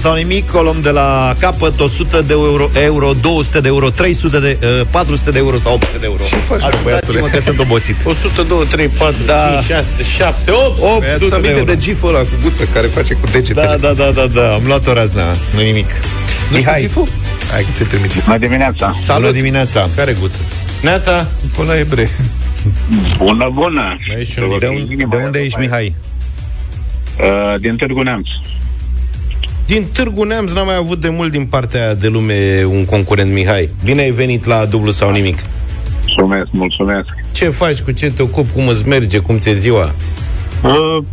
Sau 0.00 0.14
nimic, 0.14 0.54
o 0.54 0.62
luăm 0.62 0.80
de 0.80 0.90
la 0.90 1.34
capăt 1.38 1.80
100 1.80 2.22
de 2.26 2.32
euro, 2.32 2.70
euro 2.82 3.12
200 3.20 3.60
de 3.60 3.68
euro, 3.68 3.90
300 3.90 4.38
de, 4.40 4.58
uh, 4.80 4.86
400 4.90 5.30
de 5.30 5.38
euro 5.38 5.56
sau 5.58 5.72
800 5.72 5.98
de 5.98 6.04
euro. 6.06 6.22
Ce 6.22 6.36
faci, 6.36 6.62
mă, 6.62 6.78
băiatule? 6.82 7.20
mă 7.20 7.26
că 7.26 7.40
sunt 7.40 7.58
obosit. 7.58 7.96
100, 8.04 8.42
2, 8.42 8.66
3, 8.70 8.88
4, 8.88 9.14
Da. 9.26 9.48
5, 9.54 9.64
6, 9.64 10.02
7, 10.02 10.50
8. 10.50 10.78
800 10.80 11.28
de 11.28 11.34
aminte 11.34 11.48
euro. 11.48 11.64
de 11.64 11.76
giful 11.76 12.08
ăla 12.08 12.18
cu 12.18 12.28
guță 12.42 12.64
care 12.72 12.86
face 12.86 13.14
cu 13.14 13.26
degetele. 13.32 13.66
Da, 13.66 13.76
da, 13.76 13.92
da, 13.92 14.10
da, 14.10 14.26
da, 14.26 14.54
am 14.54 14.62
luat 14.66 14.86
o 14.86 14.92
razna, 14.92 15.24
nu 15.54 15.60
nimic. 15.60 15.86
Nu 15.86 16.56
știu 16.56 16.56
Mihai, 16.56 16.80
giful? 16.80 17.06
Hai 17.50 17.62
că 17.62 17.68
ți-l 17.72 17.86
trimit. 17.86 18.24
Bună 18.24 18.38
dimineața! 18.38 18.96
salut 19.00 19.32
dimineața. 19.32 19.88
Care 19.96 20.16
guță? 20.20 20.38
Neața? 20.82 21.26
Până 21.56 21.68
la 21.72 21.78
ebre. 21.78 22.10
Bună, 23.18 23.50
bună! 23.52 23.96
Mai 24.08 24.20
ești 24.20 24.32
și 24.32 24.38
un 24.38 24.58
De, 24.58 24.66
lift. 24.66 24.90
un, 25.02 25.08
de 25.08 25.16
unde 25.24 25.38
ești, 25.40 25.58
Mihai? 25.58 25.94
Uh, 27.20 27.60
din 27.60 27.76
Târgu 27.76 28.02
Neamț. 28.02 28.28
Din 29.70 29.86
Târgu 29.92 30.24
Neamț 30.24 30.52
n-am 30.52 30.66
mai 30.66 30.76
avut 30.76 31.00
de 31.00 31.08
mult 31.08 31.30
din 31.30 31.46
partea 31.46 31.94
de 31.94 32.08
lume 32.08 32.64
un 32.64 32.84
concurent, 32.84 33.32
Mihai. 33.32 33.68
Bine 33.84 34.00
ai 34.00 34.10
venit 34.10 34.44
la 34.44 34.64
dublu 34.64 34.90
sau 34.90 35.10
nimic. 35.10 35.38
Mulțumesc, 36.06 36.48
mulțumesc. 36.50 37.08
Ce 37.32 37.48
faci, 37.48 37.80
cu 37.80 37.90
ce 37.90 38.10
te 38.10 38.22
ocupi, 38.22 38.52
cum 38.52 38.68
îți 38.68 38.88
merge, 38.88 39.18
cum 39.18 39.38
ți-e 39.38 39.54
ziua? 39.54 39.94
Uh, 40.64 41.04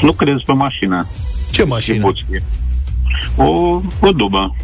lucrez 0.00 0.36
pe 0.46 0.52
mașină. 0.52 1.06
Ce 1.50 1.64
mașină? 1.64 2.12
O, 3.36 3.44
o 4.00 4.12
dubă. 4.16 4.54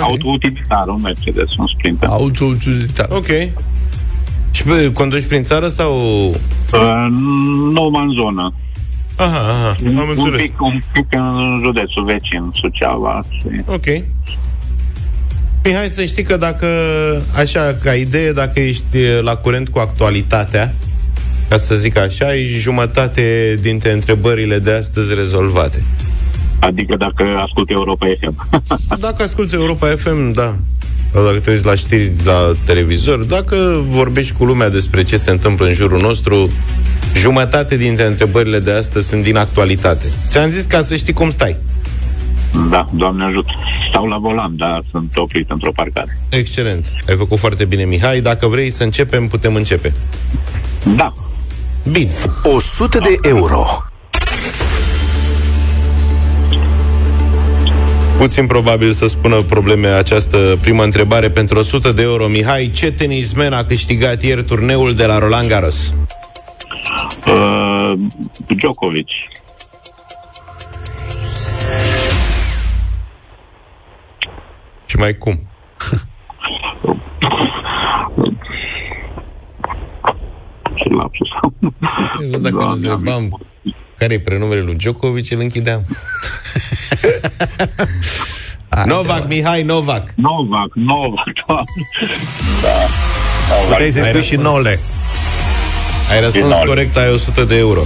Auto-utilitar, 0.00 0.86
un 0.88 1.00
Mercedes, 1.02 1.56
un 1.56 1.66
Sprinter. 1.66 2.08
Auto-utilitar. 2.08 3.06
Ok. 3.10 3.28
Și 4.50 4.62
pe, 4.62 4.92
conduci 4.92 5.26
prin 5.26 5.42
țară 5.42 5.68
sau... 5.68 5.94
Uh, 6.72 7.06
nu 7.72 7.90
în 7.94 8.10
zonă. 8.20 8.54
Aha, 9.22 9.38
aha, 9.38 9.76
am 9.84 9.96
un 9.96 10.08
înțeles. 10.08 10.40
pic, 10.40 10.60
un 10.60 10.82
pic 10.92 11.06
în 11.10 11.60
județul 11.64 12.04
vecin, 12.04 12.50
Suceava. 12.52 13.22
Și... 13.30 13.46
Ok. 13.66 13.86
Mihai, 15.64 15.88
să 15.88 16.04
știi 16.04 16.22
că 16.22 16.36
dacă, 16.36 16.66
așa, 17.36 17.76
ca 17.82 17.94
idee, 17.94 18.32
dacă 18.32 18.60
ești 18.60 18.98
la 19.20 19.36
curent 19.36 19.68
cu 19.68 19.78
actualitatea, 19.78 20.74
ca 21.48 21.58
să 21.58 21.74
zic 21.74 21.96
așa, 21.96 22.26
ai 22.26 22.42
jumătate 22.42 23.58
dintre 23.60 23.92
întrebările 23.92 24.58
de 24.58 24.72
astăzi 24.72 25.14
rezolvate. 25.14 25.82
Adică 26.60 26.96
dacă 26.96 27.24
ascult 27.46 27.70
Europa 27.70 28.06
FM. 28.20 28.48
Dacă 29.06 29.22
asculti 29.22 29.54
Europa 29.54 29.86
FM, 29.86 30.32
da. 30.32 30.56
Sau 31.12 31.24
Dacă 31.24 31.38
te 31.38 31.50
uiți 31.50 31.64
la 31.64 31.74
știri 31.74 32.12
la 32.24 32.52
televizor, 32.64 33.18
dacă 33.18 33.84
vorbești 33.88 34.32
cu 34.32 34.44
lumea 34.44 34.68
despre 34.68 35.02
ce 35.02 35.16
se 35.16 35.30
întâmplă 35.30 35.66
în 35.66 35.72
jurul 35.72 36.00
nostru, 36.00 36.50
jumătate 37.14 37.76
dintre 37.76 38.06
întrebările 38.06 38.58
de 38.58 38.72
astăzi 38.72 39.08
sunt 39.08 39.22
din 39.22 39.36
actualitate. 39.36 40.06
Ți-am 40.28 40.48
zis 40.48 40.64
ca 40.64 40.82
să 40.82 40.96
știi 40.96 41.12
cum 41.12 41.30
stai. 41.30 41.56
Da, 42.70 42.86
Doamne 42.92 43.24
ajut. 43.24 43.46
Stau 43.88 44.06
la 44.06 44.18
volan, 44.18 44.56
dar 44.56 44.82
sunt 44.90 45.16
oprit 45.16 45.50
într-o 45.50 45.72
parcare. 45.74 46.18
Excelent. 46.28 46.92
Ai 47.08 47.16
făcut 47.16 47.38
foarte 47.38 47.64
bine, 47.64 47.84
Mihai. 47.84 48.20
Dacă 48.20 48.46
vrei 48.46 48.70
să 48.70 48.82
începem, 48.82 49.26
putem 49.26 49.54
începe. 49.54 49.92
Da. 50.96 51.14
Bine. 51.90 52.10
100 52.42 52.98
de 52.98 53.28
euro. 53.28 53.64
Puțin 58.22 58.46
probabil 58.46 58.92
să 58.92 59.06
spună 59.06 59.40
probleme 59.40 59.88
această 59.88 60.58
primă 60.60 60.82
întrebare 60.82 61.30
pentru 61.30 61.58
100 61.58 61.92
de 61.92 62.02
euro. 62.02 62.26
Mihai, 62.26 62.70
ce 62.74 62.92
tenismen 62.92 63.52
a 63.52 63.64
câștigat 63.64 64.22
ieri 64.22 64.44
turneul 64.44 64.94
de 64.94 65.06
la 65.06 65.18
Roland 65.18 65.48
Garros? 65.48 65.94
Uh, 67.26 67.92
Djokovic. 68.56 69.06
Și 74.86 74.96
mai 74.96 75.18
cum? 75.18 75.48
Ce 80.74 80.88
lapsus. 80.88 81.28
Eu, 82.32 82.38
dacă 82.38 82.56
îl 82.56 82.72
întrebam 82.72 83.40
care 83.98 84.14
e 84.14 84.20
prenumele 84.20 84.60
lui 84.60 84.74
Djokovic, 84.74 85.30
îl 85.30 85.40
închideam. 85.40 85.82
Novak, 88.86 89.26
Mihai, 89.28 89.62
Novak. 89.62 90.12
Novak, 90.14 90.70
Novak, 90.74 91.32
da. 91.46 91.64
Puteai 93.68 93.90
să 93.90 94.02
spui 94.02 94.22
și 94.22 94.36
Nole. 94.36 94.78
Ai 96.10 96.20
răspuns 96.20 96.50
Nole. 96.50 96.64
corect, 96.66 96.96
ai 96.96 97.12
100 97.12 97.44
de 97.44 97.56
euro. 97.56 97.80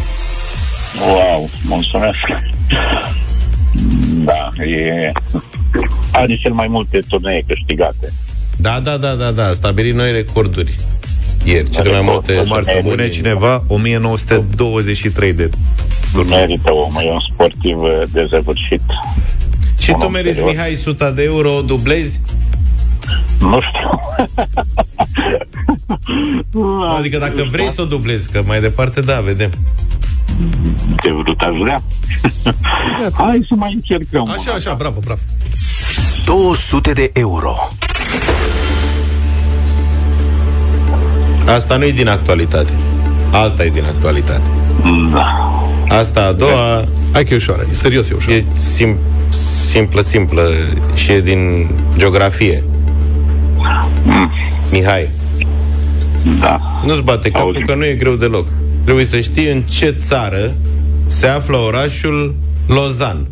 Wow, 1.00 1.50
mulțumesc. 1.64 2.18
Da, 4.24 4.50
e... 4.64 5.12
Are 6.12 6.36
cel 6.36 6.52
mai 6.52 6.66
multe 6.66 6.98
turnee 7.08 7.42
câștigate. 7.46 8.12
Da, 8.56 8.80
da, 8.80 8.96
da, 8.96 9.14
da, 9.14 9.30
da, 9.30 9.46
a 9.46 9.52
stabilit 9.52 9.94
noi 9.94 10.12
recorduri. 10.12 10.74
Ieri, 11.44 11.70
cele 11.70 11.90
mai 11.90 12.00
multe 12.02 12.32
Omar 12.32 12.44
să 12.46 12.70
săptămâni. 12.70 12.88
pune 12.96 13.08
cineva 13.08 13.64
1923 13.66 15.32
de 15.32 15.50
Merită 16.28 16.72
omul, 16.72 17.02
e 17.02 17.10
un 17.10 17.18
sportiv 17.32 17.78
uh, 17.82 18.02
dezăvârșit. 18.12 18.82
Și 19.80 19.90
Un 19.90 19.98
tu 19.98 20.06
om 20.06 20.12
meriți, 20.12 20.34
serios. 20.34 20.52
Mihai, 20.52 20.72
100 20.72 21.12
de 21.16 21.22
euro, 21.22 21.60
dublezi? 21.60 22.20
Nu 23.38 23.60
știu. 23.60 24.00
Adică 26.98 27.18
dacă 27.18 27.46
vrei 27.50 27.68
să 27.70 27.82
o 27.82 27.84
dublezi, 27.84 28.30
că 28.30 28.42
mai 28.46 28.60
departe, 28.60 29.00
da, 29.00 29.20
vedem. 29.20 29.50
De 31.02 31.10
vrut 31.10 31.40
aș 31.40 31.54
vrea. 31.62 31.82
Hai 33.12 33.46
să 33.48 33.54
mai 33.54 33.72
încercăm. 33.72 34.28
Așa, 34.30 34.52
așa, 34.52 34.74
bravo, 34.74 35.00
bravo. 35.04 35.20
200 36.24 36.92
de 36.92 37.10
euro. 37.14 37.54
Asta 41.46 41.76
nu 41.76 41.84
e 41.84 41.90
din 41.90 42.08
actualitate. 42.08 42.72
Alta 43.32 43.64
e 43.64 43.68
din 43.68 43.84
actualitate. 43.84 44.48
Da. 45.12 45.52
Asta 45.88 46.20
a 46.26 46.32
doua 46.32 46.84
Hai 47.12 47.24
că 47.24 47.32
e 47.32 47.36
ușoară, 47.36 47.62
e 47.70 47.74
serios 47.74 48.08
e 48.10 48.14
ușoară. 48.14 48.38
e 48.38 48.44
sim, 48.52 48.96
simplă, 49.70 50.00
simplă 50.00 50.42
și 50.94 51.12
e 51.12 51.20
din 51.20 51.68
geografie. 51.96 52.64
Mihai, 54.70 55.10
Da. 56.40 56.60
nu-ți 56.84 57.02
bate 57.02 57.30
capul 57.30 57.54
Auzi. 57.54 57.66
că 57.66 57.74
nu 57.74 57.84
e 57.84 57.94
greu 57.94 58.14
deloc. 58.14 58.46
Trebuie 58.84 59.04
să 59.04 59.20
știi 59.20 59.50
în 59.50 59.62
ce 59.62 59.90
țară 59.90 60.54
se 61.06 61.26
află 61.26 61.56
orașul 61.56 62.34
Lozan. 62.66 63.26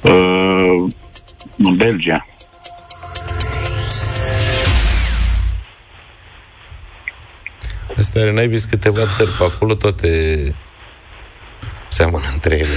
Uh, 0.00 0.90
în 1.58 1.76
Belgia. 1.76 2.26
Asta 7.98 8.20
are 8.20 8.32
naibii 8.32 8.60
câteva 8.70 9.00
țări 9.16 9.30
pe 9.38 9.44
acolo, 9.44 9.74
toate 9.74 10.08
seamănă 11.88 12.24
între 12.32 12.54
ele. 12.54 12.76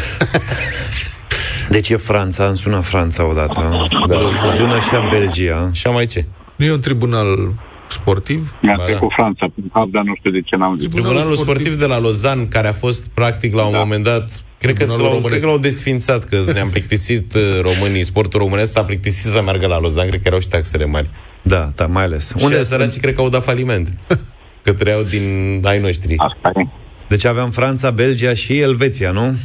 Deci 1.70 1.90
e 1.90 1.96
Franța, 1.96 2.48
îmi 2.48 2.58
sună 2.58 2.80
Franța 2.80 3.26
odată. 3.26 3.88
Da. 4.08 4.20
Sună 4.56 4.80
și 4.80 4.96
a 4.96 5.08
Belgia. 5.10 5.70
Și 5.74 5.88
mai 5.88 6.06
ce? 6.06 6.26
Nu 6.56 6.66
e 6.66 6.72
un 6.72 6.80
tribunal 6.80 7.54
sportiv? 7.88 8.56
Mi-a 8.62 8.74
Ba 8.78 8.84
trecut 8.84 9.10
Franța 9.16 9.46
prin 9.54 9.70
cap, 9.74 9.88
dar 9.92 10.04
nu 10.04 10.16
știu 10.18 10.32
de 10.32 10.42
ce 10.42 10.56
n-am 10.56 10.78
zis. 10.78 10.90
Tribunalul 10.90 11.36
sportiv 11.36 11.80
de 11.80 11.86
la 11.86 12.00
Lozan, 12.00 12.48
care 12.48 12.68
a 12.68 12.74
fost 12.74 13.08
practic 13.08 13.54
la 13.54 13.66
un 13.66 13.72
Da. 13.72 13.78
moment 13.78 14.04
dat 14.04 14.30
Cred 14.58 14.78
că, 14.78 14.84
Tribunalul 14.86 15.06
l-au, 15.06 15.12
cred 15.12 15.22
românesc. 15.22 15.44
că 15.44 15.50
l-au 15.50 15.58
desfințat, 15.60 16.24
că 16.24 16.42
ne-am 16.54 16.70
plictisit 16.70 17.34
uh, 17.34 17.42
românii, 17.62 18.04
sportul 18.04 18.40
românesc 18.40 18.72
s-a 18.72 18.84
plictisit 18.84 19.32
să 19.32 19.42
meargă 19.42 19.68
la 19.68 19.80
Lozan, 19.80 20.08
cred 20.08 20.20
că 20.22 20.28
erau 20.28 20.40
și 20.40 20.48
taxele 20.48 20.86
mari. 20.86 21.10
Da, 21.42 21.72
da, 21.76 21.86
mai 21.86 22.04
ales. 22.04 22.32
Unde 22.32 22.46
Unde 22.46 22.58
și 22.58 22.64
săracii 22.66 23.02
cred 23.02 23.16
că 23.16 23.22
au 23.22 23.30
dat 23.30 23.44
faliment. 23.44 23.90
că 24.66 24.74
trăiau 24.74 25.02
din 25.02 25.62
ai 25.66 25.80
noștri. 25.80 26.14
Asta 26.18 26.52
e. 26.60 26.68
Deci 27.08 27.26
aveam 27.26 27.52
Franța, 27.52 27.92
Belgia 27.92 28.34
și 28.34 28.60
Elveția, 28.60 29.12
nu? 29.12 29.36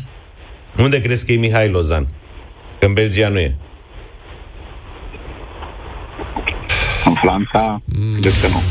Unde 0.78 1.00
crezi 1.00 1.26
că 1.26 1.32
e 1.32 1.36
Mihai 1.36 1.68
Lozan? 1.68 2.06
Că 2.78 2.86
în 2.86 2.92
Belgia 2.92 3.28
nu 3.28 3.38
e. 3.38 3.54
În 7.04 7.14
Franța, 7.14 7.82
cred 8.20 8.32
că 8.40 8.46
nu. 8.46 8.62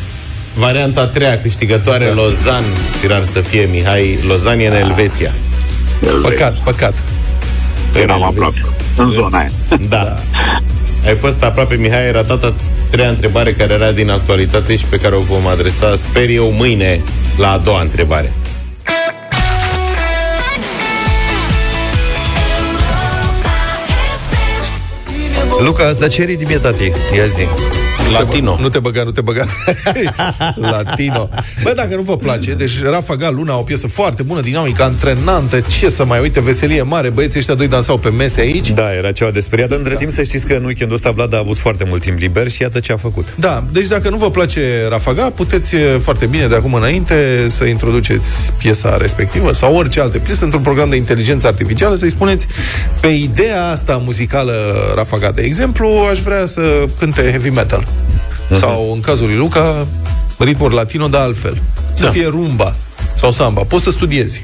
Varianta 0.55 1.01
a 1.01 1.07
treia, 1.07 1.41
câștigătoare 1.41 2.05
Lozan, 2.05 2.63
firar 2.99 3.23
să 3.23 3.41
fie 3.41 3.67
Mihai, 3.71 4.17
Lozan 4.27 4.59
e 4.59 4.67
în 4.67 4.73
Elveția. 4.73 5.31
Păcat, 6.21 6.57
păcat. 6.57 7.03
Eram 7.95 8.23
aproape. 8.23 8.65
În 8.97 9.09
zona 9.09 9.37
aia. 9.37 9.49
Da. 9.89 10.15
Ai 11.07 11.15
fost 11.15 11.43
aproape, 11.43 11.75
Mihai, 11.75 12.07
era 12.07 12.23
tata 12.23 12.53
treia 12.89 13.09
întrebare 13.09 13.53
care 13.53 13.73
era 13.73 13.91
din 13.91 14.09
actualitate 14.09 14.75
și 14.75 14.85
pe 14.85 14.97
care 14.97 15.15
o 15.15 15.19
vom 15.19 15.47
adresa, 15.47 15.95
sper 15.95 16.29
eu, 16.29 16.51
mâine 16.51 17.01
la 17.37 17.51
a 17.51 17.57
doua 17.57 17.81
întrebare. 17.81 18.33
Luca, 25.63 25.87
asta 25.87 26.07
ce 26.07 26.23
ritm 26.23 26.49
e, 26.49 26.57
tati? 26.57 26.91
Ia 27.15 27.25
zi. 27.25 27.47
Latino. 28.11 28.57
Nu 28.61 28.69
te 28.69 28.79
băga, 28.79 29.03
nu 29.03 29.11
te 29.11 29.21
băga. 29.21 29.43
Latino. 30.71 31.29
Bă, 31.63 31.73
dacă 31.75 31.95
nu 31.95 32.01
vă 32.01 32.17
place, 32.17 32.53
deci 32.53 32.81
Rafa 32.83 33.15
Gal, 33.15 33.35
Luna, 33.35 33.57
o 33.57 33.61
piesă 33.61 33.87
foarte 33.87 34.23
bună, 34.23 34.41
dinamică, 34.41 34.83
antrenantă, 34.83 35.63
ce 35.79 35.89
să 35.89 36.05
mai 36.05 36.19
uite, 36.21 36.41
veselie 36.41 36.81
mare, 36.81 37.09
băieții 37.09 37.39
ăștia 37.39 37.55
doi 37.55 37.67
dansau 37.67 37.97
pe 37.97 38.09
mese 38.09 38.39
aici. 38.39 38.69
Da, 38.69 38.93
era 38.93 39.11
ceva 39.11 39.31
de 39.31 39.39
speriat. 39.39 39.71
Între 39.71 39.95
timp 39.95 40.11
să 40.11 40.23
știți 40.23 40.47
că 40.47 40.53
în 40.53 40.63
weekendul 40.63 40.95
ăsta 40.95 41.11
Vlad 41.11 41.33
a 41.33 41.37
avut 41.37 41.57
foarte 41.57 41.83
mult 41.83 42.01
timp 42.01 42.17
liber 42.17 42.49
și 42.49 42.61
iată 42.61 42.79
ce 42.79 42.91
a 42.91 42.97
făcut. 42.97 43.27
Da, 43.35 43.63
deci 43.71 43.87
dacă 43.87 44.09
nu 44.09 44.17
vă 44.17 44.31
place 44.31 44.87
Rafaga, 44.89 45.29
puteți 45.29 45.75
e, 45.75 45.97
foarte 45.97 46.25
bine 46.25 46.47
de 46.47 46.55
acum 46.55 46.73
înainte 46.73 47.45
să 47.47 47.63
introduceți 47.63 48.53
piesa 48.57 48.97
respectivă 48.97 49.51
sau 49.51 49.75
orice 49.75 49.99
altă 49.99 50.17
piesă 50.17 50.43
într-un 50.43 50.61
program 50.61 50.89
de 50.89 50.95
inteligență 50.95 51.47
artificială, 51.47 51.95
să-i 51.95 52.09
spuneți 52.09 52.47
pe 53.01 53.07
ideea 53.07 53.69
asta 53.69 54.01
muzicală 54.05 54.53
Rafaga, 54.95 55.31
de 55.31 55.41
exemplu, 55.41 55.87
aș 56.09 56.19
vrea 56.19 56.45
să 56.45 56.85
cânte 56.99 57.21
heavy 57.21 57.49
metal. 57.49 57.87
Sau, 58.51 58.91
în 58.93 59.01
cazul 59.01 59.27
lui 59.27 59.35
Luca, 59.35 59.87
ritmuri 60.37 60.73
latino, 60.73 61.07
dar 61.07 61.21
altfel. 61.21 61.61
Să 61.93 62.03
Da. 62.03 62.09
fie 62.11 62.27
rumba 62.27 62.75
sau 63.15 63.31
samba. 63.31 63.61
Poți 63.61 63.83
să 63.83 63.89
studiezi. 63.89 64.41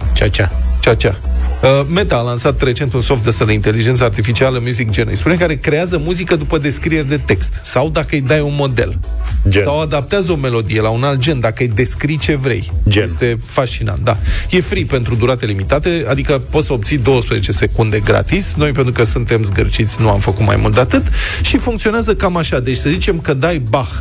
Cea, 0.79 0.95
cea. 0.95 1.15
Cea, 1.61 1.67
cea. 1.67 1.79
Uh, 1.79 1.85
Meta 1.89 2.15
a 2.15 2.21
lansat 2.21 2.61
recent 2.61 2.93
un 2.93 3.01
soft 3.01 3.25
ăsta 3.25 3.45
de 3.45 3.53
inteligență 3.53 4.03
artificială 4.03 4.59
Music 4.65 4.89
Gen. 4.89 5.07
Îi 5.09 5.17
spune 5.17 5.35
care 5.35 5.55
creează 5.55 5.97
muzică 5.97 6.35
după 6.35 6.57
descrieri 6.57 7.07
de 7.07 7.17
text. 7.17 7.59
Sau 7.63 7.89
dacă 7.89 8.07
îi 8.11 8.21
dai 8.21 8.39
un 8.39 8.53
model. 8.57 8.99
Gen. 9.47 9.63
Sau 9.63 9.81
adaptează 9.81 10.31
o 10.31 10.35
melodie 10.35 10.81
la 10.81 10.89
un 10.89 11.03
alt 11.03 11.19
gen, 11.19 11.39
dacă 11.39 11.63
îi 11.63 11.67
descrii 11.67 12.17
ce 12.17 12.35
vrei. 12.35 12.71
Gen. 12.87 13.03
Este 13.03 13.35
fascinant, 13.45 13.99
da. 14.03 14.17
E 14.49 14.61
free 14.61 14.83
pentru 14.83 15.15
durate 15.15 15.45
limitate, 15.45 16.05
adică 16.07 16.41
poți 16.49 16.65
să 16.65 16.73
obții 16.73 16.97
12 16.97 17.51
secunde 17.51 17.99
gratis. 17.99 18.53
Noi, 18.57 18.71
pentru 18.71 18.91
că 18.91 19.03
suntem 19.03 19.43
zgârciți, 19.43 19.95
nu 19.99 20.09
am 20.09 20.19
făcut 20.19 20.45
mai 20.45 20.55
mult 20.55 20.73
de 20.73 20.79
atât. 20.79 21.03
Și 21.41 21.57
funcționează 21.57 22.15
cam 22.15 22.37
așa. 22.37 22.59
Deci 22.59 22.75
să 22.77 22.89
zicem 22.89 23.19
că 23.19 23.33
dai 23.33 23.59
Bach. 23.69 23.91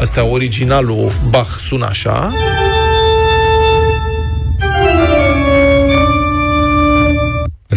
Asta 0.00 0.24
originalul 0.24 1.12
Bach 1.30 1.48
sună 1.66 1.86
așa. 1.86 2.32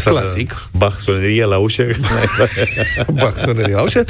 Clasic. 0.03 0.67
Bach 0.77 0.97
sonerie 0.99 1.45
la 1.45 1.57
ușă. 1.57 1.85
Bach 3.21 3.39
sonerie 3.39 3.73
la 3.73 3.81
ușă. 3.81 4.03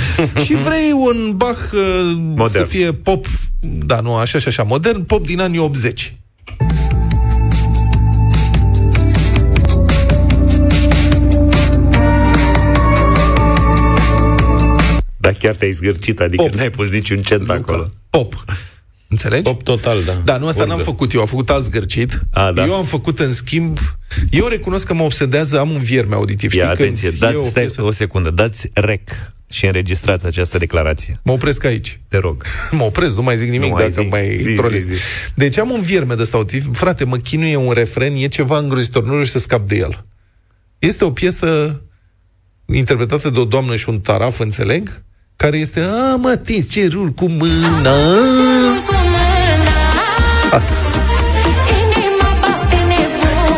și 0.44 0.54
vrei 0.56 0.92
un 0.92 1.32
Bach 1.36 1.60
uh, 1.74 1.80
modern. 2.16 2.50
să 2.50 2.64
fie 2.64 2.94
pop, 2.94 3.26
da, 3.62 4.00
nu, 4.00 4.16
așa 4.16 4.40
și 4.40 4.48
așa, 4.48 4.64
modern, 4.64 5.04
pop 5.04 5.26
din 5.26 5.42
anii 5.42 5.60
80. 5.60 6.14
Dar 15.18 15.34
chiar 15.34 15.56
te-ai 15.56 15.72
zgârcit, 15.72 16.20
adică 16.20 16.44
Pop. 16.44 16.54
n-ai 16.54 16.70
pus 16.70 16.92
niciun 16.92 17.18
cent 17.18 17.48
nu, 17.48 17.54
acolo. 17.54 17.90
Pop. 18.10 18.46
Înțelegi? 19.14 19.44
Pop 19.44 19.64
total, 19.64 20.04
da. 20.04 20.22
Da, 20.24 20.38
nu, 20.38 20.48
asta 20.48 20.66
n-am 20.66 20.80
făcut 20.80 21.14
eu, 21.14 21.20
am 21.20 21.26
făcut 21.26 21.50
alt 21.50 21.64
zgârcit. 21.64 22.20
A, 22.32 22.52
da. 22.52 22.66
Eu 22.66 22.74
am 22.74 22.86
făcut, 22.86 23.20
în 23.20 23.34
schimb, 23.34 23.78
eu 24.30 24.48
recunosc 24.48 24.86
că 24.86 24.94
mă 24.94 25.04
obsedează, 25.04 25.60
am 25.60 25.70
un 25.70 25.82
vierme 25.82 26.16
auditiv. 26.16 26.54
Ia, 26.54 26.70
știi, 26.70 26.84
atenție, 26.84 27.10
dați, 27.20 27.36
o, 27.36 27.44
stai, 27.44 27.68
o 27.78 27.92
secundă, 27.92 28.30
dați 28.30 28.70
rec 28.74 29.10
și 29.50 29.66
înregistrați 29.66 30.26
această 30.26 30.58
declarație. 30.58 31.20
Mă 31.24 31.32
opresc 31.32 31.64
aici. 31.64 32.00
Te 32.08 32.18
rog. 32.18 32.44
Mă 32.72 32.84
opresc, 32.84 33.16
nu 33.16 33.22
mai 33.22 33.38
zic 33.38 33.50
nimic 33.50 33.70
nu 33.70 33.78
dacă 33.78 33.90
zi, 33.90 34.00
mai 34.00 34.38
zi, 34.38 34.54
trolez. 34.54 34.82
Zi, 34.82 34.94
zi. 34.94 35.02
Deci 35.36 35.58
am 35.58 35.70
un 35.70 35.82
vierme 35.82 36.14
de 36.14 36.22
ăsta 36.22 36.38
auditiv. 36.38 36.76
Frate, 36.78 37.06
mă 37.06 37.18
chinuie 37.18 37.56
un 37.56 37.72
refren, 37.72 38.14
e 38.16 38.28
ceva 38.28 38.58
îngrozitor, 38.58 39.06
nu 39.06 39.24
să 39.24 39.40
scap 39.40 39.68
de 39.68 39.76
el. 39.76 40.06
Este 40.80 41.04
o 41.04 41.12
piesă 41.12 41.82
interpretată 42.66 43.30
de 43.30 43.40
o 43.40 43.46
doamnă 43.46 43.76
și 43.76 43.90
un 43.90 44.00
taraf, 44.00 44.40
înțeleg, 44.40 45.04
care 45.36 45.58
este, 45.58 45.80
a, 45.80 46.16
mă 46.16 46.30
atins 46.30 46.70
cerul 46.70 47.10
cu 47.10 47.30
mâna. 47.30 47.96
Asta. 50.56 50.72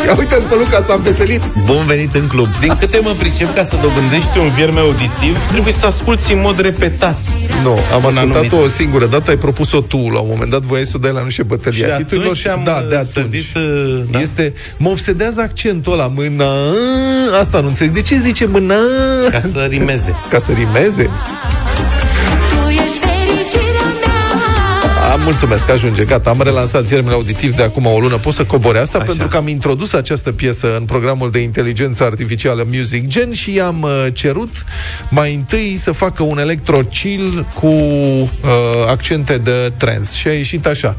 Ia 0.05 0.15
uite 0.17 0.35
pe 0.35 0.55
Luca, 0.55 0.83
s-a 0.87 0.95
veselit. 0.95 1.41
Bun 1.65 1.85
venit 1.85 2.15
în 2.15 2.27
club. 2.27 2.47
Din 2.59 2.75
câte 2.79 2.99
mă 3.03 3.13
pricep, 3.19 3.55
ca 3.55 3.63
să 3.63 3.75
dobândești 3.81 4.37
un 4.37 4.49
vierme 4.49 4.79
auditiv, 4.79 5.47
trebuie 5.51 5.73
să 5.73 5.85
asculti 5.85 6.33
în 6.33 6.41
mod 6.41 6.59
repetat. 6.59 7.17
Nu, 7.63 7.79
am 7.93 8.05
ascultat-o 8.05 8.57
o 8.57 8.67
singură 8.67 9.05
dată, 9.05 9.29
ai 9.29 9.37
propus-o 9.37 9.81
tu, 9.81 9.97
la 9.97 10.19
un 10.19 10.27
moment 10.29 10.51
dat 10.51 10.61
voiai 10.61 10.85
să 10.85 10.93
o 10.95 10.99
dai 10.99 11.11
la 11.11 11.21
nu 11.21 11.29
știu 11.29 11.43
bătălia 11.43 11.95
titlurilor 11.95 12.35
și, 12.35 12.47
da, 12.63 12.85
de 12.89 12.95
atunci. 12.95 13.07
Sădit, 13.11 13.55
uh, 13.55 14.03
da? 14.11 14.19
Este, 14.19 14.53
mă 14.77 14.89
obsedează 14.89 15.41
accentul 15.41 15.93
ăla, 15.93 16.11
mâna, 16.15 16.45
asta 17.39 17.59
nu 17.59 17.67
înțeleg. 17.67 17.93
De 17.93 18.01
ce 18.01 18.15
zice 18.15 18.45
mâna? 18.45 18.75
Ca 19.31 19.39
să 19.39 19.67
rimeze. 19.69 20.15
Ca 20.29 20.37
să 20.37 20.51
rimeze? 20.51 21.09
Am 25.15 25.21
mulțumesc, 25.21 25.69
ajunge, 25.69 26.03
gata, 26.03 26.29
am 26.29 26.41
relansat 26.41 26.85
termenul 26.85 27.13
auditiv 27.13 27.55
de 27.55 27.63
acum 27.63 27.85
o 27.85 27.99
lună. 27.99 28.17
Pot 28.17 28.33
să 28.33 28.45
cobore 28.45 28.77
asta 28.77 28.97
Așa. 28.97 29.07
pentru 29.07 29.27
că 29.27 29.37
am 29.37 29.47
introdus 29.47 29.93
această 29.93 30.31
piesă 30.31 30.75
în 30.77 30.85
programul 30.85 31.31
de 31.31 31.39
inteligență 31.39 32.03
artificială 32.03 32.65
Music 32.73 33.07
Gen 33.07 33.33
și 33.33 33.53
i-am 33.53 33.81
uh, 33.81 34.05
cerut 34.13 34.65
mai 35.09 35.33
întâi 35.33 35.75
să 35.75 35.91
facă 35.91 36.23
un 36.23 36.37
electro-chill 36.39 37.45
cu 37.53 37.67
uh, 37.67 38.29
accente 38.87 39.37
de 39.37 39.73
trance 39.77 40.17
și 40.17 40.27
a 40.27 40.33
ieșit 40.33 40.65
așa. 40.65 40.97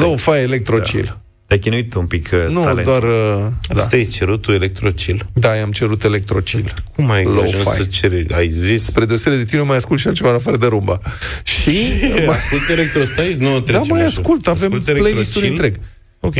Low-fi 0.00 0.30
electro-chill. 0.30 1.04
Da. 1.04 1.16
Te-ai 1.46 1.58
chinuit 1.58 1.94
un 1.94 2.06
pic 2.06 2.30
uh, 2.32 2.52
Nu, 2.52 2.62
talent. 2.62 2.86
doar... 2.86 3.02
Uh, 3.02 3.46
da. 3.68 3.80
Asta 3.80 3.96
e 3.96 4.04
cerut 4.04 4.42
tu 4.42 4.52
electrocil? 4.52 5.26
Da, 5.32 5.54
i-am 5.54 5.70
cerut 5.70 6.04
electrocil. 6.04 6.74
Cum 6.96 7.10
ai 7.10 7.22
ajuns 7.22 7.74
să 7.74 7.84
ceri? 7.84 8.26
Ai 8.34 8.50
zis? 8.50 8.84
Spre 8.84 9.04
deosebire 9.04 9.42
de 9.42 9.50
tine, 9.50 9.62
mai 9.62 9.76
ascult 9.76 10.00
și 10.00 10.06
altceva 10.06 10.28
în 10.28 10.34
afară 10.34 10.56
de 10.56 10.66
rumba. 10.66 11.00
Și... 11.42 11.92
Mai 12.26 12.36
asculti 12.36 12.72
electrostai? 12.72 13.36
Nu, 13.38 13.60
Da, 13.60 13.80
mai 13.88 14.04
ascult, 14.04 14.46
avem 14.46 14.80
playlist-uri 14.84 15.48
întreg. 15.48 15.76
Ok. 16.20 16.34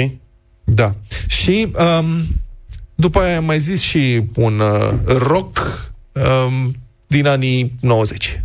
Da. 0.65 0.95
Și 1.27 1.73
um, 1.99 2.07
după 2.95 3.19
aia 3.19 3.37
am 3.37 3.45
mai 3.45 3.59
zis 3.59 3.81
și 3.81 4.23
un 4.35 4.59
uh, 4.59 4.93
rock 5.07 5.59
um, 6.13 6.75
din 7.07 7.27
anii 7.27 7.75
90. 7.81 8.43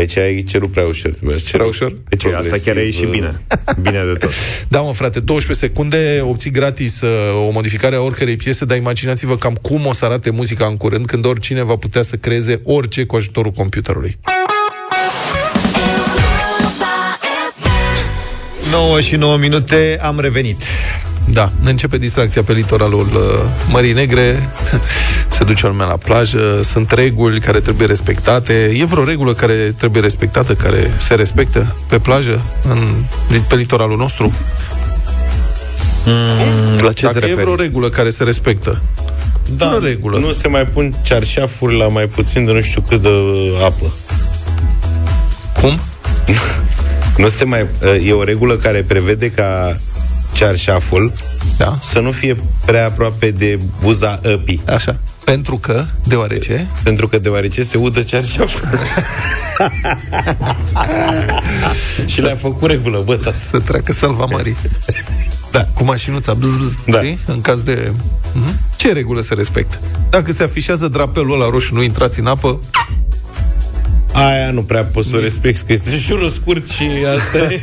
Aici 0.00 0.16
ai 0.16 0.42
cerut 0.42 0.70
prea 0.70 0.84
ușor. 0.84 1.12
Prea 1.52 1.64
ușor? 1.64 1.96
Deci 2.08 2.24
asta 2.24 2.56
chiar 2.64 2.76
e 2.76 2.90
și 2.90 3.04
bine. 3.04 3.40
Bine 3.82 4.04
de 4.12 4.18
tot. 4.18 4.30
da, 4.68 4.80
mă, 4.80 4.92
frate, 4.92 5.20
12 5.20 5.66
secunde, 5.66 6.20
obții 6.24 6.50
gratis 6.50 7.00
uh, 7.00 7.08
o 7.46 7.50
modificare 7.50 7.96
a 7.96 8.00
oricărei 8.00 8.36
piese, 8.36 8.64
dar 8.64 8.76
imaginați-vă 8.76 9.36
cam 9.36 9.58
cum 9.62 9.86
o 9.86 9.92
să 9.92 10.04
arate 10.04 10.30
muzica 10.30 10.66
în 10.66 10.76
curând, 10.76 11.06
când 11.06 11.24
oricine 11.24 11.62
va 11.62 11.76
putea 11.76 12.02
să 12.02 12.16
creeze 12.16 12.60
orice 12.64 13.04
cu 13.04 13.16
ajutorul 13.16 13.52
computerului. 13.52 14.18
9 18.70 19.00
și 19.00 19.16
9 19.16 19.36
minute, 19.36 19.98
am 20.02 20.20
revenit. 20.20 20.62
Da, 21.24 21.52
începe 21.64 21.98
distracția 21.98 22.42
pe 22.42 22.52
litoralul 22.52 23.06
uh, 23.06 23.50
Mării 23.68 23.92
Negre, 23.92 24.48
se 25.28 25.44
duce 25.44 25.66
lumea 25.66 25.86
la 25.86 25.96
plajă, 25.96 26.60
sunt 26.62 26.90
reguli 26.90 27.40
care 27.40 27.60
trebuie 27.60 27.86
respectate. 27.86 28.76
E 28.78 28.84
vreo 28.84 29.04
regulă 29.04 29.34
care 29.34 29.54
trebuie 29.54 30.02
respectată, 30.02 30.54
care 30.54 30.90
se 30.96 31.14
respectă 31.14 31.76
pe 31.88 31.98
plajă, 31.98 32.40
în, 32.68 33.40
pe 33.48 33.54
litoralul 33.54 33.96
nostru? 33.96 34.32
Mm, 36.04 36.84
la 36.84 36.92
ce 36.92 37.04
Dacă 37.06 37.26
e 37.26 37.34
vreo 37.34 37.54
regulă 37.54 37.88
care 37.88 38.10
se 38.10 38.24
respectă, 38.24 38.80
da, 39.56 39.78
regulă. 39.82 40.18
nu 40.18 40.32
se 40.32 40.48
mai 40.48 40.66
pun 40.66 40.94
cearșafuri 41.02 41.76
la 41.76 41.88
mai 41.88 42.06
puțin 42.06 42.44
de 42.44 42.52
nu 42.52 42.60
știu 42.60 42.84
cât 42.88 43.02
de 43.02 43.08
apă. 43.64 43.92
Cum? 45.60 45.80
nu 47.22 47.28
se 47.28 47.44
mai... 47.44 47.66
E 48.04 48.12
o 48.12 48.22
regulă 48.22 48.56
care 48.56 48.82
prevede 48.82 49.30
ca 49.30 49.80
cearșaful 50.32 51.12
da. 51.56 51.78
să 51.80 51.98
nu 52.00 52.10
fie 52.10 52.36
prea 52.64 52.86
aproape 52.86 53.30
de 53.30 53.58
buza 53.80 54.20
ăpii. 54.24 54.60
Așa. 54.66 54.98
Pentru 55.24 55.56
că, 55.58 55.84
deoarece? 56.04 56.68
Pentru 56.82 57.08
că 57.08 57.18
deoarece 57.18 57.62
se 57.62 57.76
udă 57.76 58.02
cearșaful. 58.02 58.68
și 62.12 62.20
le-a 62.20 62.34
făcut 62.34 62.70
regulă, 62.70 63.02
bă, 63.04 63.16
da. 63.16 63.32
Să 63.34 63.58
treacă 63.58 63.92
salva 63.92 64.24
mării. 64.24 64.56
da. 65.50 65.68
Cu 65.74 65.84
mașinuța, 65.84 66.34
bzz, 66.34 66.56
bzz, 66.56 66.74
da. 66.86 66.98
știi? 66.98 67.18
În 67.26 67.40
caz 67.40 67.62
de... 67.62 67.92
Uh-huh. 67.92 68.76
Ce 68.76 68.92
regulă 68.92 69.20
se 69.20 69.34
respectă? 69.34 69.78
Dacă 70.10 70.32
se 70.32 70.42
afișează 70.42 70.88
drapelul 70.88 71.40
ăla 71.40 71.50
roșu, 71.50 71.74
nu 71.74 71.82
intrați 71.82 72.20
în 72.20 72.26
apă, 72.26 72.58
Aia 74.12 74.50
nu 74.50 74.62
prea 74.62 74.84
poți 74.84 75.08
să 75.08 75.16
o 75.16 75.20
respecti, 75.20 75.64
că 75.66 75.72
este 75.72 75.98
și 75.98 76.30
scurt 76.30 76.68
și 76.68 76.88
asta 77.16 77.38
e 77.38 77.60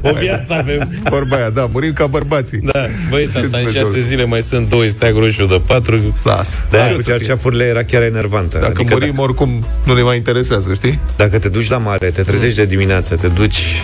o 0.00 0.12
viață 0.12 0.52
avem. 0.52 1.00
Vorba 1.02 1.36
aia, 1.36 1.50
da, 1.50 1.68
murim 1.72 1.92
ca 1.92 2.06
bărbații. 2.06 2.58
Da, 2.58 2.86
băi, 3.10 3.26
tata, 3.32 3.58
în 3.58 3.70
șase 3.70 4.00
zile 4.00 4.24
mai 4.24 4.42
sunt 4.42 4.68
două 4.68 4.84
steag 4.84 5.16
roșu 5.16 5.44
de 5.44 5.60
patru. 5.66 6.16
Las. 6.24 6.62
Da, 6.70 6.88
cu 6.94 7.02
cerceafurile 7.02 7.64
era 7.64 7.82
chiar 7.82 8.02
enervantă. 8.02 8.58
Dacă 8.58 8.72
adică 8.80 8.94
murim, 8.94 9.14
da... 9.16 9.22
oricum 9.22 9.66
nu 9.84 9.94
ne 9.94 10.02
mai 10.02 10.16
interesează, 10.16 10.74
știi? 10.74 10.98
Dacă 11.16 11.38
te 11.38 11.48
duci 11.48 11.68
la 11.68 11.78
mare, 11.78 12.10
te 12.10 12.22
trezești 12.22 12.56
de 12.56 12.64
dimineață, 12.64 13.14
te 13.14 13.28
duci 13.28 13.82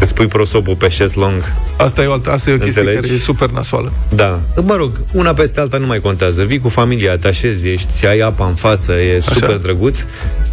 Îți 0.00 0.14
pui 0.14 0.26
prosopul 0.26 0.74
pe 0.74 0.88
șeslong. 0.88 1.42
Asta 1.76 2.02
e 2.02 2.06
o, 2.06 2.12
altă, 2.12 2.30
asta 2.30 2.50
e 2.50 2.54
o 2.54 2.56
chestie 2.56 2.80
Înțelegi? 2.80 3.06
care 3.06 3.20
e 3.20 3.22
super 3.24 3.50
nasoală. 3.50 3.92
Da. 4.14 4.40
Mă 4.62 4.74
rog, 4.74 5.00
una 5.12 5.34
peste 5.34 5.60
alta 5.60 5.78
nu 5.78 5.86
mai 5.86 6.00
contează. 6.00 6.44
Vii 6.44 6.58
cu 6.58 6.68
familia, 6.68 7.18
te 7.18 7.28
așezi, 7.28 7.68
ești, 7.68 8.06
ai 8.06 8.18
apa 8.18 8.46
în 8.46 8.54
față, 8.54 8.92
e 8.92 9.16
Așa. 9.16 9.32
super 9.32 9.56
drăguț. 9.56 10.04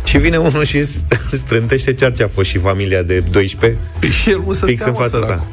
Și 0.04 0.18
vine 0.18 0.38
unul 0.38 0.64
și 0.64 0.84
strântește 1.44 1.94
cearceafă 1.94 2.44
și 2.44 2.58
familia 2.58 3.02
de 3.02 3.24
12. 3.32 3.80
Păi 4.00 4.10
și 4.10 4.30
el 4.30 4.44
nu 4.46 4.54
se 4.54 4.76
în 4.86 4.94
fața 4.94 5.20
ta. 5.20 5.48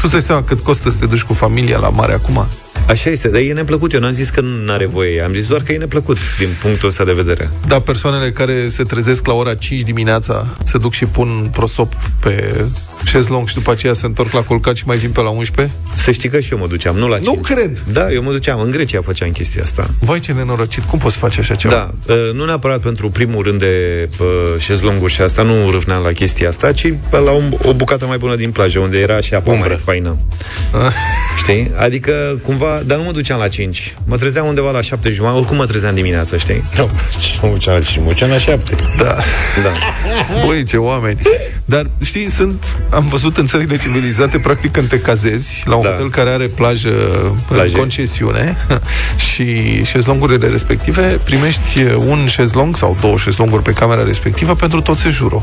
Tu 0.00 0.06
să 0.06 0.18
seama 0.18 0.42
cât 0.42 0.60
costă 0.60 0.90
să 0.90 0.96
te 0.98 1.06
duci 1.06 1.22
cu 1.22 1.32
familia 1.32 1.78
la 1.78 1.88
mare 1.88 2.12
acum? 2.12 2.46
Așa 2.88 3.10
este, 3.10 3.28
dar 3.28 3.40
e 3.40 3.52
neplăcut. 3.52 3.92
Eu 3.92 4.00
n-am 4.00 4.10
zis 4.10 4.28
că 4.28 4.40
nu 4.40 4.72
are 4.72 4.86
voie. 4.86 5.22
Am 5.22 5.34
zis 5.34 5.46
doar 5.46 5.62
că 5.62 5.72
e 5.72 5.76
neplăcut 5.76 6.18
din 6.38 6.48
punctul 6.60 6.88
ăsta 6.88 7.04
de 7.04 7.12
vedere. 7.12 7.50
Da, 7.66 7.80
persoanele 7.80 8.30
care 8.30 8.68
se 8.68 8.82
trezesc 8.82 9.26
la 9.26 9.32
ora 9.32 9.54
5 9.54 9.82
dimineața 9.82 10.46
se 10.62 10.78
duc 10.78 10.92
și 10.92 11.04
pun 11.04 11.48
prosop 11.52 11.94
pe 12.20 12.64
șezlong 13.04 13.48
și 13.48 13.54
după 13.54 13.70
aceea 13.70 13.92
se 13.92 14.06
întorc 14.06 14.32
la 14.32 14.40
culcat 14.40 14.76
și 14.76 14.82
mai 14.86 14.96
vin 14.96 15.10
pe 15.10 15.20
la 15.20 15.28
11? 15.28 15.74
Să 15.94 16.10
știi 16.10 16.28
că 16.28 16.40
și 16.40 16.52
eu 16.52 16.58
mă 16.58 16.66
duceam, 16.66 16.96
nu 16.96 17.08
la 17.08 17.18
5. 17.18 17.26
Nu 17.26 17.42
cred! 17.42 17.84
Da, 17.92 18.12
eu 18.12 18.22
mă 18.22 18.30
duceam. 18.30 18.60
În 18.60 18.70
Grecia 18.70 19.00
făceam 19.00 19.30
chestia 19.30 19.62
asta. 19.62 19.90
Vai 20.00 20.18
ce 20.18 20.32
nenorocit, 20.32 20.82
cum 20.82 20.98
poți 20.98 21.16
face 21.16 21.40
așa 21.40 21.54
ceva? 21.54 21.74
Da, 22.06 22.14
uh, 22.14 22.32
nu 22.34 22.44
neapărat 22.44 22.80
pentru 22.80 23.10
primul 23.10 23.42
rând 23.42 23.58
de 23.58 24.08
uh, 24.20 24.26
șezlonguri 24.58 25.12
și 25.12 25.20
asta, 25.20 25.42
nu 25.42 25.70
râvneam 25.70 26.02
la 26.02 26.12
chestia 26.12 26.48
asta, 26.48 26.72
ci 26.72 26.92
la 27.10 27.30
o, 27.30 27.40
o 27.62 27.72
bucată 27.72 28.06
mai 28.06 28.18
bună 28.18 28.36
din 28.36 28.50
plajă, 28.50 28.78
unde 28.78 28.98
era 28.98 29.20
și 29.20 29.34
apa 29.34 29.52
mai 29.52 29.78
faină. 29.84 30.16
știi? 31.42 31.70
Adică, 31.76 32.40
cumva, 32.42 32.82
dar 32.86 32.98
nu 32.98 33.04
mă 33.04 33.10
duceam 33.12 33.38
la 33.38 33.48
5. 33.48 33.96
Mă 34.04 34.16
trezeam 34.16 34.46
undeva 34.46 34.70
la 34.70 34.80
7 34.80 35.10
jumătate, 35.10 35.38
oricum 35.38 35.56
mă 35.56 35.66
trezeam 35.66 35.94
dimineața, 35.94 36.36
știi? 36.36 36.64
Nu, 36.76 36.90
mă 37.42 37.48
duceam 37.48 37.76
la 37.76 37.82
5, 37.82 38.04
mă 38.04 38.10
duceam 38.10 38.30
la 38.30 38.38
7. 38.38 38.74
Da. 38.98 39.04
da. 39.62 39.72
Băi, 40.46 40.64
ce 40.64 40.76
oameni. 40.76 41.20
Dar, 41.64 41.90
știi, 42.02 42.30
sunt, 42.30 42.76
am 42.94 43.06
văzut 43.06 43.36
în 43.36 43.46
țările 43.46 43.76
civilizate, 43.76 44.38
practic, 44.38 44.70
când 44.70 44.88
te 44.88 45.00
cazezi 45.00 45.62
la 45.66 45.74
un 45.76 45.82
da. 45.82 45.88
hotel 45.88 46.10
care 46.10 46.30
are 46.30 46.46
plajă 46.46 46.90
Plaje. 47.48 47.72
în 47.72 47.78
concesiune 47.78 48.56
și 49.32 49.44
șezlongurile 49.84 50.48
respective, 50.48 51.20
primești 51.24 51.78
un 52.06 52.26
șezlong 52.26 52.76
sau 52.76 52.96
două 53.00 53.16
șezlonguri 53.16 53.62
pe 53.62 53.72
camera 53.72 54.04
respectivă 54.04 54.54
pentru 54.54 54.80
tot 54.80 54.98
sejurul. 54.98 55.42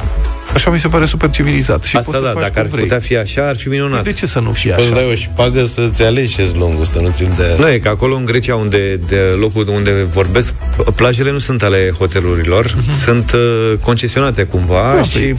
Așa 0.54 0.72
mi 0.72 0.80
se 0.80 0.88
pare 0.88 1.06
super 1.06 1.30
civilizat. 1.30 1.84
Și 1.84 1.98
Asta 1.98 2.20
da, 2.20 2.34
dacă 2.40 2.60
ar 2.60 2.66
vrei. 2.66 2.84
putea 2.84 3.00
fi 3.00 3.18
așa, 3.18 3.48
ar 3.48 3.58
fi 3.58 3.68
minunat. 3.68 4.04
De 4.04 4.14
ce 4.14 4.26
să 4.26 4.40
nu 4.40 4.52
fie 4.52 4.72
așa? 4.72 4.82
Poți 4.82 4.94
dai 4.94 5.06
o 5.06 5.14
șpagă 5.14 5.66
să-ți 5.66 6.04
alegi 6.04 6.34
șezlongul, 6.34 6.86
să 6.86 7.00
nu 7.00 7.10
ți-l 7.10 7.34
dea... 7.38 7.56
Nu, 7.58 7.70
e 7.70 7.80
că 7.80 7.90
acolo 7.90 8.16
în 8.16 8.26
Grecia, 8.26 8.56
unde, 8.56 9.00
de 9.08 9.16
locul 9.40 9.68
unde 9.68 10.08
vorbesc, 10.14 10.54
plajele 10.96 11.32
nu 11.32 11.40
sunt 11.40 11.64
ale 11.64 11.94
hotelurilor, 11.98 12.66
uh-huh. 12.66 13.04
sunt 13.04 13.32
uh, 13.32 13.74
concesionate 13.82 14.44
cumva 14.44 14.94
da, 14.96 15.02
și... 15.02 15.36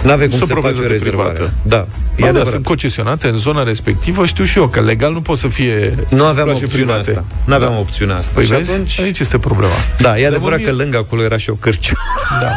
Păi 0.00 0.08
nu 0.08 0.12
avem 0.12 0.28
cum 0.28 0.38
să 0.38 0.54
faci 0.54 0.78
o 0.78 0.86
rezervare. 0.86 1.30
Privată. 1.32 1.52
Da. 1.62 1.86
Ba, 2.18 2.32
da, 2.32 2.44
sunt 2.44 2.64
concesionate 2.64 3.28
în 3.28 3.38
zona 3.38 3.62
respectivă, 3.62 4.26
știu 4.26 4.44
și 4.44 4.58
eu 4.58 4.68
că 4.68 4.80
legal 4.80 5.12
nu 5.12 5.20
pot 5.20 5.38
să 5.38 5.48
fie 5.48 5.94
Nu 6.08 6.24
aveam 6.24 6.48
opțiunea 6.48 6.74
private. 6.74 7.10
asta. 7.10 7.24
Nu 7.44 7.54
aveam 7.54 7.72
da. 7.72 7.78
opțiunea 7.78 8.16
asta. 8.16 8.30
Păi 8.34 8.44
și 8.44 8.50
vezi? 8.50 8.70
Atunci... 8.70 9.00
Aici 9.00 9.18
este 9.18 9.38
problema. 9.38 9.72
Da, 9.98 10.18
e 10.18 10.26
adevărat 10.26 10.58
mir... 10.58 10.68
că 10.68 10.74
lângă 10.74 10.96
acolo 10.96 11.22
era 11.22 11.36
și 11.36 11.50
o 11.50 11.54
cârciu. 11.54 11.94
Da. 12.40 12.50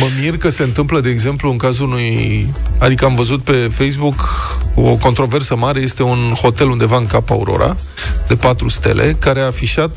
mă 0.00 0.06
mir 0.20 0.36
că 0.36 0.50
se 0.50 0.62
întâmplă, 0.62 1.00
de 1.00 1.08
exemplu, 1.08 1.50
în 1.50 1.56
cazul 1.56 1.86
unui... 1.86 2.48
Adică 2.78 3.04
am 3.04 3.14
văzut 3.14 3.42
pe 3.42 3.52
Facebook 3.52 4.28
o 4.74 4.94
controversă 4.94 5.56
mare, 5.56 5.80
este 5.80 6.02
un 6.02 6.34
hotel 6.40 6.68
undeva 6.68 6.96
în 6.96 7.06
Cap 7.06 7.30
Aurora, 7.30 7.76
de 8.28 8.34
patru 8.34 8.68
stele, 8.68 9.16
care 9.18 9.40
a 9.40 9.46
afișat 9.46 9.96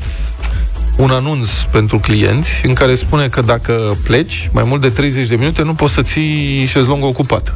un 0.96 1.10
anunț 1.10 1.50
pentru 1.50 1.98
clienți 1.98 2.66
în 2.66 2.74
care 2.74 2.94
spune 2.94 3.28
că 3.28 3.42
dacă 3.42 3.96
pleci 4.04 4.48
mai 4.52 4.64
mult 4.66 4.80
de 4.80 4.90
30 4.90 5.28
de 5.28 5.36
minute 5.36 5.62
nu 5.62 5.74
poți 5.74 5.92
să 5.92 6.02
ții 6.02 6.64
șezlong 6.66 7.04
ocupat. 7.04 7.54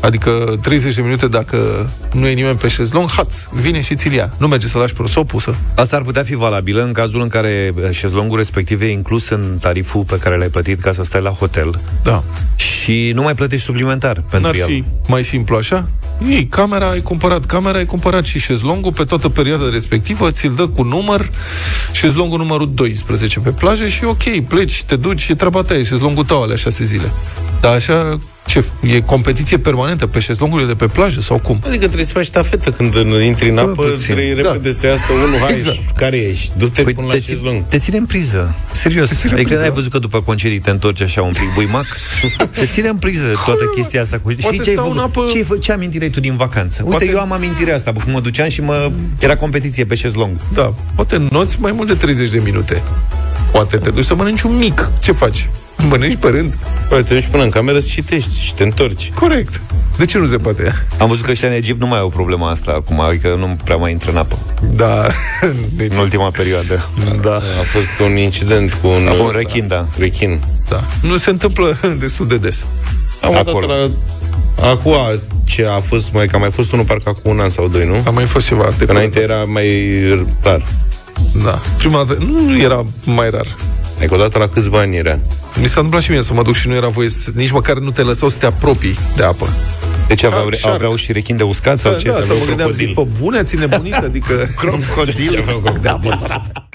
Adică 0.00 0.58
30 0.62 0.94
de 0.94 1.00
minute 1.00 1.28
dacă 1.28 1.90
nu 2.12 2.26
e 2.26 2.32
nimeni 2.32 2.56
pe 2.56 2.68
șezlong, 2.68 3.10
haț, 3.10 3.34
vine 3.52 3.80
și 3.80 3.94
ți 3.94 4.14
ia. 4.14 4.34
Nu 4.36 4.46
merge 4.46 4.68
să 4.68 4.78
lași 4.78 4.94
prosopul 4.94 5.40
să... 5.40 5.54
Asta 5.74 5.96
ar 5.96 6.02
putea 6.02 6.22
fi 6.22 6.34
valabilă 6.34 6.82
în 6.82 6.92
cazul 6.92 7.20
în 7.20 7.28
care 7.28 7.70
uh, 7.74 7.90
șezlongul 7.90 8.36
respectiv 8.36 8.80
e 8.80 8.90
inclus 8.90 9.28
în 9.28 9.56
tariful 9.60 10.02
pe 10.02 10.18
care 10.18 10.36
l-ai 10.36 10.48
plătit 10.48 10.80
ca 10.80 10.92
să 10.92 11.04
stai 11.04 11.20
la 11.20 11.30
hotel. 11.30 11.80
Da. 12.02 12.22
Și 12.56 13.10
nu 13.14 13.22
mai 13.22 13.34
plătești 13.34 13.64
suplimentar 13.64 14.22
pentru 14.30 14.50
N-ar 14.50 14.60
el. 14.60 14.66
fi 14.66 14.84
mai 15.06 15.24
simplu 15.24 15.56
așa? 15.56 15.88
Ei, 16.26 16.46
camera, 16.46 16.88
ai 16.88 17.00
cumpărat 17.00 17.44
camera, 17.44 17.78
ai 17.78 17.86
cumpărat 17.86 18.24
și 18.24 18.38
șezlongul 18.38 18.92
pe 18.92 19.04
toată 19.04 19.28
perioada 19.28 19.70
respectivă, 19.70 20.30
ți-l 20.30 20.52
dă 20.56 20.66
cu 20.66 20.82
număr, 20.82 21.30
șezlongul 21.92 22.38
numărul 22.38 22.70
12 22.74 23.40
pe 23.40 23.50
plajă 23.50 23.86
și 23.86 24.04
ok, 24.04 24.46
pleci, 24.48 24.82
te 24.82 24.96
duci, 24.96 25.20
și 25.20 25.34
treaba 25.34 25.62
ta, 25.62 25.74
e 25.74 25.82
șezlongul 25.82 26.24
tău 26.24 26.42
alea 26.42 26.56
șase 26.56 26.84
zile. 26.84 27.12
Dar 27.60 27.74
așa 27.74 28.18
ce, 28.48 28.64
e 28.80 29.00
competiție 29.00 29.58
permanentă 29.58 30.06
pe 30.06 30.20
șezlongurile 30.20 30.68
de 30.68 30.74
pe 30.74 30.86
plajă 30.86 31.20
sau 31.20 31.38
cum? 31.38 31.60
Adică 31.66 31.84
trebuie 31.84 32.04
să 32.04 32.12
faci 32.12 32.24
ștafetă 32.24 32.70
când 32.70 32.94
intri 33.24 33.48
în 33.48 33.58
apă, 33.58 33.86
trebuie 34.04 34.34
da. 34.34 34.52
repede 34.52 34.72
să 34.72 34.86
iasă 34.86 35.12
unul, 35.12 35.38
hai, 35.40 35.52
exact. 35.52 35.78
care 35.96 36.16
ești? 36.16 36.52
Du-te 36.56 36.82
păi 36.82 36.92
până 36.92 37.06
te 37.06 37.14
la 37.14 37.20
șezlong. 37.20 37.64
Te 37.68 37.78
ține 37.78 37.96
în 37.96 38.04
priză, 38.04 38.54
serios. 38.72 39.18
Ține 39.18 39.32
adică 39.32 39.48
priză. 39.48 39.62
ai 39.62 39.70
văzut 39.70 39.90
că 39.90 39.98
după 39.98 40.20
concedii 40.20 40.58
te 40.58 40.70
întorci 40.70 41.00
așa 41.00 41.22
un 41.22 41.32
pic 41.32 41.54
buimac? 41.54 41.86
te 42.58 42.66
ține 42.66 42.88
în 42.88 42.96
priză 42.96 43.26
toată 43.44 43.64
chestia 43.74 44.02
asta. 44.02 44.18
Cu... 44.18 44.30
și 44.30 44.60
ce, 44.62 44.70
ai 44.70 44.76
făcut? 44.76 44.98
Apă... 44.98 45.24
ce, 45.32 45.46
ai 45.50 45.58
ce 45.58 45.72
amintire 45.72 46.04
ai 46.04 46.10
tu 46.10 46.20
din 46.20 46.36
vacanță? 46.36 46.82
Uite, 46.82 46.96
poate... 46.96 47.10
eu 47.10 47.20
am 47.20 47.32
amintirea 47.32 47.74
asta, 47.74 47.92
când 47.92 48.14
mă 48.14 48.20
duceam 48.20 48.48
și 48.48 48.60
mă... 48.60 48.90
era 49.20 49.36
competiție 49.36 49.84
pe 49.84 49.94
șezlong. 49.94 50.30
Da, 50.52 50.74
poate 50.94 51.26
noți 51.30 51.56
mai 51.60 51.72
mult 51.72 51.88
de 51.88 51.94
30 51.94 52.30
de 52.30 52.40
minute. 52.44 52.82
Poate 53.52 53.76
te 53.76 53.90
duci 53.90 54.04
să 54.04 54.14
mănânci 54.14 54.42
un 54.42 54.56
mic. 54.56 54.90
Ce 55.00 55.12
faci? 55.12 55.48
Mănânci 55.88 56.16
pe 56.16 56.28
rând? 56.28 56.58
Păi, 56.88 57.02
te 57.02 57.14
duci 57.14 57.28
până 57.30 57.42
în 57.42 57.50
cameră 57.50 57.80
să 57.80 57.88
citești 57.90 58.40
și 58.40 58.54
te 58.54 58.62
întorci. 58.62 59.12
Corect. 59.14 59.60
De 59.96 60.04
ce 60.04 60.18
nu 60.18 60.26
se 60.26 60.36
poate? 60.36 60.86
Am 60.98 61.08
văzut 61.08 61.24
că 61.24 61.30
ăștia 61.30 61.48
în 61.48 61.54
Egipt 61.54 61.80
nu 61.80 61.86
mai 61.86 61.98
au 61.98 62.08
problema 62.08 62.50
asta 62.50 62.70
acum, 62.70 63.00
adică 63.00 63.34
nu 63.38 63.56
prea 63.64 63.76
mai 63.76 63.90
intră 63.90 64.10
în 64.10 64.16
apă. 64.16 64.38
Da. 64.74 65.06
Deci... 65.70 65.92
În 65.94 65.98
ultima 65.98 66.30
perioadă. 66.30 66.88
Da. 67.20 67.34
A 67.34 67.62
fost 67.72 68.10
un 68.10 68.16
incident 68.16 68.72
cu 68.72 68.86
un... 68.88 69.06
A 69.08 69.10
fost 69.10 69.20
un 69.20 69.32
rechin, 69.36 69.66
da. 69.66 69.86
Rechin. 69.98 70.40
Da. 70.68 70.84
Nu 71.02 71.16
se 71.16 71.30
întâmplă 71.30 71.76
destul 72.00 72.26
de 72.26 72.36
des. 72.36 72.66
Am 73.22 73.36
Acolo. 73.36 73.66
la 73.66 73.90
Acum, 74.70 74.94
ce 75.44 75.66
a 75.66 75.80
fost 75.80 76.12
mai, 76.12 76.26
că 76.26 76.36
a 76.36 76.38
mai 76.38 76.50
fost 76.50 76.72
unul 76.72 76.84
parcă 76.84 77.08
acum 77.08 77.30
un 77.30 77.40
an 77.40 77.48
sau 77.48 77.68
doi, 77.68 77.86
nu? 77.86 78.02
A 78.04 78.10
mai 78.10 78.24
fost 78.24 78.46
ceva. 78.46 78.72
De 78.78 78.84
Înainte 78.88 79.20
era 79.20 79.44
mai 79.44 79.98
rar. 80.42 80.66
Da. 81.44 81.60
Prima 81.78 82.04
dată, 82.04 82.24
nu 82.24 82.58
era 82.58 82.84
mai 83.04 83.30
rar. 83.30 83.56
Adică 83.98 84.14
odată 84.14 84.38
la 84.38 84.48
câțiva 84.48 84.78
ani 84.80 84.96
era. 84.96 85.18
Mi 85.60 85.66
s-a 85.66 85.74
întâmplat 85.74 86.02
și 86.02 86.10
mie 86.10 86.22
să 86.22 86.32
mă 86.32 86.42
duc 86.42 86.54
și 86.54 86.68
nu 86.68 86.74
era 86.74 86.88
voie 86.88 87.08
să, 87.08 87.30
nici 87.34 87.50
măcar 87.50 87.76
nu 87.76 87.90
te 87.90 88.02
lăsau 88.02 88.28
să 88.28 88.36
te 88.36 88.46
apropii 88.46 88.98
de 89.16 89.22
apă. 89.22 89.48
Deci 90.08 90.22
aveau, 90.22 90.48
aveau 90.62 90.94
și 90.94 91.12
rechin 91.12 91.36
de 91.36 91.42
uscat 91.42 91.78
sau 91.78 91.92
da, 91.92 91.98
ce? 91.98 92.08
Da, 92.08 92.14
asta 92.14 92.34
mă 92.38 92.44
gândeam, 92.46 92.72
zic, 92.72 92.94
pe 92.94 93.06
bune, 93.20 93.42
ține 93.42 93.66
bunică, 93.66 94.02
adică 94.04 94.48
crocodil 94.60 95.44
de 95.80 95.88
apă 95.88 96.18
sărată. 96.20 96.68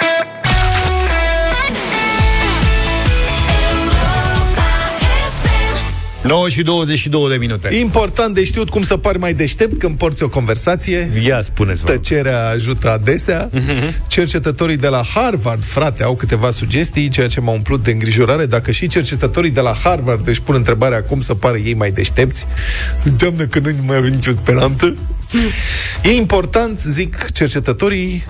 9 6.24 6.50
și 6.50 6.62
22 6.62 7.30
de 7.30 7.36
minute. 7.36 7.76
Important 7.76 8.34
de 8.34 8.44
știut 8.44 8.70
cum 8.70 8.84
să 8.84 8.98
pari 8.98 9.20
mai 9.20 9.34
deștept 9.34 9.80
când 9.80 9.98
porți 9.98 10.24
o 10.24 10.30
conversație. 10.30 11.12
Ia 11.26 11.42
spuneți 11.42 11.84
Tăcerea 11.84 12.50
ajută 12.50 12.92
adesea. 12.92 13.50
Uh-huh. 13.50 14.08
Cercetătorii 14.08 14.78
de 14.78 14.88
la 14.88 15.04
Harvard, 15.14 15.64
frate, 15.64 16.04
au 16.04 16.16
câteva 16.16 16.52
sugestii, 16.52 17.10
ceea 17.10 17.28
ce 17.28 17.40
m-a 17.40 17.52
umplut 17.52 17.84
de 17.84 17.92
îngrijorare. 17.92 18.46
Dacă 18.46 18.72
și 18.72 18.88
cercetătorii 18.88 19.50
de 19.52 19.62
la 19.62 19.74
Harvard 19.84 20.28
își 20.28 20.42
pun 20.42 20.56
întrebarea 20.56 21.02
cum 21.04 21.22
să 21.22 21.34
pară 21.34 21.58
ei 21.58 21.74
mai 21.74 21.92
deștepți, 21.92 22.46
înseamnă 23.04 23.44
că 23.44 23.60
nu 23.60 23.72
mai 23.88 23.98
avem 23.98 24.14
nicio 24.14 24.32
speranță. 24.32 24.96
E 26.04 26.12
important, 26.12 26.80
zic 26.80 27.32
cercetătorii, 27.32 28.24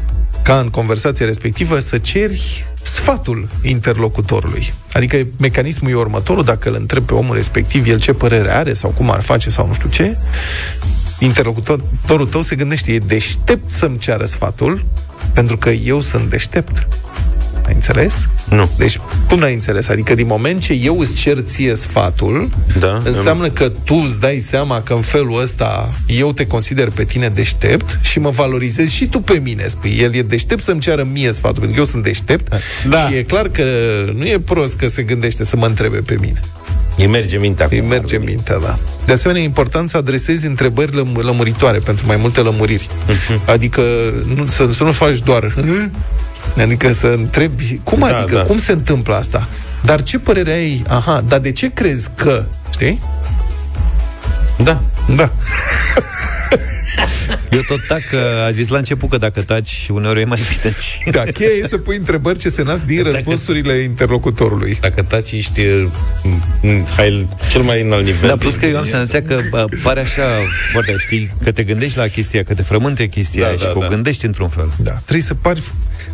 ca 0.44 0.60
în 0.60 0.70
conversația 0.70 1.26
respectivă 1.26 1.80
să 1.80 1.98
ceri 1.98 2.66
sfatul 2.82 3.50
interlocutorului. 3.62 4.74
Adică 4.94 5.28
mecanismul 5.38 5.92
e 5.92 5.96
următorul, 5.96 6.44
dacă 6.44 6.70
îl 6.70 6.76
întreb 6.76 7.06
pe 7.06 7.14
omul 7.14 7.36
respectiv 7.36 7.88
el 7.88 8.00
ce 8.00 8.14
părere 8.14 8.52
are 8.52 8.74
sau 8.74 8.90
cum 8.90 9.12
ar 9.12 9.22
face 9.22 9.50
sau 9.50 9.68
nu 9.68 9.74
știu 9.74 9.90
ce, 9.90 10.18
interlocutorul 11.20 12.28
tău 12.28 12.42
se 12.42 12.56
gândește, 12.56 12.92
e 12.92 13.00
deștept 13.00 13.72
să-mi 13.72 13.98
ceară 13.98 14.26
sfatul, 14.26 14.86
pentru 15.34 15.58
că 15.58 15.70
eu 15.70 16.00
sunt 16.00 16.30
deștept. 16.30 16.88
Ai 17.68 17.74
înțeles? 17.74 18.30
Nu. 18.50 18.70
Deci, 18.78 19.00
cum 19.28 19.40
n-ai 19.40 19.54
înțeles? 19.54 19.88
Adică 19.88 20.16
din 20.16 20.28
moment 20.28 20.62
ce 20.62 20.74
eu 20.74 21.00
îți 21.00 21.14
cer 21.14 21.38
ție 21.40 21.76
sfatul, 21.76 22.50
da, 22.80 23.02
înseamnă 23.04 23.50
că 23.50 23.72
tu 23.84 24.02
îți 24.06 24.20
dai 24.20 24.38
seama 24.38 24.82
că 24.82 24.94
în 24.94 25.02
felul 25.02 25.42
ăsta 25.42 25.94
eu 26.08 26.34
te 26.34 26.48
consider 26.48 26.90
pe 26.90 27.04
tine 27.04 27.30
deștept 27.30 28.00
și 28.02 28.20
mă 28.20 28.30
valorizezi 28.30 28.94
și 28.94 29.08
tu 29.08 29.20
pe 29.20 29.40
mine. 29.44 29.68
Spui, 29.68 29.98
el 30.00 30.14
e 30.14 30.22
deștept 30.22 30.64
să-mi 30.64 30.80
ceară 30.80 31.08
mie 31.12 31.32
sfatul, 31.32 31.60
pentru 31.60 31.72
că 31.72 31.80
eu 31.80 31.86
sunt 31.86 32.04
deștept 32.04 32.56
da. 32.88 33.08
și 33.08 33.16
e 33.16 33.24
clar 33.24 33.48
că 33.48 33.64
nu 34.18 34.26
e 34.26 34.40
prost 34.40 34.76
că 34.76 34.88
se 34.88 35.02
gândește 35.02 35.46
să 35.46 35.58
mă 35.58 35.66
întrebe 35.66 35.98
pe 35.98 36.18
mine. 36.20 36.40
Îi 36.98 37.08
merge 37.08 37.38
mintea. 37.38 37.68
Îi 37.70 37.82
merge 37.82 38.18
mintea, 38.18 38.58
da. 38.60 38.80
De 39.06 39.12
asemenea, 39.14 39.42
e 39.42 39.46
important 39.46 39.90
să 39.90 39.98
adresezi 39.98 40.46
întrebări 40.46 40.92
lăm- 40.92 41.22
lămuritoare 41.22 41.78
pentru 41.78 42.06
mai 42.08 42.18
multe 42.20 42.42
lămuriri. 42.42 42.90
Uh-huh. 42.90 43.46
Adică 43.46 43.82
nu, 44.36 44.48
să, 44.50 44.70
să 44.72 44.84
nu 44.84 44.92
faci 44.92 45.20
doar 45.20 45.54
Adică 46.58 46.92
să 46.92 47.08
întrebi, 47.08 47.80
cum 47.84 48.00
da, 48.00 48.18
adică, 48.18 48.36
da. 48.36 48.42
cum 48.42 48.58
se 48.58 48.72
întâmplă 48.72 49.16
asta? 49.16 49.48
Dar 49.82 50.04
ce 50.04 50.20
părere 50.20 50.52
ai? 50.52 50.84
Aha, 50.88 51.24
dar 51.28 51.40
de 51.40 51.52
ce 51.52 51.74
crezi 51.74 52.10
că? 52.16 52.44
Știi? 52.72 53.00
Da. 54.64 54.82
Da. 55.16 55.32
Eu 57.52 57.62
tot 57.68 57.88
tac, 57.88 58.04
a 58.48 58.52
zis 58.52 58.68
la 58.68 58.78
început 58.78 59.10
că 59.10 59.18
dacă 59.18 59.42
taci, 59.42 59.88
uneori 59.92 60.22
e 60.22 60.26
mai 60.26 60.40
bine. 60.50 60.76
Da, 61.12 61.24
cheia 61.24 61.50
e 61.64 61.68
să 61.68 61.78
pui 61.78 61.98
întrebări 61.98 62.40
ce 62.40 62.50
se 62.50 62.64
nasc 62.64 62.84
din 62.84 63.04
dacă, 63.04 63.10
răspunsurile 63.10 63.74
interlocutorului. 63.74 64.78
Dacă 64.82 65.02
taci, 65.02 65.32
ești 65.32 65.62
mm, 66.62 66.86
hai, 66.96 67.28
cel 67.50 67.62
mai 67.62 67.82
înalt 67.82 68.06
nivel. 68.06 68.30
Da, 68.30 68.38
plus 68.38 68.56
că 68.56 68.66
eu 68.66 68.78
am 68.78 68.86
senzația 68.86 69.22
că 69.22 69.42
pare 69.84 70.00
așa, 70.00 70.24
poate 70.74 70.96
știi, 70.98 71.34
că 71.44 71.52
te 71.52 71.64
gândești 71.64 71.98
la 71.98 72.08
chestia, 72.08 72.44
că 72.44 72.54
te 72.54 72.62
frământe 72.62 73.08
chestia 73.08 73.50
da, 73.50 73.52
și 73.52 73.64
da, 73.64 73.72
că 73.72 73.80
da. 73.80 73.86
o 73.86 73.90
gândești 73.90 74.26
într-un 74.26 74.50
fel. 74.50 74.72
Da, 74.78 74.92
trebuie 74.92 75.22
să 75.22 75.34
pari 75.34 75.62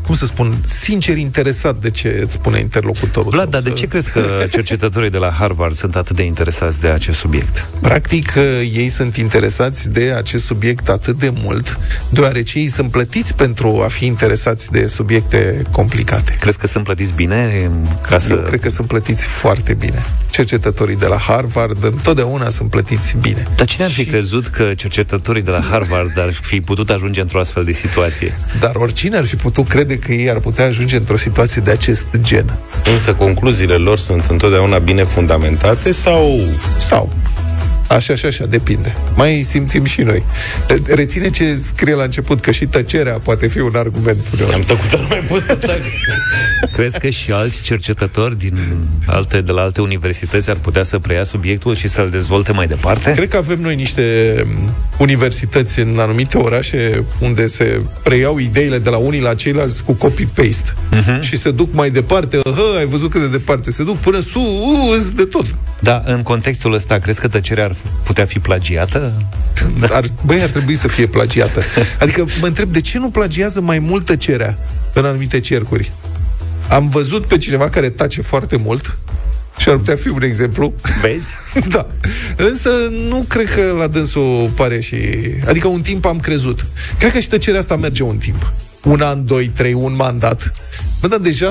cum 0.10 0.18
să 0.18 0.26
spun, 0.26 0.58
sincer 0.66 1.18
interesat 1.18 1.78
de 1.78 1.90
ce 1.90 2.20
îți 2.24 2.34
spune 2.34 2.60
interlocutorul. 2.60 3.32
Vlad, 3.32 3.50
dar 3.50 3.62
să... 3.62 3.70
de 3.70 3.74
ce 3.74 3.86
crezi 3.86 4.12
că 4.12 4.22
cercetătorii 4.52 5.10
de 5.10 5.18
la 5.18 5.30
Harvard 5.30 5.76
sunt 5.76 5.96
atât 5.96 6.16
de 6.16 6.24
interesați 6.24 6.80
de 6.80 6.88
acest 6.88 7.20
subiect? 7.20 7.68
Practic, 7.82 8.34
ei 8.74 8.90
sunt 8.90 9.18
interesați 9.18 9.90
de 9.90 10.14
acest 10.18 10.46
subiect 10.46 10.90
atât 10.90 11.18
de 11.20 11.34
mult, 11.44 11.80
deoarece 12.10 12.60
ei 12.60 12.68
sunt 12.68 12.92
plătiți 12.92 13.34
pentru 13.36 13.82
a 13.84 13.88
fi 13.88 14.06
interesați 14.06 14.72
de 14.72 14.86
subiecte 14.86 15.62
complicate. 15.72 16.36
Crezi 16.40 16.58
că 16.58 16.68
sunt 16.68 16.84
plătiți 16.84 17.14
bine? 17.14 17.72
Ca 18.02 18.20
să... 18.20 18.32
Eu 18.32 18.38
cred 18.38 18.60
că 18.60 18.70
sunt 18.70 18.88
plătiți 18.88 19.26
foarte 19.26 19.74
bine. 19.74 20.06
Cercetătorii 20.30 20.96
de 20.96 21.06
la 21.06 21.18
Harvard 21.18 21.84
întotdeauna 21.84 22.50
sunt 22.50 22.70
plătiți 22.70 23.16
bine. 23.22 23.48
Dar 23.56 23.66
cine 23.66 23.86
ar 23.86 23.92
fi 23.92 24.04
și... 24.04 24.10
crezut 24.10 24.48
că 24.48 24.74
cercetătorii 24.76 25.44
de 25.44 25.52
la 25.52 25.62
Harvard 25.62 26.20
ar 26.20 26.32
fi 26.32 26.62
putut 26.62 26.90
ajunge 26.90 27.22
într-o 27.22 27.40
astfel 27.40 27.64
de 27.64 27.72
situație? 27.72 28.38
Dar 28.60 28.76
oricine 28.76 29.18
ar 29.18 29.26
fi 29.26 29.36
putut 29.36 29.68
crede 29.68 29.99
că 30.00 30.12
ei 30.12 30.30
ar 30.30 30.40
putea 30.40 30.66
ajunge 30.66 30.96
într-o 30.96 31.18
situație 31.18 31.62
de 31.66 31.72
acest 31.72 32.06
gen. 32.18 32.58
Însă 32.92 33.14
concluziile 33.14 33.76
lor 33.76 33.98
sunt 33.98 34.26
întotdeauna 34.30 34.78
bine 34.78 35.04
fundamentate 35.04 35.92
sau... 35.92 36.40
Sau 36.78 37.10
Așa 37.90 38.16
și 38.16 38.26
așa, 38.26 38.46
depinde. 38.46 38.96
Mai 39.16 39.42
simțim 39.48 39.86
și 39.86 40.02
noi. 40.02 40.24
Reține 40.88 41.30
ce 41.30 41.56
scrie 41.56 41.94
la 41.94 42.04
început, 42.04 42.40
că 42.40 42.52
și 42.52 42.66
tăcerea 42.66 43.20
poate 43.24 43.48
fi 43.48 43.60
un 43.60 43.76
argument. 43.76 44.20
Am 44.54 44.62
tăcut, 44.62 45.00
nu 45.00 45.06
mai 45.10 45.24
pot 45.30 45.42
să 45.42 45.56
tac. 45.56 45.80
Crezi 46.76 47.00
că 47.00 47.10
și 47.10 47.32
alți 47.32 47.62
cercetători 47.62 48.38
din 48.38 48.58
alte, 49.06 49.42
de 49.42 49.52
la 49.52 49.62
alte 49.62 49.82
universități 49.82 50.50
ar 50.50 50.56
putea 50.56 50.84
să 50.84 51.00
preia 51.00 51.24
subiectul 51.24 51.76
și 51.76 51.88
să-l 51.88 52.10
dezvolte 52.10 52.52
mai 52.52 52.68
departe? 52.68 53.12
Cred 53.12 53.28
că 53.28 53.38
avem 53.38 53.60
noi 53.60 53.76
niște 53.76 54.36
mm, 54.46 54.69
universități 55.00 55.80
în 55.80 56.00
anumite 56.00 56.38
orașe 56.38 57.04
unde 57.20 57.48
se 57.48 57.82
preiau 58.04 58.38
ideile 58.38 58.80
de 58.80 58.90
la 58.90 58.98
unii 58.98 59.22
la 59.22 59.34
ceilalți 59.34 59.84
cu 59.84 59.94
copy-paste 59.94 60.74
uh-huh. 60.92 61.20
și 61.20 61.38
se 61.38 61.52
duc 61.52 61.74
mai 61.74 61.90
departe. 61.90 62.38
Hă, 62.38 62.78
ai 62.78 62.86
văzut 62.86 63.12
cât 63.12 63.22
de 63.22 63.28
departe 63.28 63.72
se 63.72 63.84
duc 63.84 63.98
până 63.98 64.20
sus 64.20 65.12
de 65.12 65.24
tot. 65.24 65.46
Da, 65.80 66.02
în 66.06 66.24
contextul 66.24 66.74
ăsta, 66.74 66.98
crezi 66.98 67.20
că 67.20 67.28
tăcerea 67.28 67.64
ar 67.64 67.76
putea 68.04 68.26
fi 68.26 68.40
plagiată? 68.40 69.14
Ar, 69.90 70.06
băi, 70.26 70.42
ar 70.42 70.50
trebui 70.50 70.76
să 70.76 70.88
fie 70.88 71.06
plagiată. 71.08 71.62
Adică 72.00 72.26
mă 72.40 72.48
întreb, 72.48 72.72
de 72.72 72.82
ce 72.82 72.98
nu 72.98 73.10
plagiază 73.10 73.62
mai 73.62 73.80
mult 73.80 74.06
tăcerea 74.06 74.58
în 74.94 75.06
anumite 75.06 75.40
cercuri? 75.40 75.92
Am 76.70 76.88
văzut 76.88 77.26
pe 77.26 77.38
cineva 77.38 77.70
care 77.70 77.90
tace 77.90 78.22
foarte 78.22 78.56
mult 78.56 78.98
și 79.60 79.70
ar 79.70 79.78
putea 79.78 79.96
fi 79.96 80.08
un 80.08 80.22
exemplu. 80.22 80.74
Vezi? 81.02 81.32
da. 81.76 81.88
Însă 82.36 82.70
nu 83.10 83.26
cred 83.28 83.54
că 83.54 83.76
la 83.78 83.88
dânsul 83.88 84.52
pare 84.56 84.80
și... 84.80 84.98
Adică 85.48 85.68
un 85.68 85.82
timp 85.82 86.06
am 86.06 86.20
crezut. 86.20 86.66
Cred 87.00 87.12
că 87.12 87.20
și 87.20 87.28
tăcerea 87.28 87.60
asta 87.60 87.76
merge 87.76 88.04
un 88.04 88.18
timp. 88.18 88.54
Un 88.84 89.02
an, 89.02 89.26
doi, 89.26 89.48
trei, 89.48 89.74
un 89.74 89.96
mandat. 89.96 90.54
Bă, 91.02 91.08
dar 91.08 91.20
deja 91.20 91.50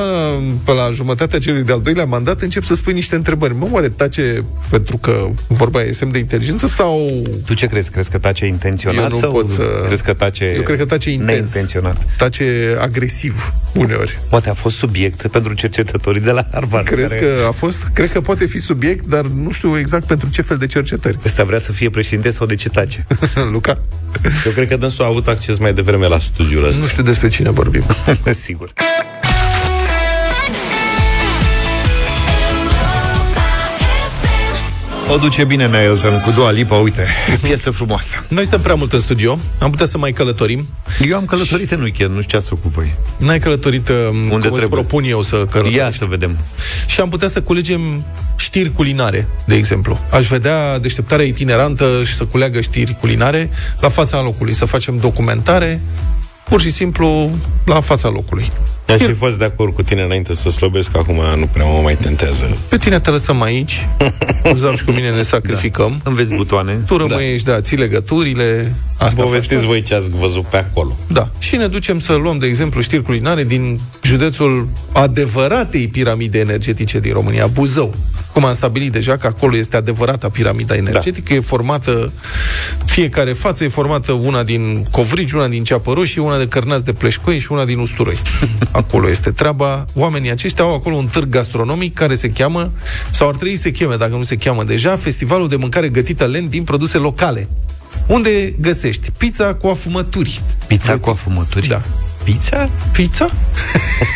pe 0.64 0.72
la 0.72 0.90
jumătatea 0.90 1.38
celui 1.38 1.62
de-al 1.62 1.80
doilea 1.80 2.04
mandat 2.04 2.40
încep 2.40 2.62
să 2.62 2.74
spui 2.74 2.92
niște 2.92 3.14
întrebări. 3.14 3.54
Mă, 3.54 3.68
oare 3.70 3.88
tace 3.88 4.44
pentru 4.70 4.96
că 4.96 5.28
vorba 5.46 5.82
e 5.82 5.92
semn 5.92 6.12
de 6.12 6.18
inteligență 6.18 6.66
sau... 6.66 7.22
Tu 7.46 7.54
ce 7.54 7.66
crezi? 7.66 7.90
Crezi 7.90 8.10
că 8.10 8.18
tace 8.18 8.46
intenționat 8.46 9.04
Eu 9.04 9.08
nu 9.08 9.16
sau 9.16 9.30
pot 9.30 9.50
să... 9.50 9.62
crezi 9.86 10.02
că 10.02 10.14
tace 10.14 10.52
Eu 10.56 10.62
cred 10.62 10.78
că 10.78 10.84
tace 10.84 11.10
intens. 11.10 11.30
Neintenționat. 11.30 12.06
Tace 12.18 12.76
agresiv 12.80 13.52
uneori. 13.74 14.18
Poate 14.28 14.48
a 14.48 14.54
fost 14.54 14.76
subiect 14.76 15.26
pentru 15.26 15.54
cercetătorii 15.54 16.20
de 16.20 16.30
la 16.30 16.46
Harvard. 16.52 16.86
Crezi 16.86 17.14
care... 17.14 17.20
că 17.20 17.46
a 17.48 17.50
fost? 17.50 17.86
Cred 17.92 18.12
că 18.12 18.20
poate 18.20 18.46
fi 18.46 18.58
subiect, 18.58 19.06
dar 19.06 19.24
nu 19.24 19.50
știu 19.50 19.78
exact 19.78 20.06
pentru 20.06 20.28
ce 20.28 20.42
fel 20.42 20.56
de 20.56 20.66
cercetări. 20.66 21.18
Ăsta 21.24 21.44
vrea 21.44 21.58
să 21.58 21.72
fie 21.72 21.90
președinte 21.90 22.30
sau 22.30 22.46
de 22.46 22.54
ce 22.54 22.68
tace? 22.68 23.06
Luca? 23.52 23.80
Eu 24.46 24.52
cred 24.52 24.68
că 24.68 24.76
dânsul 24.76 25.04
a 25.04 25.08
avut 25.08 25.28
acces 25.28 25.58
mai 25.58 25.72
devreme 25.72 26.06
la 26.06 26.18
studiul 26.18 26.66
ăsta. 26.66 26.80
Nu 26.80 26.88
știu 26.88 27.02
despre 27.02 27.28
cine 27.28 27.50
vorbim. 27.50 27.82
Sigur. 28.30 28.72
O 35.12 35.16
duce 35.16 35.44
bine 35.44 35.70
Elton 35.84 36.20
cu 36.20 36.30
Dua 36.30 36.50
Lipa, 36.50 36.74
uite, 36.76 37.06
piesă 37.42 37.70
frumoasă. 37.70 38.24
Noi 38.28 38.46
stăm 38.46 38.60
prea 38.60 38.74
mult 38.74 38.92
în 38.92 39.00
studio, 39.00 39.38
am 39.60 39.70
putea 39.70 39.86
să 39.86 39.98
mai 39.98 40.12
călătorim. 40.12 40.66
Eu 41.08 41.16
am 41.16 41.24
călătorit 41.24 41.70
în 41.70 41.80
weekend, 41.82 42.10
nu 42.14 42.20
știu 42.20 42.30
ce 42.30 42.36
ați 42.36 42.48
făcut 42.48 42.70
voi. 42.70 42.94
N-ai 43.16 43.38
călătorit 43.38 43.88
um, 43.88 43.94
Unde 44.16 44.28
cum 44.28 44.38
trebuie? 44.40 44.68
propun 44.68 45.04
eu 45.04 45.22
să 45.22 45.36
călătorim. 45.36 45.78
Ia 45.78 45.90
să 45.90 46.04
vedem. 46.04 46.36
Și 46.86 47.00
am 47.00 47.08
putea 47.08 47.28
să 47.28 47.40
culegem 47.40 48.04
știri 48.36 48.72
culinare, 48.72 49.28
de 49.44 49.54
exemplu. 49.54 49.98
Aș 50.10 50.26
vedea 50.26 50.78
deșteptarea 50.78 51.24
itinerantă 51.24 52.02
și 52.04 52.14
să 52.14 52.24
culeagă 52.24 52.60
știri 52.60 52.96
culinare 53.00 53.50
la 53.80 53.88
fața 53.88 54.22
locului, 54.22 54.52
să 54.54 54.64
facem 54.64 54.98
documentare, 54.98 55.80
pur 56.48 56.60
și 56.60 56.70
simplu 56.70 57.30
la 57.64 57.80
fața 57.80 58.08
locului. 58.08 58.50
Aș 58.88 59.00
fi 59.00 59.12
fost 59.12 59.38
de 59.38 59.44
acord 59.44 59.74
cu 59.74 59.82
tine 59.82 60.02
înainte 60.02 60.34
să 60.34 60.50
slăbesc, 60.50 60.96
acum 60.96 61.20
nu 61.38 61.46
prea 61.52 61.64
mă 61.64 61.80
mai 61.82 61.96
tentează. 61.96 62.56
Pe 62.68 62.76
tine 62.76 63.00
te 63.00 63.10
lăsăm 63.10 63.42
aici, 63.42 63.86
Zam 64.54 64.76
și 64.76 64.84
cu 64.84 64.90
mine 64.90 65.10
ne 65.10 65.22
sacrificăm. 65.22 66.00
Da. 66.02 66.10
Înveți 66.10 66.34
butoane. 66.34 66.72
Tu 66.86 66.96
rămâi, 66.96 67.40
da, 67.44 67.52
da 67.52 67.60
ții 67.60 67.76
legăturile. 67.76 68.74
Asta 68.98 69.22
Povestiți 69.22 69.66
voi 69.66 69.82
ce 69.82 69.94
ați 69.94 70.10
văzut 70.10 70.44
pe 70.44 70.56
acolo. 70.56 70.96
Da. 71.06 71.30
Și 71.38 71.56
ne 71.56 71.66
ducem 71.66 72.00
să 72.00 72.12
luăm, 72.12 72.38
de 72.38 72.46
exemplu, 72.46 72.80
știri 72.80 73.02
culinare 73.02 73.44
din 73.44 73.80
județul 74.02 74.68
adevăratei 74.92 75.88
piramide 75.88 76.38
energetice 76.38 77.00
din 77.00 77.12
România, 77.12 77.46
Buzău. 77.46 77.94
Cum 78.38 78.46
am 78.46 78.54
stabilit 78.54 78.92
deja 78.92 79.16
că 79.16 79.26
acolo 79.26 79.56
este 79.56 79.76
adevărata 79.76 80.28
piramida 80.28 80.76
energetică, 80.76 81.28
da. 81.28 81.34
e 81.34 81.40
formată, 81.40 82.12
fiecare 82.84 83.32
față 83.32 83.64
e 83.64 83.68
formată 83.68 84.12
una 84.12 84.42
din 84.42 84.84
covrigi, 84.90 85.34
una 85.34 85.48
din 85.48 85.64
ceapă 85.64 85.92
roșie, 85.92 86.22
una 86.22 86.38
de 86.38 86.48
cărnați 86.48 86.84
de 86.84 86.92
pleșcoi 86.92 87.38
și 87.38 87.52
una 87.52 87.64
din 87.64 87.78
usturoi. 87.78 88.18
Acolo 88.70 89.08
este 89.08 89.30
treaba. 89.30 89.84
Oamenii 89.94 90.30
aceștia 90.30 90.64
au 90.64 90.74
acolo 90.74 90.94
un 90.94 91.06
târg 91.06 91.28
gastronomic 91.28 91.94
care 91.94 92.14
se 92.14 92.30
cheamă, 92.30 92.72
sau 93.10 93.28
ar 93.28 93.36
trebui 93.36 93.56
să 93.56 93.62
se 93.62 93.70
cheme, 93.70 93.96
dacă 93.96 94.16
nu 94.16 94.22
se 94.22 94.36
cheamă 94.36 94.64
deja, 94.64 94.96
Festivalul 94.96 95.48
de 95.48 95.56
Mâncare 95.56 95.88
Gătită 95.88 96.26
Lent 96.26 96.50
din 96.50 96.62
produse 96.64 96.98
locale. 96.98 97.48
Unde 98.06 98.54
găsești 98.60 99.10
pizza 99.16 99.54
cu 99.54 99.66
afumături. 99.66 100.42
Pizza 100.66 100.86
Gătit. 100.86 101.02
cu 101.04 101.10
afumături? 101.10 101.68
Da. 101.68 101.82
Pizza? 102.28 102.70
Pizza? 102.92 103.26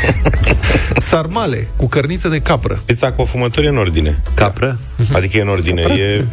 Sarmale 1.08 1.68
cu 1.76 1.86
cărniță 1.86 2.28
de 2.28 2.40
capră. 2.40 2.82
Pizza 2.84 3.12
cu 3.12 3.22
afumături 3.22 3.68
în 3.68 3.76
ordine. 3.76 4.22
Capră? 4.34 4.78
Da. 4.96 5.16
Adică 5.16 5.36
e 5.36 5.40
în 5.40 5.48
ordine, 5.48 5.82
capră? 5.82 5.96
e 5.96 6.24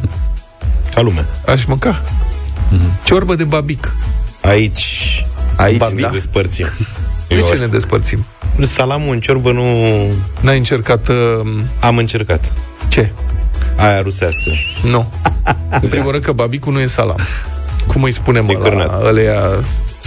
ca 0.93 1.01
lumea. 1.01 1.27
Aș 1.45 1.65
mânca. 1.65 2.01
Mm-hmm. 2.01 3.03
Ciorbă 3.03 3.35
de 3.35 3.43
babic. 3.43 3.95
Aici, 4.41 5.25
Aici 5.55 5.77
babic 5.77 6.01
da. 6.01 6.09
despărțim. 6.09 6.67
De 7.27 7.41
ce 7.41 7.55
ne 7.55 7.67
despărțim? 7.67 8.25
Salamul 8.61 9.13
în 9.13 9.19
ciorbă 9.19 9.51
nu... 9.51 9.63
N-ai 10.41 10.57
încercat... 10.57 11.07
Uh... 11.07 11.15
Am 11.79 11.97
încercat. 11.97 12.53
Ce? 12.87 13.11
Aia 13.75 14.01
rusească. 14.01 14.51
Nu. 14.83 15.11
În 15.81 15.89
primul 15.89 16.11
rând 16.11 16.23
că 16.23 16.31
babicul 16.31 16.73
nu 16.73 16.79
e 16.79 16.87
salam. 16.87 17.19
Cum 17.87 18.03
îi 18.03 18.11
spunem 18.11 18.47
la 18.47 19.01
ăleia 19.03 19.39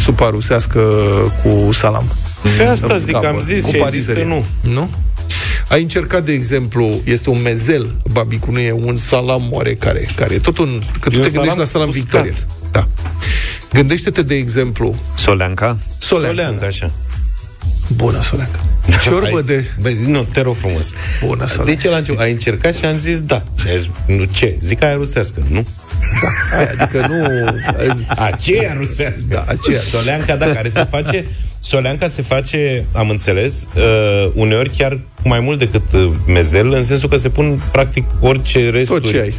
supa 0.03 0.29
rusească 0.31 0.81
cu 1.43 1.73
salam? 1.73 2.13
Pe 2.59 2.65
asta 2.65 2.97
zic, 2.97 3.25
am 3.25 3.41
zis 3.41 3.67
și 3.67 3.85
zis 3.91 4.07
că 4.07 4.25
nu. 4.27 4.45
Nu? 4.61 4.91
Ai 5.69 5.83
încercat, 5.83 6.25
de 6.25 6.33
exemplu, 6.33 7.01
este 7.05 7.31
un 7.31 7.43
mezel, 7.43 7.97
babicul 8.13 8.53
nu 8.53 8.59
e 8.59 8.73
un 8.73 8.97
salam 8.97 9.49
oarecare, 9.51 10.09
care 10.15 10.35
e 10.35 10.39
tot 10.39 10.59
un... 10.59 10.83
Că 11.01 11.11
tu 11.11 11.19
e 11.19 11.23
te 11.23 11.31
gândești 11.31 11.59
la 11.59 11.65
salam 11.65 11.91
Victoria. 11.91 12.33
Da. 12.71 12.89
Gândește-te, 13.73 14.23
de 14.23 14.35
exemplu... 14.35 14.95
Soleanca? 15.17 15.79
Soleanca, 15.99 16.43
Soleanca 16.43 16.67
așa. 16.67 16.91
Bună, 17.89 18.23
Soleanca. 18.23 18.59
Ciorbă 19.03 19.37
ai, 19.37 19.43
de... 19.43 19.65
Băi, 19.81 19.99
nu, 20.07 20.27
te 20.33 20.41
rog 20.41 20.55
frumos. 20.55 20.91
Bună, 21.25 21.47
Soleanca. 21.47 21.73
De 21.73 21.77
ce 21.77 21.89
la 21.89 21.97
început? 21.97 22.21
Ai 22.21 22.31
încercat 22.31 22.75
și 22.75 22.85
am 22.85 22.99
zis 22.99 23.21
da. 23.21 23.45
Și 23.61 23.69
ai 23.69 23.79
zis, 23.79 23.89
nu, 24.07 24.25
ce? 24.25 24.57
Zic 24.61 24.83
aia 24.83 24.95
rusească, 24.95 25.43
nu? 25.51 25.67
Da, 26.23 26.57
aia, 26.59 26.71
adică 26.79 27.07
nu... 27.09 27.25
Aceea 28.09 28.75
rusească. 28.79 29.25
Da, 29.29 29.45
aceea. 29.47 29.81
Soleanca, 29.81 30.37
da, 30.37 30.47
care 30.47 30.69
se 30.69 30.87
face... 30.91 31.27
Soleanca 31.61 32.09
se 32.09 32.23
face, 32.23 32.85
am 32.93 33.09
înțeles, 33.09 33.67
uh, 33.77 34.31
uneori 34.35 34.71
chiar 34.71 34.99
mai 35.25 35.41
mult 35.41 35.59
decât 35.59 35.93
uh, 35.93 36.11
mezel, 36.27 36.73
în 36.73 36.85
sensul 36.85 37.09
că 37.09 37.17
se 37.17 37.29
pun 37.29 37.63
practic 37.73 38.05
orice 38.21 38.71
resturi. 38.71 39.01
Tot 39.01 39.11
ce 39.11 39.21
ai 39.21 39.35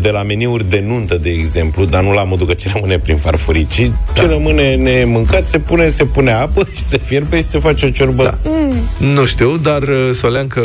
de 0.00 0.08
la 0.10 0.22
meniuri 0.22 0.68
de 0.68 0.84
nuntă, 0.86 1.16
de 1.16 1.30
exemplu, 1.30 1.84
dar 1.84 2.02
nu 2.02 2.12
la 2.12 2.24
modul 2.24 2.46
că 2.46 2.54
ce 2.54 2.70
rămâne 2.72 2.98
prin 2.98 3.16
farfurii, 3.16 3.66
ci 3.66 3.80
da. 3.80 4.20
ce 4.20 4.26
rămâne 4.26 4.74
nemâncat, 4.74 5.46
se 5.46 5.58
pune, 5.58 5.88
se 5.88 6.04
pune 6.04 6.30
apă 6.30 6.68
și 6.74 6.82
se 6.82 6.98
fierbe 6.98 7.36
și 7.36 7.42
se 7.42 7.58
face 7.58 7.86
o 7.86 7.90
ciorbă. 7.90 8.22
Da. 8.22 8.50
Mm. 8.50 8.74
Nu 9.14 9.24
știu, 9.26 9.56
dar 9.56 9.82
uh, 9.82 10.10
soleancă 10.12 10.62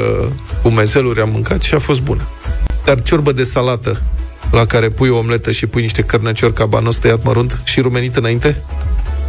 cu 0.61 0.69
mezeluri 0.69 1.21
am 1.21 1.29
mâncat 1.31 1.61
și 1.61 1.73
a 1.73 1.79
fost 1.79 2.01
bună. 2.01 2.27
Dar 2.85 3.03
ciorbă 3.03 3.31
de 3.31 3.43
salată 3.43 4.01
la 4.51 4.65
care 4.65 4.89
pui 4.89 5.09
o 5.09 5.17
omletă 5.17 5.51
și 5.51 5.65
pui 5.65 5.81
niște 5.81 6.01
cărnăciori 6.01 6.53
cabanos 6.53 6.97
tăiat 6.97 7.23
mărunt 7.23 7.59
și 7.63 7.81
rumenit 7.81 8.15
înainte? 8.15 8.57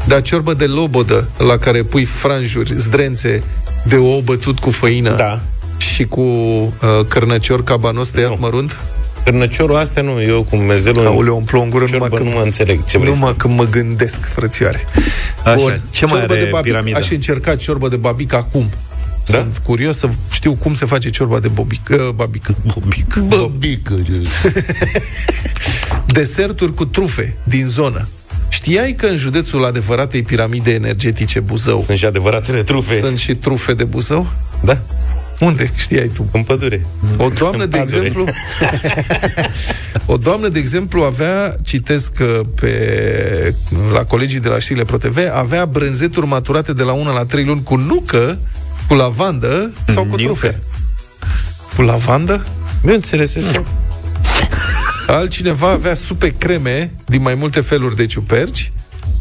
Dar 0.04 0.22
ciorbă 0.22 0.54
de 0.54 0.66
lobodă, 0.66 1.28
la 1.38 1.56
care 1.56 1.82
pui 1.82 2.04
franjuri, 2.04 2.74
zdrențe 2.76 3.42
de 3.84 3.96
ou 3.96 4.20
bătut 4.20 4.58
cu 4.58 4.70
făină 4.70 5.16
da. 5.16 5.40
și 5.76 6.04
cu 6.04 6.20
uh, 6.20 6.70
cărnăcior 7.08 7.64
cabanos 7.64 8.08
tăiat 8.08 8.30
nu. 8.30 8.36
mărunt? 8.40 8.76
Cărnăciorul 9.24 9.76
astea 9.76 10.02
nu, 10.02 10.22
eu 10.22 10.42
cu 10.42 10.56
mezelul... 10.56 11.06
Aoleu, 11.06 11.36
împlu 11.36 11.60
în 11.60 11.70
gură 11.70 11.84
numai 11.92 12.08
când, 12.08 12.28
nu 12.28 12.34
mă 12.34 12.42
înțeleg 12.44 12.84
ce 12.84 12.98
vrei 12.98 13.12
Numai 13.12 13.34
când 13.36 13.56
mă 13.56 13.64
gândesc, 13.64 14.20
frățioare. 14.20 14.84
Așa, 15.44 15.56
Bun, 15.56 15.80
ce 15.90 16.06
mai 16.06 16.22
are 16.22 16.38
de 16.38 16.48
babic, 16.50 16.72
piramida? 16.72 16.98
Aș 16.98 17.10
încerca 17.10 17.56
ciorbă 17.56 17.88
de 17.88 17.96
babic 17.96 18.32
acum. 18.32 18.70
Da? 19.26 19.38
Sunt 19.38 19.58
curios 19.58 19.96
să 19.96 20.08
știu 20.30 20.54
cum 20.54 20.74
se 20.74 20.86
face 20.86 21.10
ciorba 21.10 21.40
de 21.40 21.48
bobic, 21.48 21.88
uh, 21.90 22.08
babică. 22.14 22.54
Bobică. 22.74 23.20
Bobică. 23.20 23.94
Deserturi 26.06 26.74
cu 26.74 26.84
trufe 26.84 27.36
din 27.44 27.66
zonă. 27.66 28.08
Știai 28.48 28.92
că 28.92 29.06
în 29.06 29.16
județul 29.16 29.64
adevăratei 29.64 30.22
piramide 30.22 30.70
energetice 30.70 31.40
Buzău 31.40 31.80
Sunt 31.80 31.98
și 31.98 32.04
adevăratele 32.04 32.62
trufe 32.62 32.98
Sunt 32.98 33.18
și 33.18 33.34
trufe 33.34 33.74
de 33.74 33.84
Buzău? 33.84 34.32
Da 34.64 34.82
unde 35.40 35.70
știai 35.76 36.10
tu? 36.14 36.28
În 36.32 36.42
pădure. 36.42 36.86
O 37.16 37.28
doamnă, 37.38 37.64
de 37.64 37.78
exemplu, 37.78 38.24
o 40.06 40.16
doamnă, 40.16 40.48
de 40.48 40.58
exemplu, 40.58 41.02
avea, 41.02 41.56
citesc 41.64 42.12
uh, 42.20 42.40
pe, 42.60 43.54
la 43.92 44.04
colegii 44.04 44.40
de 44.40 44.48
la 44.48 44.58
știrile 44.58 44.84
ProTV, 44.84 45.18
avea 45.32 45.66
brânzeturi 45.66 46.26
maturate 46.26 46.72
de 46.72 46.82
la 46.82 46.92
1 46.92 47.12
la 47.12 47.24
3 47.24 47.44
luni 47.44 47.62
cu 47.62 47.76
nucă, 47.76 48.38
cu 48.88 48.94
lavandă 48.94 49.72
sau 49.86 50.04
cu 50.04 50.16
trufe. 50.16 50.60
Cu 51.76 51.82
lavandă? 51.82 52.44
Nu 52.82 52.92
înțeles 52.92 53.34
Altcineva 55.06 55.70
avea 55.70 55.94
supe 55.94 56.34
creme 56.38 56.92
din 57.04 57.22
mai 57.22 57.34
multe 57.34 57.60
feluri 57.60 57.96
de 57.96 58.06
ciuperci 58.06 58.72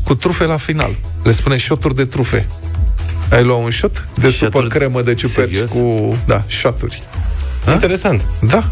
cu 0.03 0.15
trufe 0.15 0.43
la 0.43 0.57
final. 0.57 0.95
Le 1.23 1.31
spune 1.31 1.57
șoturi 1.57 1.95
de 1.95 2.05
trufe. 2.05 2.47
Ai 3.29 3.43
luat 3.43 3.63
un 3.63 3.71
shot 3.71 4.07
de 4.15 4.29
supă 4.29 4.61
cremă 4.61 5.01
de 5.01 5.13
ciuperci 5.13 5.53
Serios? 5.53 5.71
cu... 5.71 6.17
Da, 6.25 6.43
shoturi. 6.47 7.03
Ha? 7.65 7.71
Interesant. 7.71 8.25
Da. 8.41 8.69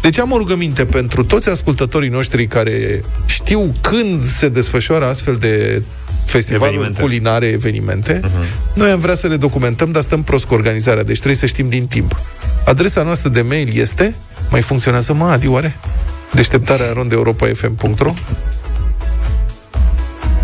Deci 0.00 0.18
am 0.18 0.32
o 0.32 0.36
rugăminte 0.36 0.84
pentru 0.84 1.24
toți 1.24 1.48
ascultătorii 1.48 2.08
noștri 2.08 2.46
care 2.46 3.04
știu 3.26 3.74
când 3.80 4.26
se 4.26 4.48
desfășoară 4.48 5.06
astfel 5.06 5.36
de 5.36 5.82
festivaluri 6.24 6.74
evenimente. 6.74 7.02
culinare, 7.02 7.46
evenimente. 7.46 8.20
Uh-huh. 8.20 8.74
Noi 8.74 8.90
am 8.90 9.00
vrea 9.00 9.14
să 9.14 9.26
le 9.26 9.36
documentăm, 9.36 9.90
dar 9.90 10.02
stăm 10.02 10.22
prost 10.22 10.44
cu 10.44 10.54
organizarea, 10.54 11.02
deci 11.02 11.16
trebuie 11.16 11.36
să 11.36 11.46
știm 11.46 11.68
din 11.68 11.86
timp. 11.86 12.20
Adresa 12.64 13.02
noastră 13.02 13.28
de 13.28 13.40
mail 13.40 13.78
este... 13.78 14.14
Mai 14.50 14.60
funcționează, 14.60 15.12
mă, 15.12 15.24
Adi, 15.24 15.46
oare? 15.46 15.76
Deșteptarea 16.32 16.92
rondeuropa.fm.ro 16.92 18.12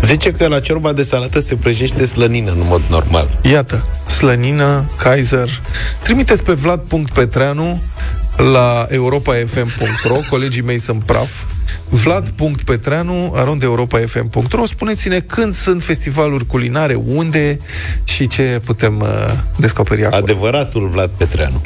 Zice 0.01 0.31
că 0.31 0.47
la 0.47 0.59
ciorba 0.59 0.93
de 0.93 1.03
salată 1.03 1.39
se 1.39 1.55
prăjește 1.55 2.05
slănină 2.05 2.51
în 2.51 2.61
mod 2.63 2.81
normal. 2.89 3.39
Iată, 3.41 3.81
slănină, 4.05 4.89
Kaiser. 4.97 5.61
Trimiteți 6.03 6.43
pe 6.43 6.53
vlad.petreanu 6.53 7.81
la 8.37 8.87
europafm.ro, 8.89 10.19
colegii 10.29 10.61
mei 10.61 10.79
sunt 10.79 11.03
praf, 11.03 11.43
vlad.petreanu, 11.89 13.31
arond 13.35 13.63
europafm.ro 13.63 14.65
Spuneți-ne 14.65 15.19
când 15.19 15.53
sunt 15.53 15.83
festivaluri 15.83 16.45
culinare, 16.45 16.93
unde 16.93 17.59
și 18.03 18.27
ce 18.27 18.61
putem 18.65 18.99
uh, 18.99 19.07
descoperi 19.57 20.05
acolo. 20.05 20.23
Adevăratul 20.23 20.87
Vlad 20.87 21.09
Petreanu. 21.17 21.61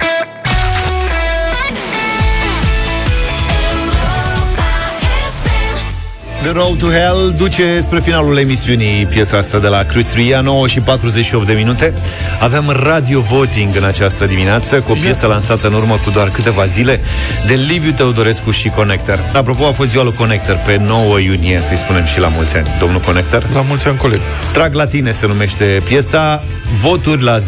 The 6.42 6.52
Road 6.52 6.78
to 6.78 6.86
Hell 6.86 7.34
duce 7.38 7.80
spre 7.80 8.00
finalul 8.00 8.38
emisiunii 8.38 9.06
piesa 9.06 9.38
asta 9.38 9.60
de 9.60 9.68
la 9.68 9.84
Chris 9.84 10.14
Ria, 10.14 10.42
9 10.42 10.68
și 10.68 10.80
48 10.80 11.46
de 11.46 11.54
minute. 11.54 11.94
Avem 12.40 12.70
radio 12.70 13.20
voting 13.20 13.76
în 13.76 13.84
această 13.84 14.26
dimineață 14.26 14.80
cu 14.80 14.92
o 14.92 14.96
piesă 15.02 15.28
lansată 15.28 15.68
în 15.68 15.74
urmă 15.74 16.00
cu 16.04 16.10
doar 16.10 16.30
câteva 16.30 16.66
zile 16.66 17.00
de 17.48 17.54
Liviu 17.54 17.92
Teodorescu 17.92 18.52
și 18.52 18.70
Connector. 18.70 19.20
Apropo, 19.34 19.66
a 19.66 19.72
fost 19.72 19.90
ziua 19.90 20.04
lui 20.04 20.14
Connector 20.14 20.62
pe 20.66 20.78
9 20.78 21.20
iunie, 21.20 21.60
să-i 21.62 21.78
spunem 21.78 22.06
și 22.06 22.20
la 22.20 22.28
mulți 22.28 22.58
ani. 22.58 22.68
Domnul 22.80 23.00
Connector? 23.00 23.50
La 23.54 23.62
mulți 23.62 23.88
ani, 23.88 23.98
coleg. 23.98 24.20
Trag 24.54 24.74
la 24.74 24.86
tine 24.86 25.12
se 25.12 25.28
numește 25.28 25.82
piesa. 25.86 26.44
Voturi 26.80 27.24
la 27.24 27.38
0372069599. 27.38 27.42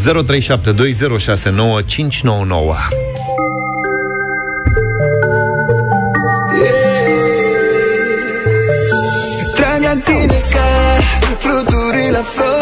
Fluturi 11.43 12.09
la 12.11 12.23
flori 12.23 12.53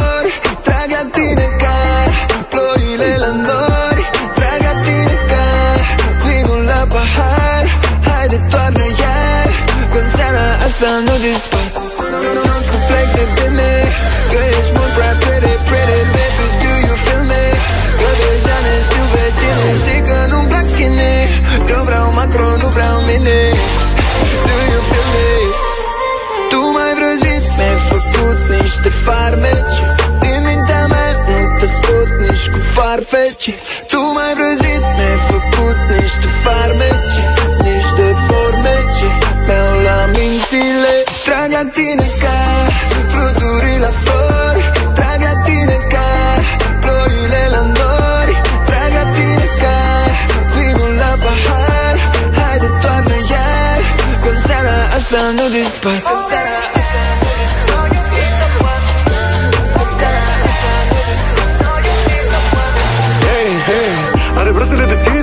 asta 55.51 55.57
nu 55.57 55.63
dispar 55.63 56.01
Când 56.01 56.21
seara 56.29 56.71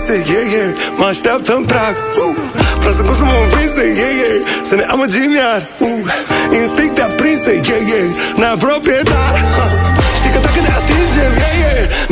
învinse, 0.08 0.32
yeah, 0.32 0.52
yeah 0.52 0.74
Mă 0.96 1.04
așteaptă 1.04 1.54
în 1.54 1.64
prag, 1.64 1.96
uh 2.26 2.36
Vreau 2.78 2.92
să 2.92 3.02
să 3.18 3.24
mă 3.24 3.36
învinse, 3.42 3.84
yeah, 4.00 4.14
yeah. 4.20 4.38
Să 4.62 4.74
ne 4.74 4.82
amăgim 4.82 5.30
iar, 5.40 5.68
uh 5.78 6.00
Instincte 6.60 7.02
aprinse, 7.02 7.52
yeah, 7.52 7.82
yeah. 7.90 8.08
Ne 8.36 8.44
apropie 8.44 9.00
dar 9.04 9.32
uh. 9.58 9.72
Știi 10.18 10.30
că 10.30 10.38
dacă 10.46 10.60
ne 10.60 10.72
atingem, 10.78 11.32
yeah, 11.36 11.54
yeah 11.54 11.57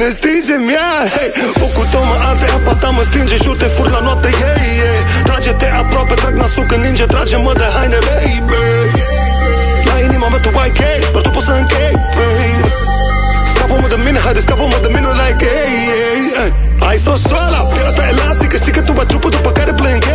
Ne 0.01 0.09
stingem 0.17 0.65
iar, 0.77 1.05
hey 1.15 1.31
Focul 1.61 1.87
tău 1.93 2.05
mă 2.11 2.17
arde, 2.29 2.47
apa 2.57 2.75
ta 2.83 2.89
mă 2.97 3.03
stinge 3.09 3.37
Și 3.45 3.51
te 3.63 3.69
fur 3.77 3.89
la 3.95 4.01
noapte, 4.07 4.29
yeah, 4.41 4.61
yeah. 4.81 4.99
Trage-te 5.27 5.69
aproape, 5.83 6.15
trag 6.15 6.35
nasul 6.43 6.65
când 6.71 6.83
ninge 6.85 7.05
Trage-mă 7.13 7.53
de 7.61 7.67
haine, 7.75 7.99
baby. 8.09 8.59
La 9.89 9.95
inima 10.07 10.29
mea 10.33 10.41
tu 10.45 10.51
ai 10.63 10.73
chei 10.79 11.01
Doar 11.13 11.23
tu 11.27 11.31
poți 11.37 11.47
să 11.49 11.53
închei, 11.61 11.95
baby. 12.17 12.69
Scapă-mă 13.53 13.89
de 13.93 13.99
mine, 14.05 14.19
haide, 14.25 14.41
scapă-mă 14.47 14.79
de 14.85 14.89
mine 14.95 15.09
like, 15.21 15.45
hey, 15.55 15.75
hey, 15.91 16.23
hey. 16.37 16.51
Ai 16.89 16.99
sosoala, 17.07 17.59
pielea 17.71 18.05
elastică 18.13 18.57
Știi 18.57 18.73
că 18.77 18.81
tu 18.87 18.93
ai 19.01 19.07
trupul 19.11 19.31
după 19.31 19.51
care 19.59 19.73
plâng 19.81 20.06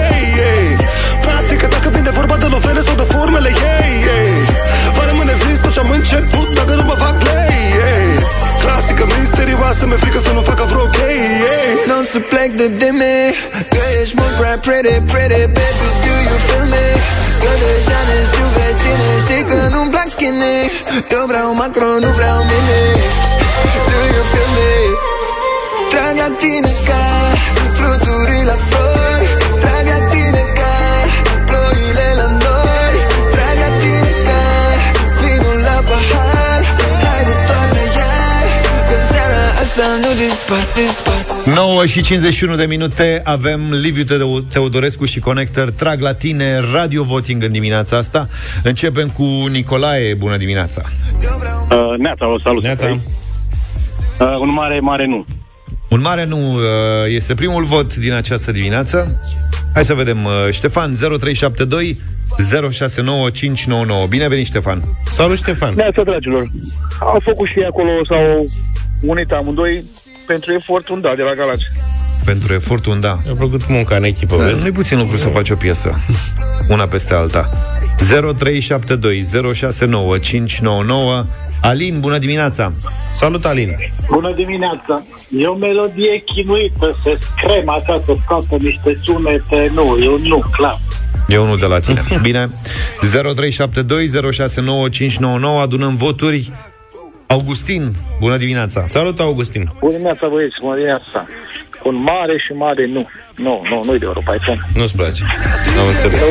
misterioasă 9.82 9.86
Mi-e 9.86 9.97
frică 10.03 10.19
să 10.27 10.32
nu 10.38 10.41
facă 10.41 10.63
vreo 10.71 10.86
gay 10.97 11.19
hey. 11.43 11.71
N-am 11.88 12.03
să 12.13 12.19
plec 12.32 12.49
de 12.61 12.67
deme 12.82 13.15
Că 13.73 13.82
ești 14.01 14.15
mult 14.19 14.34
prea 14.39 14.57
pretty, 14.65 14.95
pretty 15.11 15.41
Baby, 15.57 15.88
do 16.03 16.13
you 16.29 16.38
feel 16.47 16.65
me? 16.73 16.88
Că 17.41 17.51
deja 17.63 17.99
ne 18.09 18.17
știu 18.29 18.47
vecine 18.57 19.09
Știi 19.23 19.43
că 19.49 19.57
nu-mi 19.73 19.91
plac 19.93 20.07
skinny 20.15 20.57
Eu 21.15 21.23
vreau 21.32 21.47
macro, 21.61 21.89
nu 22.03 22.09
vreau 22.17 22.38
mine 22.51 22.79
Do 23.89 23.99
you 24.13 24.23
feel 24.32 24.49
me? 24.57 24.73
Trag 25.91 26.15
la 26.23 26.29
tine 26.41 26.71
ca 26.88 27.01
9 41.45 41.86
și 41.86 42.02
51 42.02 42.56
de 42.56 42.66
minute 42.66 43.22
avem 43.24 43.60
Liviu 43.72 44.04
Teodorescu 44.49 45.06
și 45.06 45.20
Connector 45.20 45.72
trag 45.72 46.02
la 46.02 46.14
tine 46.14 46.60
radio 46.74 47.04
voting 47.04 47.43
în 47.43 47.52
dimineața 47.52 47.97
asta. 47.97 48.28
Începem 48.64 49.10
cu 49.10 49.24
Nicolae, 49.52 50.14
bună 50.14 50.38
dimineața. 50.38 50.82
Uh, 51.72 51.97
neața, 51.97 52.28
o 52.34 52.39
salut. 52.39 52.64
Neața. 52.64 52.88
Uh, 54.20 54.38
un 54.39 54.49
mare, 54.54 54.80
mare 54.80 55.06
nu. 55.06 55.26
Un 55.89 56.02
mare 56.02 56.26
nu 56.26 56.54
uh, 56.54 56.62
este 57.08 57.34
primul 57.34 57.64
vot 57.64 57.95
din 57.95 58.14
această 58.14 58.52
dimineață. 58.52 59.22
Hai 59.74 59.84
să 59.84 59.93
vedem. 59.93 60.26
Uh, 60.26 60.32
Ștefan, 60.49 60.93
0372 61.20 61.99
069599. 62.72 64.06
Bine 64.08 64.28
venit, 64.28 64.45
Ștefan. 64.45 64.84
Salut, 65.06 65.38
Ștefan. 65.38 65.74
Neața, 65.74 66.04
dragilor. 66.04 66.52
Au 66.99 67.20
făcut 67.24 67.47
și 67.47 67.66
acolo, 67.68 67.89
sau 68.08 68.47
unit 69.02 69.32
amândoi 69.32 69.84
pentru 70.26 70.53
efortul 70.53 71.01
da 71.01 71.15
de 71.15 71.22
la 71.22 71.34
Galați. 71.34 71.63
Pentru 72.26 72.53
efortul 72.53 72.99
da. 72.99 73.17
Mi-a 73.26 73.34
plăcut 73.34 73.67
munca 73.67 73.95
în 73.95 74.03
echipă, 74.03 74.36
da, 74.38 74.43
vezi? 74.43 74.61
Nu-i 74.61 74.72
puțin 74.72 74.97
lucru 74.97 75.17
să 75.17 75.28
faci 75.28 75.49
o 75.49 75.55
piesă. 75.55 75.99
Una 76.74 76.88
peste 76.88 77.13
alta. 77.13 77.49
0372 77.97 79.24
069 79.53 80.17
599 80.17 81.26
Alin, 81.61 81.99
bună 81.99 82.17
dimineața! 82.17 82.74
Salut, 83.11 83.45
Alin! 83.45 83.76
Bună 84.09 84.34
dimineața! 84.36 85.03
E 85.30 85.45
o 85.45 85.55
melodie 85.55 86.24
chinuită, 86.26 86.97
se 87.03 87.17
screm 87.19 87.69
așa, 87.69 88.01
să 88.05 88.15
scoată 88.24 88.55
niște 88.59 88.99
sunete, 89.03 89.72
nu, 89.74 89.97
eu 90.03 90.17
nu, 90.17 90.43
clar. 90.51 90.80
E 91.28 91.38
unul 91.38 91.57
de 91.57 91.65
la 91.65 91.80
tine. 91.80 92.03
Bine. 92.22 92.49
0372 93.01 94.09
adunăm 95.59 95.95
voturi. 95.95 96.51
Augustin, 97.32 97.84
bună 98.19 98.38
dimineața! 98.38 98.84
Salut, 98.88 99.19
Augustin! 99.19 99.63
Bună 99.79 99.91
dimineața, 99.91 100.27
băieți, 100.27 100.55
bună 100.61 100.75
dimineața! 100.75 101.25
Un 101.84 101.95
mare 102.11 102.36
și 102.45 102.51
mare 102.63 102.86
nu. 102.95 103.09
Nu, 103.36 103.61
nu, 103.69 103.77
nu-i 103.86 103.99
de 103.99 104.05
Europa 104.05 104.34
FM. 104.45 104.59
Nu-ți 104.79 104.95
place. 104.95 105.23
Am 105.79 105.88
înțeles. 105.88 106.21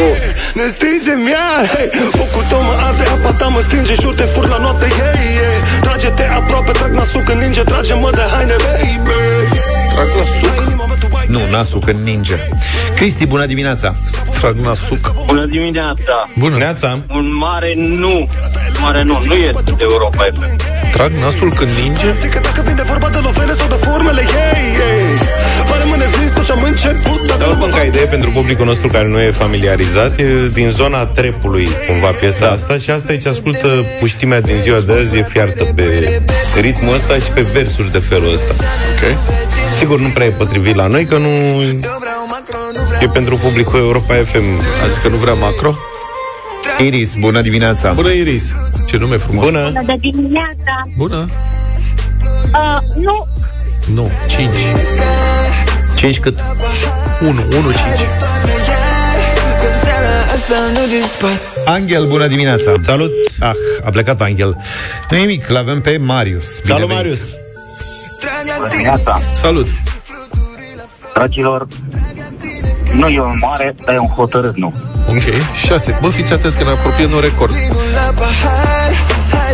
Ne 0.55 0.67
stingem 0.77 1.21
iar, 1.35 1.65
hey 1.73 1.89
Focul 2.19 2.45
tău 2.51 2.63
mă 2.63 2.75
arde, 2.87 3.05
apa 3.15 3.33
ta 3.39 3.47
mă 3.55 3.61
stinge 3.61 3.95
Și 3.95 4.09
te 4.17 4.23
fur 4.23 4.49
la 4.49 4.59
noapte, 4.59 4.87
hey, 4.99 5.27
hey 5.41 5.59
Trage-te 5.81 6.25
aproape, 6.39 6.71
trag 6.71 6.93
nasul 6.93 7.23
când 7.27 7.41
ninge 7.41 7.63
Trage-mă 7.63 8.11
de 8.11 8.25
haine, 8.33 8.57
baby 8.65 9.17
Trag 9.95 10.09
la 10.19 10.25
suc 10.39 10.80
Nu, 11.27 11.41
nasul 11.51 11.81
când 11.81 11.99
ninge 12.05 12.35
Cristi, 12.95 13.27
bună 13.27 13.47
dimineața 13.47 13.95
Trag 14.41 14.59
nasuc 14.59 15.25
Bună 15.27 15.47
dimineața! 15.47 16.29
Bună 16.39 16.57
Neața 16.57 16.99
Un 17.09 17.35
mare 17.35 17.73
nu. 17.77 18.29
Mare 18.81 19.03
nu, 19.03 19.19
nu 19.25 19.35
e 19.35 19.53
de 19.65 19.87
Europa 19.91 20.29
FM. 20.35 20.57
Trag 20.93 21.11
nasul 21.11 21.53
când 21.53 21.71
ninge? 21.83 22.29
Că 22.29 22.41
dacă 22.43 22.63
vine 22.65 22.83
vorba 22.83 23.09
de 23.09 23.19
lovele 23.23 23.53
sau 23.53 23.69
de 23.69 23.75
formele, 23.75 24.23
hey, 24.23 24.65
hey 24.81 25.29
Va 25.69 25.77
rămâne 25.83 26.07
vins 26.19 26.31
tot 26.31 26.45
ce-am 26.45 26.63
început 26.63 27.27
Dar 27.27 27.49
oricum, 27.49 27.71
ca 27.71 27.83
idee 27.83 28.07
pentru 28.07 28.31
publicul 28.31 28.65
nostru 28.65 28.89
care 28.89 29.09
nu 29.09 29.21
e 29.21 29.31
familiarizat, 29.31 30.19
e 30.19 30.25
din 30.53 30.71
zona 30.71 31.07
trepului, 31.07 31.69
cumva, 31.89 32.09
piesa 32.09 32.47
da. 32.47 32.51
asta 32.51 32.77
și 32.77 32.91
asta 32.91 33.13
aici 33.13 33.27
ascultă 33.27 33.69
puștimea 34.01 34.41
din 34.41 34.57
ziua 34.61 34.81
de 34.81 34.93
azi, 34.93 35.19
e 35.19 35.23
fiartă 35.23 35.65
pe 35.75 36.21
ritmul 36.61 36.95
ăsta 36.95 37.15
și 37.15 37.31
pe 37.31 37.41
versuri 37.41 37.93
de 37.93 37.99
felul 37.99 38.33
ăsta. 38.33 38.53
Ok. 38.53 39.19
Sigur, 39.79 40.01
nu 40.01 40.09
prea 40.09 40.27
e 40.27 40.31
potrivit 40.31 40.75
la 40.75 40.87
noi, 40.87 41.05
că 41.05 41.17
nu 41.17 41.29
e 43.01 43.09
pentru 43.13 43.37
publicul 43.37 43.79
Europa 43.79 44.15
FM. 44.15 44.61
A 44.85 44.87
zis 44.89 44.97
că 44.97 45.09
nu 45.09 45.17
vrea 45.17 45.35
macro? 45.35 45.75
Iris, 46.79 47.15
bună 47.15 47.41
dimineața! 47.41 47.93
Bună, 47.93 48.11
Iris! 48.11 48.55
Ce 48.87 48.97
nume 48.97 49.17
frumos! 49.17 49.45
Bună! 49.45 49.65
Bună 49.67 49.83
de 49.87 49.95
dimineața! 50.01 50.75
Bună! 50.97 51.29
Uh, 52.53 52.79
nu, 52.97 53.27
Nu, 53.95 54.11
5 54.29 54.49
5 56.01 56.21
cât? 56.21 56.39
1, 57.21 57.31
1, 57.31 57.71
5 57.71 57.83
Angel, 61.65 62.07
bună 62.07 62.27
dimineața! 62.27 62.73
Salut! 62.83 63.11
Ah, 63.41 63.53
a 63.85 63.91
plecat 63.91 64.21
Angel. 64.21 64.57
Nu 65.11 65.17
nimic, 65.17 65.49
l-avem 65.49 65.81
pe 65.81 65.97
Marius. 65.97 66.61
Bine 66.61 66.75
Salut, 66.75 66.89
venit. 66.89 67.03
Marius! 67.03 67.35
Bună 68.57 68.69
dimineața! 68.69 69.21
Salut! 69.35 69.69
Dragilor, 71.15 71.67
nu 72.93 73.09
e 73.09 73.21
un 73.21 73.39
mare, 73.41 73.75
dar 73.85 73.95
e 73.95 73.99
un 73.99 74.09
hotărât 74.09 74.57
nu. 74.57 74.73
Ok, 75.09 75.43
6 75.67 75.99
Bă, 76.01 76.09
fiți 76.09 76.33
atenți 76.33 76.57
că 76.57 76.65
ne 76.65 76.71
apropiem 76.71 77.13
un 77.13 77.21
record 77.21 77.55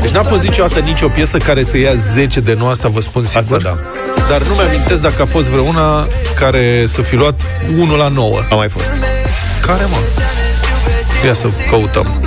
Deci 0.01 0.11
n-a 0.11 0.23
fost 0.23 0.43
niciodată 0.43 0.81
nicio 0.81 1.09
piesă 1.09 1.39
care 1.39 1.63
să 1.63 1.79
ia 1.79 1.95
10 1.95 2.41
de 2.41 2.55
nu, 2.59 2.67
asta 2.67 2.89
vă 2.89 3.01
spun 3.01 3.25
sigur 3.25 3.41
Asta 3.41 3.57
da. 3.57 3.77
Dar 4.29 4.43
nu 4.43 4.55
mi-amintesc 4.55 5.03
dacă 5.03 5.23
a 5.23 5.25
fost 5.25 5.49
vreuna 5.49 6.07
care 6.39 6.85
să 6.87 7.03
fi 7.03 7.15
luat 7.15 7.41
1 7.79 7.97
la 7.97 8.09
9 8.09 8.41
A 8.51 8.55
mai 8.55 8.69
fost. 8.69 8.93
Care, 9.61 9.85
mă? 9.85 9.97
Ia 11.25 11.33
să 11.33 11.47
căutăm 11.71 12.23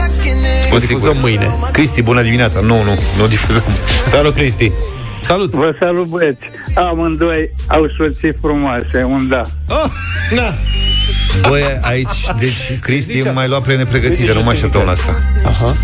O 0.74 0.78
difuzăm 0.78 1.16
mâine 1.20 1.56
Cristi, 1.72 2.02
bună 2.02 2.22
dimineața! 2.22 2.60
Nu, 2.60 2.84
nu, 2.84 3.00
nu 3.18 3.28
difuzăm. 3.28 3.64
Salut, 4.06 4.34
Cristi! 4.34 4.72
Salut! 5.22 5.54
Vă 5.54 5.76
salut, 5.80 6.06
băieți! 6.06 6.39
Amândoi 6.76 7.50
au 7.68 7.86
soții 7.97 8.34
frumoase, 8.41 9.04
un 9.04 9.28
da. 9.28 9.41
Ah, 9.68 9.89
Na! 10.32 10.54
Băi, 11.47 11.80
aici, 11.82 12.32
deci, 12.39 12.80
Cristi 12.82 13.22
mai 13.34 13.47
luat 13.47 13.62
pre 13.62 13.76
nepregătite, 13.76 14.34
nu 14.34 14.43
mă 14.43 14.50
așteptam 14.50 14.86
la 14.86 14.91
asta. 14.91 15.18
Aha. 15.45 15.76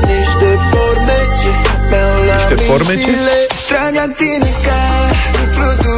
Niște 0.00 0.58
formece 0.70 1.50
Niște 2.48 2.54
formece? 2.54 3.08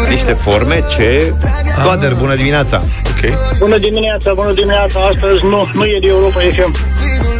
Niște 0.09 0.33
forme 0.33 0.85
ce... 0.97 1.35
Toader, 1.83 2.15
bună 2.15 2.35
dimineața! 2.35 2.83
Ok 3.07 3.31
Bună 3.59 3.79
dimineața, 3.79 4.33
bună 4.35 4.53
dimineața! 4.53 5.01
Astăzi 5.01 5.45
nu, 5.45 5.69
nu 5.75 5.85
e 5.85 5.99
de 6.01 6.07
Europa 6.07 6.41
FM. 6.41 6.77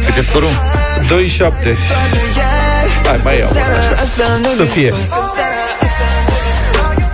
Cât 0.05 0.15
e 0.17 0.21
scorul? 0.21 0.49
2-7 0.49 0.49
Hai, 3.05 3.19
mai 3.23 3.37
iau 3.37 3.49
una 3.51 3.61
așa 3.61 4.55
Să 4.55 4.63
fie 4.63 4.93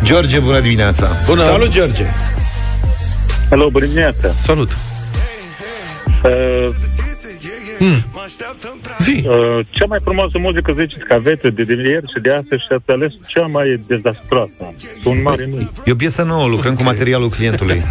George, 0.03 0.39
bună 0.39 0.60
dimineața! 0.60 1.12
Bună! 1.26 1.41
Salut, 1.43 1.70
George! 1.70 2.06
Hello, 3.49 3.70
bună 3.70 3.86
dimineața! 3.86 4.34
Salut! 4.36 4.78
Uh, 6.24 6.76
Hmm. 7.78 8.04
Zi! 9.00 9.24
uh, 9.28 9.66
cea 9.70 9.86
mai 9.86 10.00
frumoasă 10.04 10.38
muzică, 10.40 10.74
ziceți 10.80 11.06
că 11.08 11.14
aveți 11.14 11.42
de, 11.42 11.50
de 11.64 11.74
ieri 11.74 12.06
și 12.16 12.22
de 12.22 12.32
astăzi 12.34 12.62
și 12.62 12.68
ați 12.78 12.90
ales 12.96 13.12
cea 13.28 13.48
mai 13.48 13.80
dezastroasă. 13.88 14.74
Un 15.04 15.22
mare 15.22 15.50
nu. 15.52 15.72
E 15.86 15.92
o 15.92 15.96
piesă 15.96 16.22
nouă, 16.24 16.48
lucrăm 16.48 16.76
cu 16.76 16.84
materialul 16.84 17.30
clientului. 17.30 17.82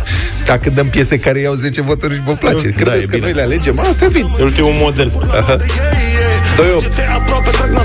Dacă 0.46 0.70
dăm 0.70 0.86
piese 0.86 1.18
care 1.18 1.38
iau 1.38 1.54
10 1.54 1.82
voturi 1.82 2.14
și 2.14 2.20
vă 2.20 2.32
place 2.32 2.68
Da, 2.68 2.74
Credeți 2.76 3.02
e 3.02 3.06
că 3.06 3.16
bine. 3.16 3.20
noi 3.20 3.32
le 3.32 3.42
alegem? 3.42 3.78
Asta 3.78 4.06
vin 4.06 4.26
Ultimul 4.40 4.72
model. 4.72 5.12
Aha. 5.30 5.56
2-8 5.56 5.60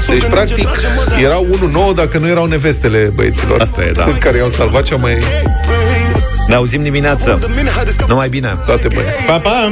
Deci, 0.10 0.26
practic, 0.26 0.68
erau 1.24 1.46
1-9 1.92 1.96
dacă 1.96 2.18
nu 2.18 2.28
erau 2.28 2.46
nevestele 2.46 3.12
băieților 3.16 3.62
Asta 3.62 3.84
e, 3.84 3.92
da. 3.92 4.04
Care 4.20 4.38
i-au 4.38 4.50
salvat 4.50 4.84
cea 4.84 4.96
mai... 4.96 5.18
Ne 6.48 6.56
auzim 6.56 6.84
dimineață. 6.84 7.50
Numai 8.08 8.30
bine. 8.30 8.58
Toate 8.66 8.88
bune. 8.88 9.06
Pa, 9.28 9.38
pa! 9.38 9.72